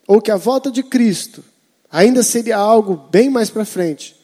ou 0.08 0.22
que 0.22 0.32
a 0.32 0.38
volta 0.38 0.72
de 0.72 0.82
Cristo, 0.82 1.44
ainda 1.92 2.24
seria 2.24 2.56
algo 2.56 2.96
bem 3.12 3.30
mais 3.30 3.50
para 3.50 3.66
frente, 3.66 4.16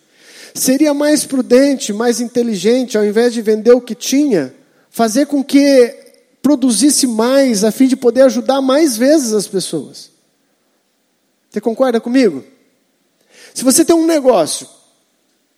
seria 0.55 0.93
mais 0.93 1.25
prudente, 1.25 1.91
mais 1.91 2.21
inteligente, 2.21 2.97
ao 2.97 3.03
invés 3.03 3.33
de 3.33 3.41
vender 3.41 3.73
o 3.73 3.81
que 3.81 3.95
tinha, 3.95 4.55
fazer 4.89 5.25
com 5.25 5.43
que 5.43 5.93
produzisse 6.41 7.05
mais, 7.05 7.65
a 7.65 7.71
fim 7.71 7.87
de 7.87 7.97
poder 7.97 8.21
ajudar 8.21 8.61
mais 8.61 8.95
vezes 8.95 9.33
as 9.33 9.45
pessoas. 9.45 10.09
Você 11.49 11.59
concorda 11.59 11.99
comigo? 11.99 12.45
Se 13.53 13.61
você 13.61 13.83
tem 13.83 13.93
um 13.93 14.07
negócio 14.07 14.82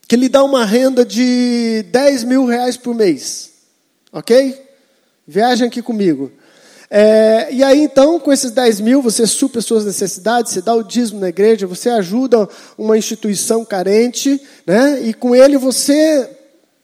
que 0.08 0.16
lhe 0.16 0.30
dá 0.30 0.44
uma 0.44 0.66
renda 0.66 1.04
de 1.04 1.84
10 1.92 2.24
mil 2.24 2.46
reais 2.46 2.78
por 2.78 2.94
mês. 2.94 3.52
Ok? 4.12 4.62
Viajem 5.28 5.68
aqui 5.68 5.82
comigo. 5.82 6.32
É, 6.90 7.50
e 7.52 7.64
aí, 7.64 7.82
então, 7.82 8.20
com 8.20 8.32
esses 8.32 8.52
10 8.52 8.80
mil, 8.80 9.02
você 9.02 9.26
supre 9.26 9.60
as 9.60 9.66
suas 9.66 9.86
necessidades, 9.86 10.54
você 10.54 10.62
dá 10.62 10.74
o 10.74 10.84
dízimo 10.84 11.20
na 11.20 11.30
igreja, 11.30 11.66
você 11.66 11.90
ajuda 11.90 12.48
uma 12.78 12.98
instituição 12.98 13.66
carente, 13.66 14.40
né? 14.66 15.02
e 15.02 15.14
com 15.14 15.36
ele 15.36 15.58
você 15.58 16.30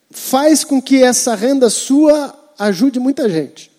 faz 0.09 0.63
com 0.63 0.81
que 0.81 1.03
essa 1.03 1.35
renda 1.35 1.69
sua 1.69 2.35
ajude 2.57 2.99
muita 2.99 3.29
gente. 3.29 3.71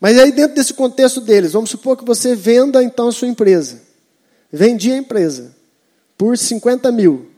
Mas 0.00 0.18
aí, 0.18 0.30
dentro 0.30 0.54
desse 0.54 0.74
contexto 0.74 1.20
deles, 1.20 1.52
vamos 1.52 1.70
supor 1.70 1.96
que 1.96 2.04
você 2.04 2.36
venda 2.36 2.84
então 2.84 3.08
a 3.08 3.12
sua 3.12 3.26
empresa. 3.26 3.80
Vendi 4.52 4.92
a 4.92 4.96
empresa 4.96 5.56
por 6.16 6.38
50 6.38 6.92
mil. 6.92 7.28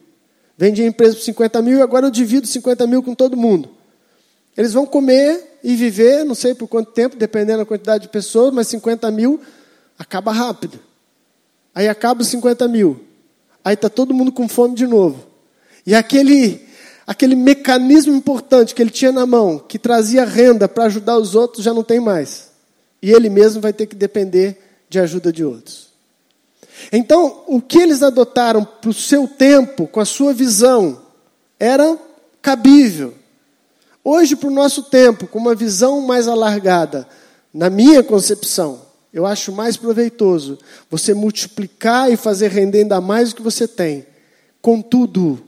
Vendi 0.61 0.83
a 0.83 0.87
empresa 0.87 1.17
por 1.17 1.23
50 1.23 1.63
mil 1.63 1.79
e 1.79 1.81
agora 1.81 2.05
eu 2.05 2.11
divido 2.11 2.47
50 2.47 2.87
mil 2.87 3.03
com 3.03 3.15
todo 3.15 3.35
mundo. 3.35 3.71
Eles 4.55 4.75
vão 4.75 4.85
comer 4.85 5.57
e 5.65 5.75
viver, 5.75 6.23
não 6.23 6.35
sei 6.35 6.55
por 6.55 6.69
quanto 6.69 6.93
tempo, 6.93 7.17
dependendo 7.17 7.61
da 7.61 7.65
quantidade 7.65 8.03
de 8.03 8.11
pessoas, 8.11 8.53
mas 8.53 8.69
50 8.69 9.11
mil 9.11 9.41
acaba 9.99 10.33
rápido. 10.33 10.79
Aí 11.75 11.89
acaba 11.89 12.21
os 12.21 12.29
50 12.29 12.69
mil. 12.69 13.03
Aí 13.65 13.73
está 13.73 13.89
todo 13.89 14.13
mundo 14.13 14.31
com 14.31 14.47
fome 14.47 14.75
de 14.75 14.87
novo. 14.87 15.25
E 15.87 15.95
aquele, 15.95 16.61
aquele 17.07 17.35
mecanismo 17.35 18.15
importante 18.15 18.75
que 18.75 18.83
ele 18.83 18.91
tinha 18.91 19.13
na 19.13 19.25
mão, 19.25 19.59
que 19.59 19.79
trazia 19.79 20.27
renda 20.27 20.69
para 20.69 20.85
ajudar 20.85 21.17
os 21.17 21.35
outros, 21.35 21.65
já 21.65 21.73
não 21.73 21.83
tem 21.83 22.01
mais. 22.01 22.51
E 23.01 23.11
ele 23.11 23.31
mesmo 23.31 23.63
vai 23.63 23.73
ter 23.73 23.87
que 23.87 23.97
depender 23.97 24.59
de 24.91 25.01
ajuda 25.01 25.33
de 25.33 25.43
outros. 25.43 25.90
Então, 26.93 27.45
o 27.47 27.61
que 27.61 27.79
eles 27.79 28.03
adotaram 28.03 28.65
para 28.65 28.91
o 28.91 28.95
seu 28.95 29.29
tempo, 29.29 29.87
com 29.87 30.01
a 30.01 30.05
sua 30.05 30.33
visão, 30.33 31.01
era 31.59 31.99
cabível. 32.41 33.15
Hoje, 34.03 34.35
para 34.35 34.49
o 34.49 34.53
nosso 34.53 34.85
tempo, 34.85 35.27
com 35.27 35.39
uma 35.39 35.55
visão 35.55 36.01
mais 36.01 36.27
alargada, 36.27 37.07
na 37.53 37.69
minha 37.69 38.03
concepção, 38.03 38.83
eu 39.13 39.27
acho 39.27 39.53
mais 39.53 39.77
proveitoso 39.77 40.59
você 40.89 41.13
multiplicar 41.13 42.11
e 42.11 42.17
fazer 42.17 42.51
render 42.51 42.79
ainda 42.79 43.01
mais 43.01 43.31
do 43.31 43.37
que 43.37 43.43
você 43.43 43.67
tem. 43.67 44.07
Contudo, 44.63 45.43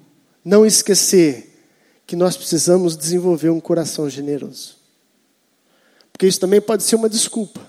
não 0.44 0.66
esquecer 0.66 1.48
que 2.06 2.16
nós 2.16 2.36
precisamos 2.36 2.96
desenvolver 2.96 3.50
um 3.50 3.60
coração 3.60 4.10
generoso. 4.10 4.76
Porque 6.12 6.26
isso 6.26 6.40
também 6.40 6.60
pode 6.60 6.82
ser 6.82 6.96
uma 6.96 7.08
desculpa, 7.08 7.60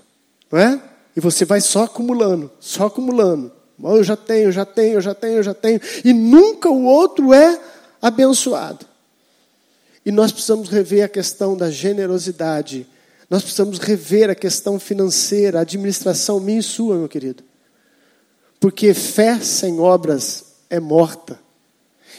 não 0.50 0.58
é? 0.58 0.82
E 1.16 1.20
você 1.20 1.44
vai 1.44 1.60
só 1.60 1.84
acumulando, 1.84 2.50
só 2.58 2.86
acumulando. 2.86 3.52
Eu 3.82 4.04
já 4.04 4.16
tenho, 4.16 4.50
já 4.52 4.64
tenho, 4.64 5.00
já 5.00 5.14
tenho, 5.14 5.42
já 5.42 5.54
tenho. 5.54 5.80
E 6.04 6.12
nunca 6.12 6.68
o 6.68 6.84
outro 6.84 7.32
é 7.32 7.60
abençoado. 8.00 8.86
E 10.04 10.12
nós 10.12 10.30
precisamos 10.30 10.68
rever 10.68 11.04
a 11.04 11.08
questão 11.08 11.56
da 11.56 11.70
generosidade. 11.70 12.86
Nós 13.30 13.42
precisamos 13.42 13.78
rever 13.78 14.28
a 14.28 14.34
questão 14.34 14.78
financeira, 14.78 15.58
a 15.58 15.62
administração 15.62 16.38
minha 16.38 16.60
e 16.60 16.62
sua, 16.62 16.96
meu 16.96 17.08
querido. 17.08 17.42
Porque 18.60 18.92
fé 18.92 19.38
sem 19.40 19.80
obras 19.80 20.44
é 20.68 20.78
morta. 20.78 21.38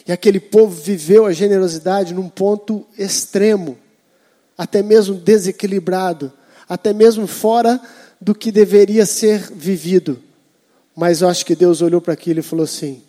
E 0.08 0.12
aquele 0.12 0.40
povo 0.40 0.74
viveu 0.74 1.26
a 1.26 1.34
generosidade 1.34 2.14
num 2.14 2.30
ponto 2.30 2.86
extremo, 2.98 3.78
até 4.58 4.84
mesmo 4.84 5.16
desequilibrado, 5.16 6.32
até 6.68 6.94
mesmo 6.94 7.28
fora 7.28 7.80
do 8.20 8.34
que 8.34 8.52
deveria 8.52 9.06
ser 9.06 9.52
vivido. 9.52 10.22
Mas 10.96 11.22
eu 11.22 11.28
acho 11.28 11.46
que 11.46 11.56
Deus 11.56 11.82
olhou 11.82 12.02
para 12.02 12.14
aquilo 12.14 12.40
e 12.40 12.44
falou 12.44 12.64
assim: 12.64 13.04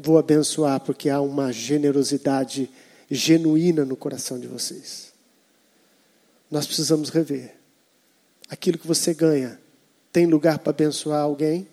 vou 0.00 0.18
abençoar, 0.18 0.80
porque 0.80 1.08
há 1.08 1.20
uma 1.20 1.52
generosidade 1.52 2.68
genuína 3.10 3.84
no 3.84 3.96
coração 3.96 4.38
de 4.38 4.46
vocês. 4.46 5.12
Nós 6.50 6.66
precisamos 6.66 7.08
rever. 7.10 7.54
aquilo 8.48 8.78
que 8.78 8.86
você 8.86 9.14
ganha 9.14 9.58
tem 10.12 10.26
lugar 10.26 10.58
para 10.60 10.70
abençoar 10.70 11.22
alguém? 11.22 11.66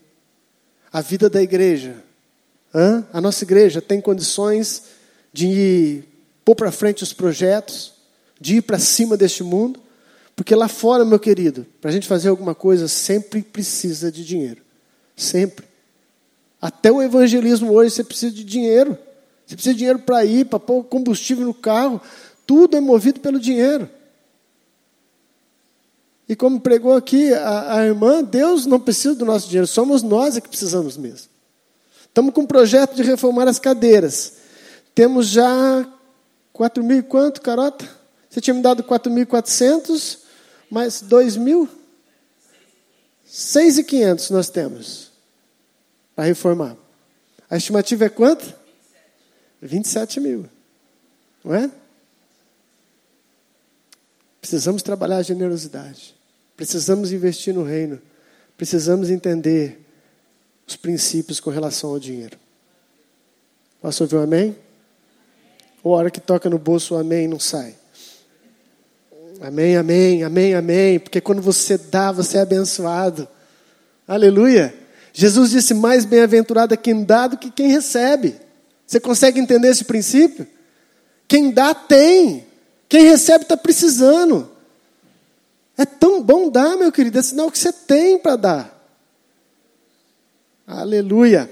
A 0.92 1.02
vida 1.02 1.30
da 1.30 1.42
igreja, 1.42 2.04
hã? 2.74 3.06
a 3.14 3.22
nossa 3.22 3.44
igreja 3.44 3.82
tem 3.82 4.02
condições 4.02 4.84
de 5.32 6.04
pôr 6.44 6.56
para 6.56 6.72
frente 6.72 7.04
os 7.04 7.14
projetos, 7.14 7.94
de 8.40 8.58
ir 8.58 8.62
para 8.62 8.80
cima 8.80 9.16
deste 9.16 9.44
mundo? 9.44 9.80
Porque 10.42 10.56
lá 10.56 10.68
fora, 10.68 11.06
meu 11.06 11.20
querido, 11.20 11.68
para 11.80 11.92
a 11.92 11.94
gente 11.94 12.08
fazer 12.08 12.30
alguma 12.30 12.56
coisa, 12.56 12.88
sempre 12.88 13.44
precisa 13.44 14.12
de 14.12 14.26
dinheiro. 14.26 14.64
Sempre. 15.16 15.68
Até 16.60 16.92
o 16.92 17.00
evangelismo 17.00 17.72
hoje 17.72 17.92
você 17.92 18.04
precisa 18.04 18.34
de 18.34 18.44
dinheiro. 18.44 18.98
Você 19.46 19.54
precisa 19.54 19.74
de 19.76 19.78
dinheiro 19.78 20.00
para 20.00 20.26
ir, 20.26 20.46
para 20.46 20.60
pôr 20.60 20.84
combustível 20.86 21.46
no 21.46 21.54
carro. 21.54 22.02
Tudo 22.48 22.76
é 22.76 22.82
movido 22.82 23.20
pelo 23.20 23.40
dinheiro. 23.40 23.88
E 26.28 26.36
como 26.36 26.60
pregou 26.60 26.96
aqui 26.96 27.32
a, 27.36 27.76
a 27.76 27.86
irmã, 27.86 28.24
Deus 28.24 28.66
não 28.66 28.80
precisa 28.80 29.14
do 29.14 29.26
nosso 29.26 29.46
dinheiro, 29.46 29.68
somos 29.68 30.02
nós 30.02 30.38
é 30.38 30.42
que 30.42 30.50
precisamos 30.50 30.98
mesmo. 30.98 31.30
Estamos 32.08 32.34
com 32.34 32.42
um 32.42 32.48
projeto 32.48 32.96
de 32.96 33.04
reformar 33.04 33.48
as 33.48 33.60
cadeiras. 33.60 34.38
Temos 34.96 35.28
já 35.28 35.88
4 36.52 36.84
mil 36.84 36.98
e 36.98 37.04
quanto, 37.04 37.42
Carota? 37.42 37.88
Você 38.28 38.42
tinha 38.42 38.56
me 38.56 38.62
dado 38.64 38.82
4.400, 38.82 40.21
mais 40.72 41.02
2 41.02 41.36
mil? 41.36 41.70
6.500 43.28 44.30
nós 44.32 44.50
temos 44.50 45.12
para 46.16 46.26
reformar. 46.26 46.78
A 47.50 47.58
estimativa 47.58 48.06
é 48.06 48.10
quanto? 48.10 48.54
27 49.62 50.20
mil. 50.22 50.46
Não 51.44 51.54
é? 51.54 51.70
Precisamos 54.40 54.82
trabalhar 54.82 55.18
a 55.18 55.22
generosidade. 55.22 56.16
Precisamos 56.56 57.12
investir 57.12 57.54
no 57.54 57.64
reino. 57.64 58.02
Precisamos 58.56 59.10
entender 59.10 59.80
os 60.66 60.76
princípios 60.76 61.40
com 61.40 61.50
relação 61.50 61.90
ao 61.90 62.00
dinheiro. 62.00 62.38
Posso 63.82 64.04
ouvir 64.04 64.16
um 64.16 64.24
amém? 64.24 64.56
Ou 65.84 65.94
a 65.94 65.98
hora 65.98 66.12
que 66.12 66.22
toca 66.22 66.50
no 66.50 66.58
bolso 66.58 66.96
o 66.96 66.98
amém 66.98 67.28
não 67.28 67.40
sai? 67.40 67.81
Amém, 69.42 69.76
amém, 69.76 70.24
amém, 70.24 70.54
amém. 70.54 71.00
Porque 71.00 71.20
quando 71.20 71.42
você 71.42 71.76
dá, 71.76 72.12
você 72.12 72.38
é 72.38 72.42
abençoado. 72.42 73.28
Aleluia. 74.08 74.72
Jesus 75.12 75.50
disse: 75.50 75.74
mais 75.74 76.06
bem-aventurado 76.06 76.76
é 76.76 76.78
quem 76.78 77.04
dá 77.04 77.26
do 77.26 77.38
que 77.38 77.50
quem 77.50 77.68
recebe. 77.68 78.36
Você 78.86 79.00
consegue 79.00 79.40
entender 79.40 79.70
esse 79.70 79.84
princípio? 79.84 80.46
Quem 81.28 81.50
dá, 81.50 81.74
tem. 81.74 82.46
Quem 82.88 83.06
recebe 83.06 83.44
está 83.44 83.58
precisando. 83.58 84.48
É 85.76 85.86
tão 85.86 86.22
bom 86.22 86.50
dar, 86.50 86.78
meu 86.78 86.92
querido, 86.92 87.18
é 87.18 87.24
sinal 87.24 87.50
que 87.50 87.58
você 87.58 87.74
tem 87.74 88.20
para 88.20 88.36
dar. 88.36 88.82
Aleluia. 90.68 91.50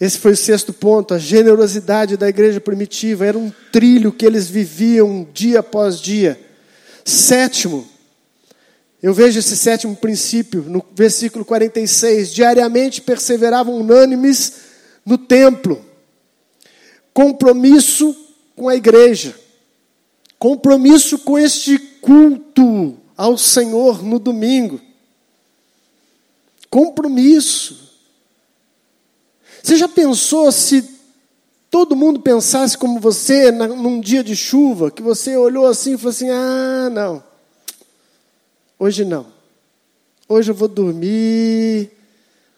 Esse 0.00 0.18
foi 0.18 0.32
o 0.32 0.36
sexto 0.36 0.72
ponto, 0.72 1.12
a 1.12 1.18
generosidade 1.18 2.16
da 2.16 2.28
igreja 2.28 2.60
primitiva. 2.60 3.26
Era 3.26 3.36
um 3.36 3.52
trilho 3.72 4.12
que 4.12 4.24
eles 4.24 4.48
viviam 4.48 5.26
dia 5.32 5.58
após 5.58 6.00
dia. 6.00 6.40
Sétimo, 7.04 7.88
eu 9.02 9.12
vejo 9.12 9.38
esse 9.38 9.56
sétimo 9.56 9.96
princípio 9.96 10.62
no 10.68 10.84
versículo 10.94 11.44
46. 11.44 12.32
Diariamente 12.32 13.00
perseveravam 13.00 13.74
unânimes 13.76 14.52
no 15.04 15.18
templo. 15.18 15.84
Compromisso 17.12 18.14
com 18.54 18.68
a 18.68 18.76
igreja. 18.76 19.34
Compromisso 20.38 21.18
com 21.18 21.36
este 21.36 21.76
culto 21.78 22.96
ao 23.16 23.36
Senhor 23.36 24.04
no 24.04 24.20
domingo. 24.20 24.80
Compromisso. 26.70 27.87
Você 29.62 29.76
já 29.76 29.88
pensou 29.88 30.50
se 30.52 30.98
todo 31.70 31.96
mundo 31.96 32.20
pensasse 32.20 32.76
como 32.76 33.00
você 33.00 33.50
num 33.50 34.00
dia 34.00 34.22
de 34.22 34.34
chuva, 34.34 34.90
que 34.90 35.02
você 35.02 35.36
olhou 35.36 35.66
assim 35.66 35.94
e 35.94 35.98
falou 35.98 36.10
assim: 36.10 36.30
ah, 36.30 36.88
não, 36.90 37.22
hoje 38.78 39.04
não. 39.04 39.26
Hoje 40.28 40.50
eu 40.50 40.54
vou 40.54 40.68
dormir, 40.68 41.90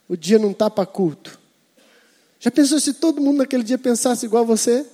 o 0.09 0.17
dia 0.17 0.39
não 0.39 0.51
está 0.51 0.69
para 0.69 0.85
culto. 0.87 1.39
Já 2.41 2.51
pensou 2.51 2.81
se 2.81 2.95
todo 2.95 3.21
mundo 3.21 3.39
naquele 3.39 3.63
dia 3.63 3.79
pensasse 3.79 4.27
igual 4.27 4.45
você? 4.45 4.85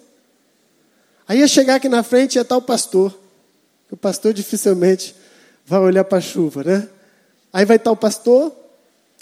Aí 1.27 1.39
ia 1.39 1.49
chegar 1.49 1.77
aqui 1.77 1.89
na 1.89 2.03
frente 2.03 2.35
e 2.35 2.39
ia 2.39 2.43
estar 2.43 2.57
o 2.57 2.63
pastor. 2.63 3.19
O 3.91 3.97
pastor 3.97 4.35
dificilmente 4.35 5.15
vai 5.65 5.81
olhar 5.81 6.05
para 6.05 6.19
a 6.19 6.21
chuva, 6.21 6.63
né? 6.63 6.89
Aí 7.53 7.65
vai 7.65 7.77
estar 7.77 7.91
o 7.91 7.97
pastor 7.97 8.55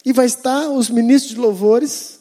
e 0.04 0.12
vai 0.12 0.26
estar 0.26 0.68
os 0.68 0.90
ministros 0.90 1.34
de 1.34 1.40
louvores 1.40 2.18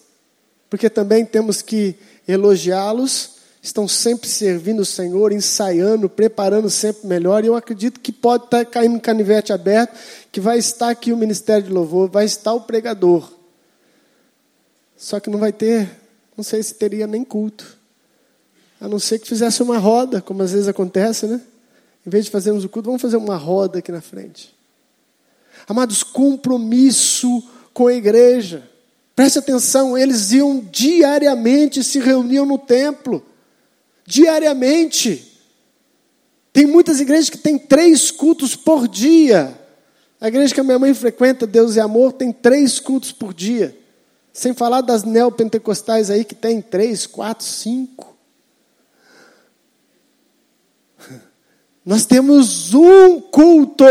porque 0.74 0.90
também 0.90 1.24
temos 1.24 1.62
que 1.62 1.96
elogiá-los, 2.28 3.34
estão 3.62 3.88
sempre 3.88 4.28
servindo 4.28 4.80
o 4.80 4.86
Senhor, 4.86 5.32
ensaiando, 5.32 6.10
preparando 6.10 6.68
sempre 6.68 7.06
melhor, 7.06 7.44
e 7.44 7.48
eu 7.48 7.56
acredito 7.56 8.00
que 8.00 8.12
pode 8.12 8.46
estar 8.46 8.66
caindo 8.66 8.96
um 8.96 9.00
canivete 9.00 9.54
aberto, 9.54 9.96
que 10.32 10.42
vai 10.42 10.58
estar 10.58 10.90
aqui 10.90 11.14
o 11.14 11.16
ministério 11.16 11.62
de 11.62 11.72
louvor, 11.72 12.10
vai 12.10 12.26
estar 12.26 12.54
o 12.54 12.62
pregador. 12.62 13.32
Só 14.98 15.20
que 15.20 15.30
não 15.30 15.38
vai 15.38 15.54
ter, 15.54 15.88
não 16.36 16.44
sei 16.44 16.64
se 16.64 16.74
teria 16.74 17.06
nem 17.06 17.24
culto. 17.24 17.78
A 18.82 18.88
não 18.88 18.98
ser 18.98 19.20
que 19.20 19.28
fizesse 19.28 19.62
uma 19.62 19.78
roda, 19.78 20.24
como 20.24 20.42
às 20.42 20.54
vezes 20.54 20.68
acontece, 20.68 21.28
né? 21.28 21.40
Em 22.04 22.10
vez 22.10 22.26
de 22.26 22.32
fazermos 22.32 22.64
o 22.64 22.70
culto, 22.70 22.88
vamos 22.88 23.02
fazer 23.04 23.18
uma 23.18 23.38
roda 23.38 23.78
aqui 23.78 23.92
na 23.92 24.02
frente. 24.02 24.56
Amados, 25.68 26.02
compromisso 26.02 27.44
com 27.76 27.86
a 27.86 27.94
igreja. 27.94 28.73
Preste 29.16 29.38
atenção, 29.38 29.98
eles 29.98 30.32
iam 30.32 30.60
diariamente, 30.60 31.84
se 31.84 32.00
reuniam 32.00 32.46
no 32.46 32.58
templo. 32.58 33.24
Diariamente. 34.06 35.40
Tem 36.52 36.66
muitas 36.66 37.00
igrejas 37.00 37.30
que 37.30 37.38
têm 37.38 37.58
três 37.58 38.10
cultos 38.10 38.56
por 38.56 38.88
dia. 38.88 39.60
A 40.20 40.28
igreja 40.28 40.54
que 40.54 40.60
a 40.60 40.64
minha 40.64 40.80
mãe 40.80 40.94
frequenta, 40.94 41.46
Deus 41.46 41.76
e 41.76 41.80
Amor, 41.80 42.14
tem 42.14 42.32
três 42.32 42.80
cultos 42.80 43.12
por 43.12 43.34
dia. 43.34 43.78
Sem 44.32 44.54
falar 44.54 44.82
das 44.82 45.04
neopentecostais 45.04 46.10
aí 46.10 46.26
que 46.26 46.34
tem 46.34 46.60
três, 46.60 47.06
quatro, 47.06 47.46
cinco. 47.46 48.16
Nós 51.86 52.04
temos 52.06 52.74
um 52.74 53.22
culto, 53.22 53.86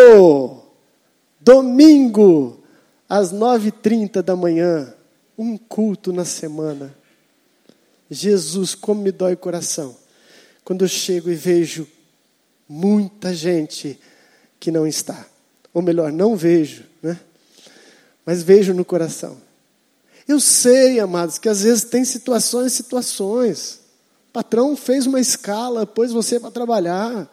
domingo, 1.40 2.60
às 3.08 3.30
nove 3.30 3.68
e 3.68 3.72
trinta 3.72 4.20
da 4.20 4.34
manhã 4.34 4.92
um 5.36 5.56
culto 5.56 6.12
na 6.12 6.24
semana. 6.24 6.94
Jesus, 8.10 8.74
como 8.74 9.02
me 9.02 9.10
dói 9.10 9.34
o 9.34 9.38
coração 9.38 9.96
quando 10.64 10.84
eu 10.84 10.88
chego 10.88 11.30
e 11.30 11.34
vejo 11.34 11.86
muita 12.68 13.34
gente 13.34 13.98
que 14.60 14.70
não 14.70 14.86
está. 14.86 15.26
Ou 15.74 15.82
melhor, 15.82 16.12
não 16.12 16.36
vejo, 16.36 16.84
né? 17.02 17.18
Mas 18.24 18.42
vejo 18.42 18.72
no 18.72 18.84
coração. 18.84 19.36
Eu 20.28 20.38
sei, 20.38 21.00
amados, 21.00 21.38
que 21.38 21.48
às 21.48 21.62
vezes 21.62 21.84
tem 21.84 22.04
situações 22.04 22.72
e 22.72 22.76
situações. 22.76 23.80
O 24.28 24.32
patrão 24.32 24.76
fez 24.76 25.06
uma 25.06 25.20
escala, 25.20 25.86
pôs 25.86 26.12
você 26.12 26.38
para 26.38 26.50
trabalhar. 26.50 27.28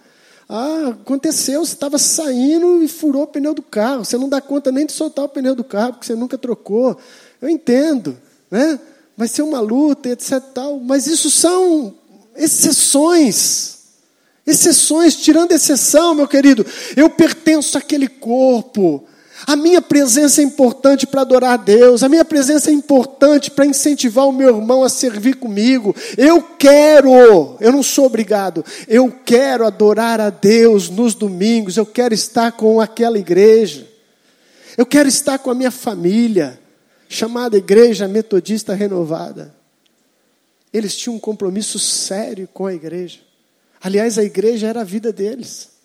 Ah, 0.51 0.95
aconteceu, 0.99 1.63
você 1.63 1.73
estava 1.73 1.99
saindo 1.99 2.81
e 2.81 2.87
furou 2.87 3.21
o 3.21 3.27
pneu 3.27 3.53
do 3.53 3.61
carro. 3.61 4.03
Você 4.03 4.17
não 4.17 4.27
dá 4.27 4.41
conta 4.41 4.71
nem 4.71 4.83
de 4.83 4.91
soltar 4.91 5.25
o 5.25 5.29
pneu 5.29 5.53
do 5.53 5.63
carro, 5.63 5.93
porque 5.93 6.07
você 6.07 6.15
nunca 6.15 6.39
trocou. 6.39 6.97
Eu 7.39 7.47
entendo, 7.47 8.17
né? 8.49 8.79
Vai 9.15 9.27
ser 9.27 9.43
uma 9.43 9.59
luta, 9.59 10.09
etc. 10.09 10.41
Tal, 10.51 10.79
mas 10.79 11.05
isso 11.05 11.29
são 11.29 11.93
exceções. 12.35 13.77
Exceções, 14.47 15.15
tirando 15.17 15.51
exceção, 15.51 16.15
meu 16.15 16.27
querido, 16.27 16.65
eu 16.97 17.11
pertenço 17.11 17.77
àquele 17.77 18.07
corpo. 18.07 19.05
A 19.47 19.55
minha 19.55 19.81
presença 19.81 20.41
é 20.41 20.43
importante 20.43 21.07
para 21.07 21.21
adorar 21.21 21.53
a 21.53 21.57
Deus, 21.57 22.03
a 22.03 22.09
minha 22.09 22.25
presença 22.25 22.69
é 22.69 22.73
importante 22.73 23.49
para 23.49 23.65
incentivar 23.65 24.27
o 24.27 24.31
meu 24.31 24.49
irmão 24.49 24.83
a 24.83 24.89
servir 24.89 25.35
comigo. 25.35 25.95
Eu 26.17 26.41
quero, 26.41 27.57
eu 27.59 27.71
não 27.71 27.81
sou 27.81 28.05
obrigado, 28.05 28.63
eu 28.87 29.11
quero 29.25 29.65
adorar 29.65 30.19
a 30.19 30.29
Deus 30.29 30.89
nos 30.89 31.15
domingos, 31.15 31.77
eu 31.77 31.85
quero 31.85 32.13
estar 32.13 32.51
com 32.51 32.81
aquela 32.81 33.17
igreja, 33.17 33.87
eu 34.77 34.85
quero 34.85 35.07
estar 35.07 35.39
com 35.39 35.49
a 35.49 35.55
minha 35.55 35.71
família 35.71 36.59
chamada 37.07 37.57
Igreja 37.57 38.07
Metodista 38.07 38.73
Renovada. 38.73 39.55
Eles 40.71 40.95
tinham 40.95 41.15
um 41.15 41.19
compromisso 41.19 41.79
sério 41.79 42.47
com 42.53 42.67
a 42.67 42.73
igreja. 42.73 43.19
Aliás, 43.81 44.17
a 44.17 44.23
igreja 44.23 44.67
era 44.67 44.81
a 44.81 44.83
vida 44.83 45.11
deles. 45.11 45.78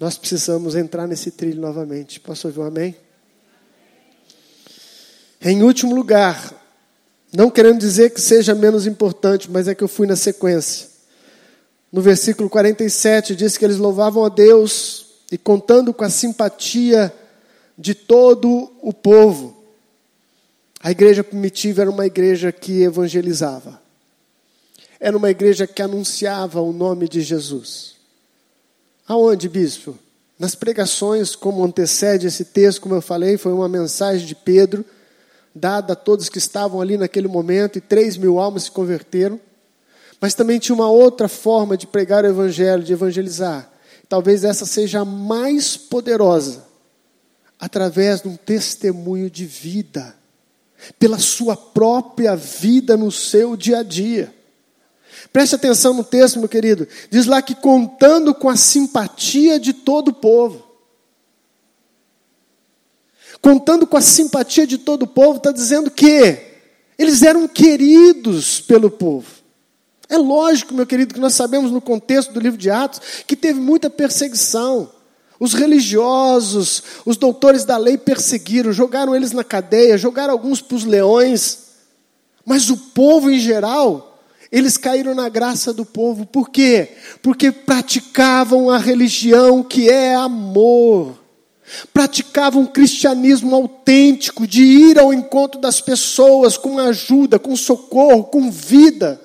Nós 0.00 0.16
precisamos 0.16 0.76
entrar 0.76 1.06
nesse 1.06 1.30
trilho 1.30 1.60
novamente. 1.60 2.20
Posso 2.20 2.46
ouvir 2.46 2.60
um 2.60 2.64
amém? 2.64 2.94
Em 5.40 5.62
último 5.62 5.94
lugar, 5.94 6.54
não 7.32 7.50
querendo 7.50 7.78
dizer 7.78 8.10
que 8.10 8.20
seja 8.20 8.54
menos 8.54 8.86
importante, 8.86 9.50
mas 9.50 9.66
é 9.66 9.74
que 9.74 9.82
eu 9.82 9.88
fui 9.88 10.06
na 10.06 10.16
sequência. 10.16 10.88
No 11.90 12.00
versículo 12.00 12.48
47 12.48 13.34
diz 13.34 13.56
que 13.56 13.64
eles 13.64 13.78
louvavam 13.78 14.24
a 14.24 14.28
Deus 14.28 15.06
e 15.32 15.38
contando 15.38 15.92
com 15.92 16.04
a 16.04 16.10
simpatia 16.10 17.12
de 17.76 17.94
todo 17.94 18.70
o 18.80 18.92
povo. 18.92 19.56
A 20.80 20.92
igreja 20.92 21.24
primitiva 21.24 21.82
era 21.82 21.90
uma 21.90 22.06
igreja 22.06 22.52
que 22.52 22.82
evangelizava. 22.82 23.80
Era 25.00 25.16
uma 25.16 25.30
igreja 25.30 25.66
que 25.66 25.82
anunciava 25.82 26.60
o 26.60 26.72
nome 26.72 27.08
de 27.08 27.20
Jesus. 27.20 27.97
Aonde, 29.08 29.48
bispo? 29.48 29.98
Nas 30.38 30.54
pregações, 30.54 31.34
como 31.34 31.64
antecede 31.64 32.26
esse 32.26 32.44
texto, 32.44 32.82
como 32.82 32.94
eu 32.94 33.00
falei, 33.00 33.38
foi 33.38 33.54
uma 33.54 33.68
mensagem 33.68 34.26
de 34.26 34.34
Pedro, 34.34 34.84
dada 35.54 35.94
a 35.94 35.96
todos 35.96 36.28
que 36.28 36.36
estavam 36.36 36.78
ali 36.78 36.98
naquele 36.98 37.26
momento, 37.26 37.78
e 37.78 37.80
três 37.80 38.18
mil 38.18 38.38
almas 38.38 38.64
se 38.64 38.70
converteram. 38.70 39.40
Mas 40.20 40.34
também 40.34 40.58
tinha 40.58 40.76
uma 40.76 40.90
outra 40.90 41.26
forma 41.26 41.74
de 41.74 41.86
pregar 41.86 42.22
o 42.22 42.28
evangelho, 42.28 42.82
de 42.82 42.92
evangelizar. 42.92 43.72
Talvez 44.08 44.44
essa 44.44 44.66
seja 44.66 45.00
a 45.00 45.04
mais 45.06 45.74
poderosa, 45.74 46.66
através 47.58 48.20
de 48.20 48.28
um 48.28 48.36
testemunho 48.36 49.30
de 49.30 49.46
vida 49.46 50.14
pela 50.98 51.18
sua 51.18 51.56
própria 51.56 52.36
vida 52.36 52.96
no 52.96 53.10
seu 53.10 53.56
dia 53.56 53.78
a 53.78 53.82
dia. 53.82 54.32
Preste 55.32 55.54
atenção 55.54 55.94
no 55.94 56.04
texto, 56.04 56.38
meu 56.38 56.48
querido. 56.48 56.86
Diz 57.10 57.26
lá 57.26 57.42
que 57.42 57.54
contando 57.54 58.34
com 58.34 58.48
a 58.48 58.56
simpatia 58.56 59.58
de 59.58 59.72
todo 59.72 60.08
o 60.08 60.14
povo. 60.14 60.66
Contando 63.40 63.86
com 63.86 63.96
a 63.96 64.00
simpatia 64.00 64.66
de 64.66 64.78
todo 64.78 65.02
o 65.02 65.06
povo, 65.06 65.38
está 65.38 65.52
dizendo 65.52 65.90
que 65.90 66.38
eles 66.98 67.22
eram 67.22 67.46
queridos 67.46 68.60
pelo 68.60 68.90
povo. 68.90 69.26
É 70.08 70.16
lógico, 70.16 70.74
meu 70.74 70.86
querido, 70.86 71.14
que 71.14 71.20
nós 71.20 71.34
sabemos 71.34 71.70
no 71.70 71.80
contexto 71.80 72.32
do 72.32 72.40
livro 72.40 72.58
de 72.58 72.70
Atos 72.70 73.00
que 73.26 73.36
teve 73.36 73.60
muita 73.60 73.90
perseguição. 73.90 74.90
Os 75.38 75.54
religiosos, 75.54 76.82
os 77.04 77.16
doutores 77.16 77.64
da 77.64 77.76
lei 77.76 77.96
perseguiram, 77.96 78.72
jogaram 78.72 79.14
eles 79.14 79.30
na 79.30 79.44
cadeia, 79.44 79.96
jogaram 79.96 80.32
alguns 80.32 80.60
para 80.60 80.76
os 80.76 80.84
leões. 80.84 81.58
Mas 82.44 82.70
o 82.70 82.76
povo 82.76 83.30
em 83.30 83.38
geral, 83.38 84.17
eles 84.50 84.76
caíram 84.76 85.14
na 85.14 85.28
graça 85.28 85.72
do 85.72 85.84
povo. 85.84 86.24
Por 86.24 86.48
quê? 86.48 86.96
Porque 87.22 87.52
praticavam 87.52 88.70
a 88.70 88.78
religião 88.78 89.62
que 89.62 89.88
é 89.88 90.14
amor. 90.14 91.18
Praticavam 91.92 92.62
um 92.62 92.66
cristianismo 92.66 93.54
autêntico, 93.54 94.46
de 94.46 94.62
ir 94.62 94.98
ao 94.98 95.12
encontro 95.12 95.60
das 95.60 95.80
pessoas 95.80 96.56
com 96.56 96.78
ajuda, 96.78 97.38
com 97.38 97.54
socorro, 97.54 98.24
com 98.24 98.50
vida. 98.50 99.20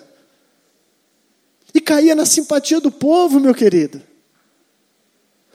E 1.73 1.79
caía 1.79 2.13
na 2.13 2.25
simpatia 2.25 2.81
do 2.81 2.91
povo, 2.91 3.39
meu 3.39 3.55
querido. 3.55 4.01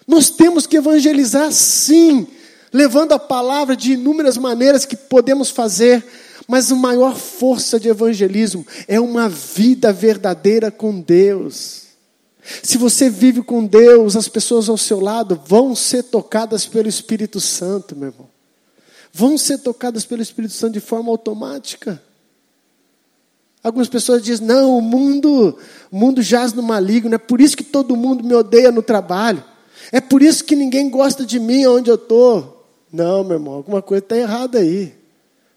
Nós 0.06 0.30
temos 0.30 0.66
que 0.66 0.78
evangelizar 0.78 1.52
sim, 1.52 2.26
levando 2.72 3.12
a 3.12 3.18
palavra 3.18 3.76
de 3.76 3.92
inúmeras 3.92 4.38
maneiras 4.38 4.86
que 4.86 4.96
podemos 4.96 5.50
fazer, 5.50 6.02
mas 6.48 6.72
a 6.72 6.74
maior 6.74 7.14
força 7.14 7.78
de 7.78 7.90
evangelismo 7.90 8.66
é 8.88 8.98
uma 8.98 9.28
vida 9.28 9.92
verdadeira 9.92 10.70
com 10.70 10.98
Deus. 10.98 11.82
Se 12.62 12.78
você 12.78 13.10
vive 13.10 13.42
com 13.42 13.66
Deus, 13.66 14.16
as 14.16 14.28
pessoas 14.28 14.70
ao 14.70 14.78
seu 14.78 14.98
lado 14.98 15.38
vão 15.46 15.74
ser 15.74 16.04
tocadas 16.04 16.64
pelo 16.64 16.88
Espírito 16.88 17.38
Santo, 17.38 17.94
meu 17.94 18.08
irmão. 18.08 18.28
Vão 19.12 19.36
ser 19.36 19.58
tocadas 19.58 20.06
pelo 20.06 20.22
Espírito 20.22 20.54
Santo 20.54 20.72
de 20.72 20.80
forma 20.80 21.10
automática. 21.10 22.02
Algumas 23.62 23.88
pessoas 23.88 24.22
dizem: 24.22 24.46
não, 24.46 24.78
o 24.78 24.80
mundo, 24.80 25.58
o 25.90 25.96
mundo 25.96 26.22
jaz 26.22 26.54
no 26.54 26.62
maligno, 26.62 27.14
é 27.14 27.18
por 27.18 27.42
isso 27.42 27.58
que 27.58 27.64
todo 27.64 27.94
mundo 27.94 28.24
me 28.24 28.34
odeia 28.34 28.72
no 28.72 28.82
trabalho. 28.82 29.44
É 29.92 30.00
por 30.00 30.22
isso 30.22 30.44
que 30.44 30.56
ninguém 30.56 30.88
gosta 30.88 31.26
de 31.26 31.38
mim 31.38 31.66
onde 31.66 31.90
eu 31.90 31.96
estou. 31.96 32.66
Não, 32.90 33.22
meu 33.22 33.34
irmão, 33.34 33.54
alguma 33.54 33.82
coisa 33.82 34.02
está 34.02 34.16
errada 34.16 34.60
aí. 34.60 34.94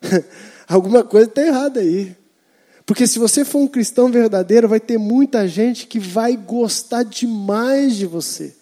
alguma 0.74 1.03
coisa 1.03 1.28
está 1.28 1.41
errada 1.41 1.80
aí. 1.80 2.15
Porque 2.86 3.05
se 3.05 3.19
você 3.19 3.45
for 3.45 3.59
um 3.59 3.67
cristão 3.67 4.11
verdadeiro, 4.11 4.67
vai 4.67 4.80
ter 4.80 4.97
muita 4.97 5.47
gente 5.47 5.88
que 5.88 5.99
vai 5.99 6.36
gostar 6.36 7.03
demais 7.03 7.95
de 7.95 8.05
você. 8.05 8.55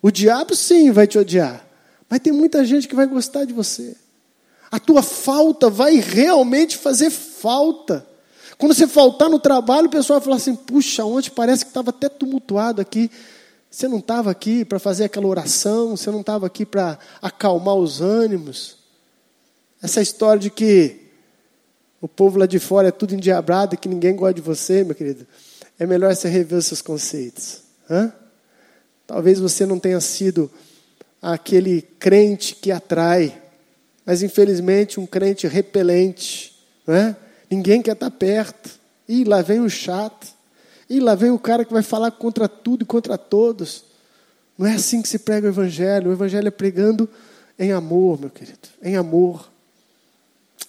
O 0.00 0.10
diabo, 0.10 0.54
sim, 0.54 0.90
vai 0.90 1.06
te 1.06 1.18
odiar. 1.18 1.66
Mas 2.08 2.20
tem 2.20 2.32
muita 2.32 2.64
gente 2.64 2.86
que 2.86 2.94
vai 2.94 3.06
gostar 3.06 3.44
de 3.44 3.52
você. 3.52 3.96
A 4.70 4.78
tua 4.78 5.02
falta 5.02 5.68
vai 5.68 5.96
realmente 5.96 6.76
fazer 6.76 7.10
falta. 7.10 8.06
Quando 8.56 8.74
você 8.74 8.86
faltar 8.86 9.28
no 9.28 9.38
trabalho, 9.38 9.86
o 9.86 9.90
pessoal 9.90 10.18
vai 10.18 10.24
falar 10.24 10.36
assim: 10.36 10.54
puxa, 10.54 11.04
ontem 11.04 11.30
parece 11.30 11.64
que 11.64 11.70
estava 11.70 11.90
até 11.90 12.08
tumultuado 12.08 12.80
aqui. 12.80 13.10
Você 13.70 13.88
não 13.88 13.98
estava 13.98 14.30
aqui 14.30 14.64
para 14.64 14.78
fazer 14.78 15.04
aquela 15.04 15.26
oração, 15.26 15.96
você 15.96 16.10
não 16.10 16.20
estava 16.20 16.46
aqui 16.46 16.64
para 16.64 16.98
acalmar 17.20 17.74
os 17.74 18.00
ânimos. 18.00 18.76
Essa 19.82 20.00
história 20.00 20.40
de 20.40 20.50
que 20.50 21.01
o 22.02 22.08
povo 22.08 22.36
lá 22.36 22.46
de 22.46 22.58
fora 22.58 22.88
é 22.88 22.90
tudo 22.90 23.14
endiabrado 23.14 23.76
que 23.76 23.88
ninguém 23.88 24.16
gosta 24.16 24.34
de 24.34 24.40
você, 24.40 24.82
meu 24.82 24.92
querido, 24.92 25.24
é 25.78 25.86
melhor 25.86 26.12
você 26.12 26.28
rever 26.28 26.58
os 26.58 26.66
seus 26.66 26.82
conceitos. 26.82 27.62
Hã? 27.88 28.12
Talvez 29.06 29.38
você 29.38 29.64
não 29.64 29.78
tenha 29.78 30.00
sido 30.00 30.50
aquele 31.20 31.80
crente 32.00 32.56
que 32.56 32.72
atrai, 32.72 33.40
mas 34.04 34.20
infelizmente 34.20 34.98
um 34.98 35.06
crente 35.06 35.46
repelente. 35.46 36.52
Não 36.84 36.92
é? 36.92 37.16
Ninguém 37.48 37.80
quer 37.80 37.92
estar 37.92 38.10
perto. 38.10 38.80
E 39.08 39.22
lá 39.22 39.40
vem 39.40 39.60
o 39.60 39.70
chato. 39.70 40.26
E 40.90 40.98
lá 40.98 41.14
vem 41.14 41.30
o 41.30 41.38
cara 41.38 41.64
que 41.64 41.72
vai 41.72 41.84
falar 41.84 42.10
contra 42.10 42.48
tudo 42.48 42.82
e 42.82 42.86
contra 42.86 43.16
todos. 43.16 43.84
Não 44.58 44.66
é 44.66 44.74
assim 44.74 45.00
que 45.00 45.08
se 45.08 45.20
prega 45.20 45.46
o 45.46 45.50
Evangelho. 45.50 46.10
O 46.10 46.12
Evangelho 46.12 46.48
é 46.48 46.50
pregando 46.50 47.08
em 47.56 47.70
amor, 47.70 48.18
meu 48.18 48.30
querido, 48.30 48.68
em 48.82 48.96
amor. 48.96 49.51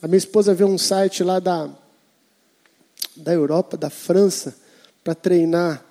A 0.01 0.07
minha 0.07 0.17
esposa 0.17 0.53
vê 0.53 0.63
um 0.63 0.77
site 0.77 1.23
lá 1.23 1.39
da, 1.39 1.69
da 3.15 3.33
Europa, 3.33 3.77
da 3.77 3.89
França, 3.89 4.55
para 5.03 5.15
treinar 5.15 5.83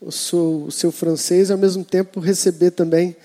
o 0.00 0.12
seu, 0.12 0.64
o 0.66 0.70
seu 0.70 0.92
francês 0.92 1.48
e 1.48 1.52
ao 1.52 1.58
mesmo 1.58 1.84
tempo 1.84 2.20
receber 2.20 2.72
também 2.72 3.16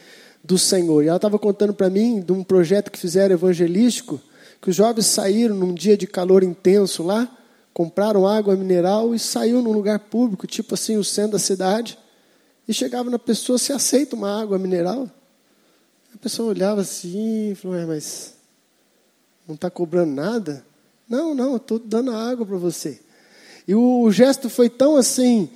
do 0.44 0.58
Senhor. 0.58 1.04
E 1.04 1.08
ela 1.08 1.18
estava 1.18 1.38
contando 1.38 1.74
para 1.74 1.90
mim 1.90 2.22
de 2.22 2.32
um 2.32 2.44
projeto 2.44 2.92
que 2.92 3.00
fizeram 3.00 3.34
evangelístico, 3.34 4.22
que 4.62 4.70
os 4.70 4.76
jovens 4.76 5.06
saíram 5.06 5.56
num 5.56 5.74
dia 5.74 5.98
de 5.98 6.08
calor 6.08 6.44
intenso 6.44 7.04
lá, 7.04 7.30
compraram 7.74 8.28
água 8.28 8.56
mineral 8.56 9.14
e 9.14 9.20
saiu 9.20 9.62
num 9.62 9.72
lugar 9.72 10.00
público, 10.00 10.48
tipo 10.48 10.74
assim, 10.74 10.98
o 10.98 11.04
centro 11.04 11.34
da 11.34 11.40
cidade, 11.40 11.98
e 12.68 12.74
chegava 12.74 13.10
na 13.10 13.20
pessoa, 13.20 13.58
se 13.58 13.72
aceita 13.72 14.16
uma 14.16 14.42
água 14.42 14.60
mineral? 14.60 15.10
A 16.14 16.18
pessoa 16.18 16.50
olhava 16.50 16.82
assim 16.82 17.52
e 17.52 17.56
falou, 17.56 17.78
é, 17.78 17.86
mas 17.86 18.34
não 19.50 19.56
está 19.56 19.70
cobrando 19.70 20.14
nada? 20.14 20.66
Não, 21.08 21.34
não, 21.34 21.58
estou 21.58 21.80
dando 21.80 22.12
água 22.12 22.46
para 22.46 22.58
você. 22.58 23.00
E 23.68 23.76
o 23.76 24.10
gesto 24.12 24.50
foi 24.50 24.70
tão 24.70 24.96
assim, 24.96 25.50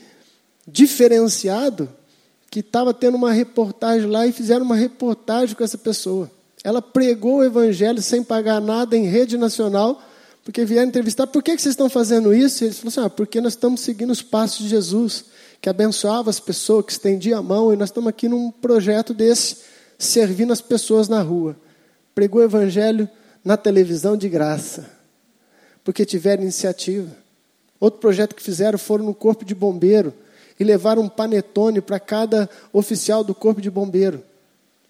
diferenciado, 0.67 1.87
que 2.49 2.59
estava 2.59 2.93
tendo 2.93 3.15
uma 3.15 3.31
reportagem 3.31 4.09
lá 4.09 4.27
e 4.27 4.31
fizeram 4.31 4.65
uma 4.65 4.75
reportagem 4.75 5.55
com 5.55 5.63
essa 5.63 5.77
pessoa. 5.77 6.29
Ela 6.63 6.81
pregou 6.81 7.37
o 7.37 7.43
evangelho 7.43 8.01
sem 8.01 8.23
pagar 8.23 8.59
nada 8.59 8.97
em 8.97 9.05
rede 9.05 9.37
nacional 9.37 10.01
porque 10.43 10.65
vieram 10.65 10.89
entrevistar, 10.89 11.25
por 11.25 11.41
que, 11.41 11.55
que 11.55 11.61
vocês 11.61 11.71
estão 11.71 11.89
fazendo 11.89 12.33
isso? 12.33 12.63
E 12.63 12.67
eles 12.67 12.77
falaram 12.77 12.89
assim, 12.89 13.07
ah, 13.07 13.09
porque 13.09 13.39
nós 13.39 13.53
estamos 13.53 13.79
seguindo 13.79 14.11
os 14.11 14.21
passos 14.21 14.59
de 14.59 14.67
Jesus, 14.67 15.25
que 15.61 15.69
abençoava 15.69 16.29
as 16.29 16.39
pessoas, 16.39 16.85
que 16.85 16.91
estendia 16.91 17.37
a 17.37 17.41
mão, 17.41 17.73
e 17.73 17.77
nós 17.77 17.89
estamos 17.89 18.09
aqui 18.09 18.27
num 18.27 18.51
projeto 18.51 19.13
desse, 19.13 19.57
servindo 19.97 20.51
as 20.51 20.59
pessoas 20.59 21.07
na 21.07 21.21
rua. 21.21 21.55
Pregou 22.13 22.41
o 22.41 22.43
evangelho 22.43 23.09
na 23.43 23.57
televisão 23.57 24.15
de 24.15 24.29
graça, 24.29 24.89
porque 25.83 26.05
tiveram 26.05 26.43
iniciativa. 26.43 27.11
Outro 27.79 27.99
projeto 27.99 28.35
que 28.35 28.43
fizeram 28.43 28.77
foram 28.77 29.05
no 29.05 29.13
corpo 29.13 29.43
de 29.43 29.53
bombeiro 29.53 30.13
e 30.59 30.63
levaram 30.63 31.01
um 31.01 31.09
panetone 31.09 31.81
para 31.81 31.99
cada 31.99 32.49
oficial 32.71 33.23
do 33.23 33.35
corpo 33.35 33.59
de 33.59 33.69
bombeiro. 33.69 34.23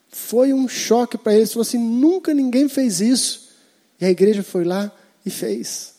Foi 0.09 0.53
um 0.53 0.67
choque 0.67 1.17
para 1.17 1.33
eles, 1.33 1.51
falou 1.51 1.63
assim, 1.63 1.79
nunca 1.79 2.33
ninguém 2.33 2.69
fez 2.69 3.01
isso. 3.01 3.49
E 3.99 4.05
a 4.05 4.09
igreja 4.09 4.43
foi 4.43 4.63
lá, 4.63 4.91
e 5.25 5.29
fez. 5.29 5.93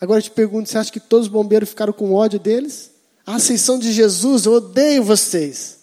Agora 0.00 0.18
eu 0.18 0.22
te 0.22 0.30
pergunto: 0.30 0.68
você 0.68 0.78
acha 0.78 0.92
que 0.92 1.00
todos 1.00 1.26
os 1.26 1.32
bombeiros 1.32 1.68
ficaram 1.68 1.92
com 1.92 2.12
ódio 2.12 2.38
deles? 2.38 2.90
A 3.26 3.36
ascensão 3.36 3.78
de 3.78 3.92
Jesus, 3.92 4.44
eu 4.44 4.52
odeio 4.52 5.02
vocês. 5.02 5.78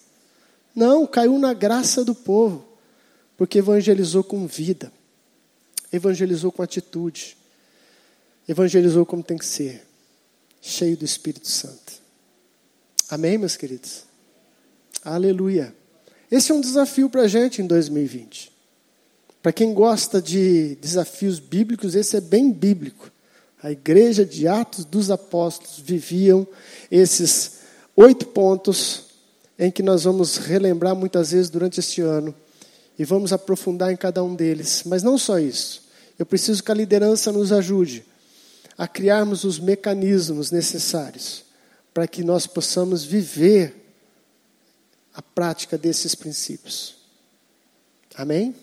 Não, 0.76 1.08
caiu 1.08 1.38
na 1.40 1.54
graça 1.54 2.06
do 2.06 2.14
povo, 2.14 2.64
porque 3.36 3.60
evangelizou 3.60 4.24
com 4.24 4.46
vida, 4.46 4.92
evangelizou 5.92 6.52
com 6.52 6.62
atitude, 6.62 7.38
evangelizou 8.48 9.06
como 9.06 9.24
tem 9.24 9.38
que 9.38 9.46
ser, 9.46 9.86
cheio 10.62 10.96
do 10.96 11.06
Espírito 11.06 11.48
Santo. 11.48 11.94
Amém, 13.10 13.38
meus 13.38 13.58
queridos? 13.58 14.04
Aleluia. 15.04 15.76
Esse 16.30 16.52
é 16.52 16.56
um 16.56 16.62
desafio 16.62 17.10
para 17.10 17.24
a 17.24 17.28
gente 17.28 17.62
em 17.62 17.68
2020. 17.68 18.52
Para 19.42 19.52
quem 19.52 19.74
gosta 19.74 20.22
de 20.22 20.76
desafios 20.76 21.40
bíblicos, 21.40 21.96
esse 21.96 22.16
é 22.16 22.22
bem 22.22 22.52
bíblico. 22.52 23.12
A 23.62 23.72
igreja 23.72 24.26
de 24.26 24.48
Atos 24.48 24.86
dos 24.86 25.12
Apóstolos 25.12 25.80
viviam 25.80 26.48
esses 26.90 27.60
oito 27.96 28.28
pontos 28.28 29.06
em 29.58 29.70
que 29.70 29.84
nós 29.84 30.04
vamos 30.04 30.38
relembrar 30.38 30.96
muitas 30.96 31.32
vezes 31.32 31.50
durante 31.50 31.80
este 31.80 32.02
ano 32.02 32.34
e 33.02 33.04
vamos 33.04 33.34
aprofundar 33.34 33.92
em 33.92 33.98
cada 33.98 34.24
um 34.24 34.36
deles. 34.36 34.84
Mas 34.86 35.02
não 35.02 35.18
só 35.18 35.40
isso. 35.40 35.90
Eu 36.20 36.26
preciso 36.26 36.64
que 36.64 36.72
a 36.72 36.76
liderança 36.76 37.32
nos 37.32 37.52
ajude 37.52 38.06
a 38.78 38.88
criarmos 38.88 39.44
os 39.44 39.58
mecanismos 39.58 40.52
necessários 40.52 41.44
para 41.96 42.08
que 42.08 42.24
nós 42.24 42.46
possamos 42.46 43.04
viver 43.04 43.74
a 45.16 45.22
prática 45.22 45.80
desses 45.80 46.14
princípios. 46.14 46.96
Amém? 48.14 48.54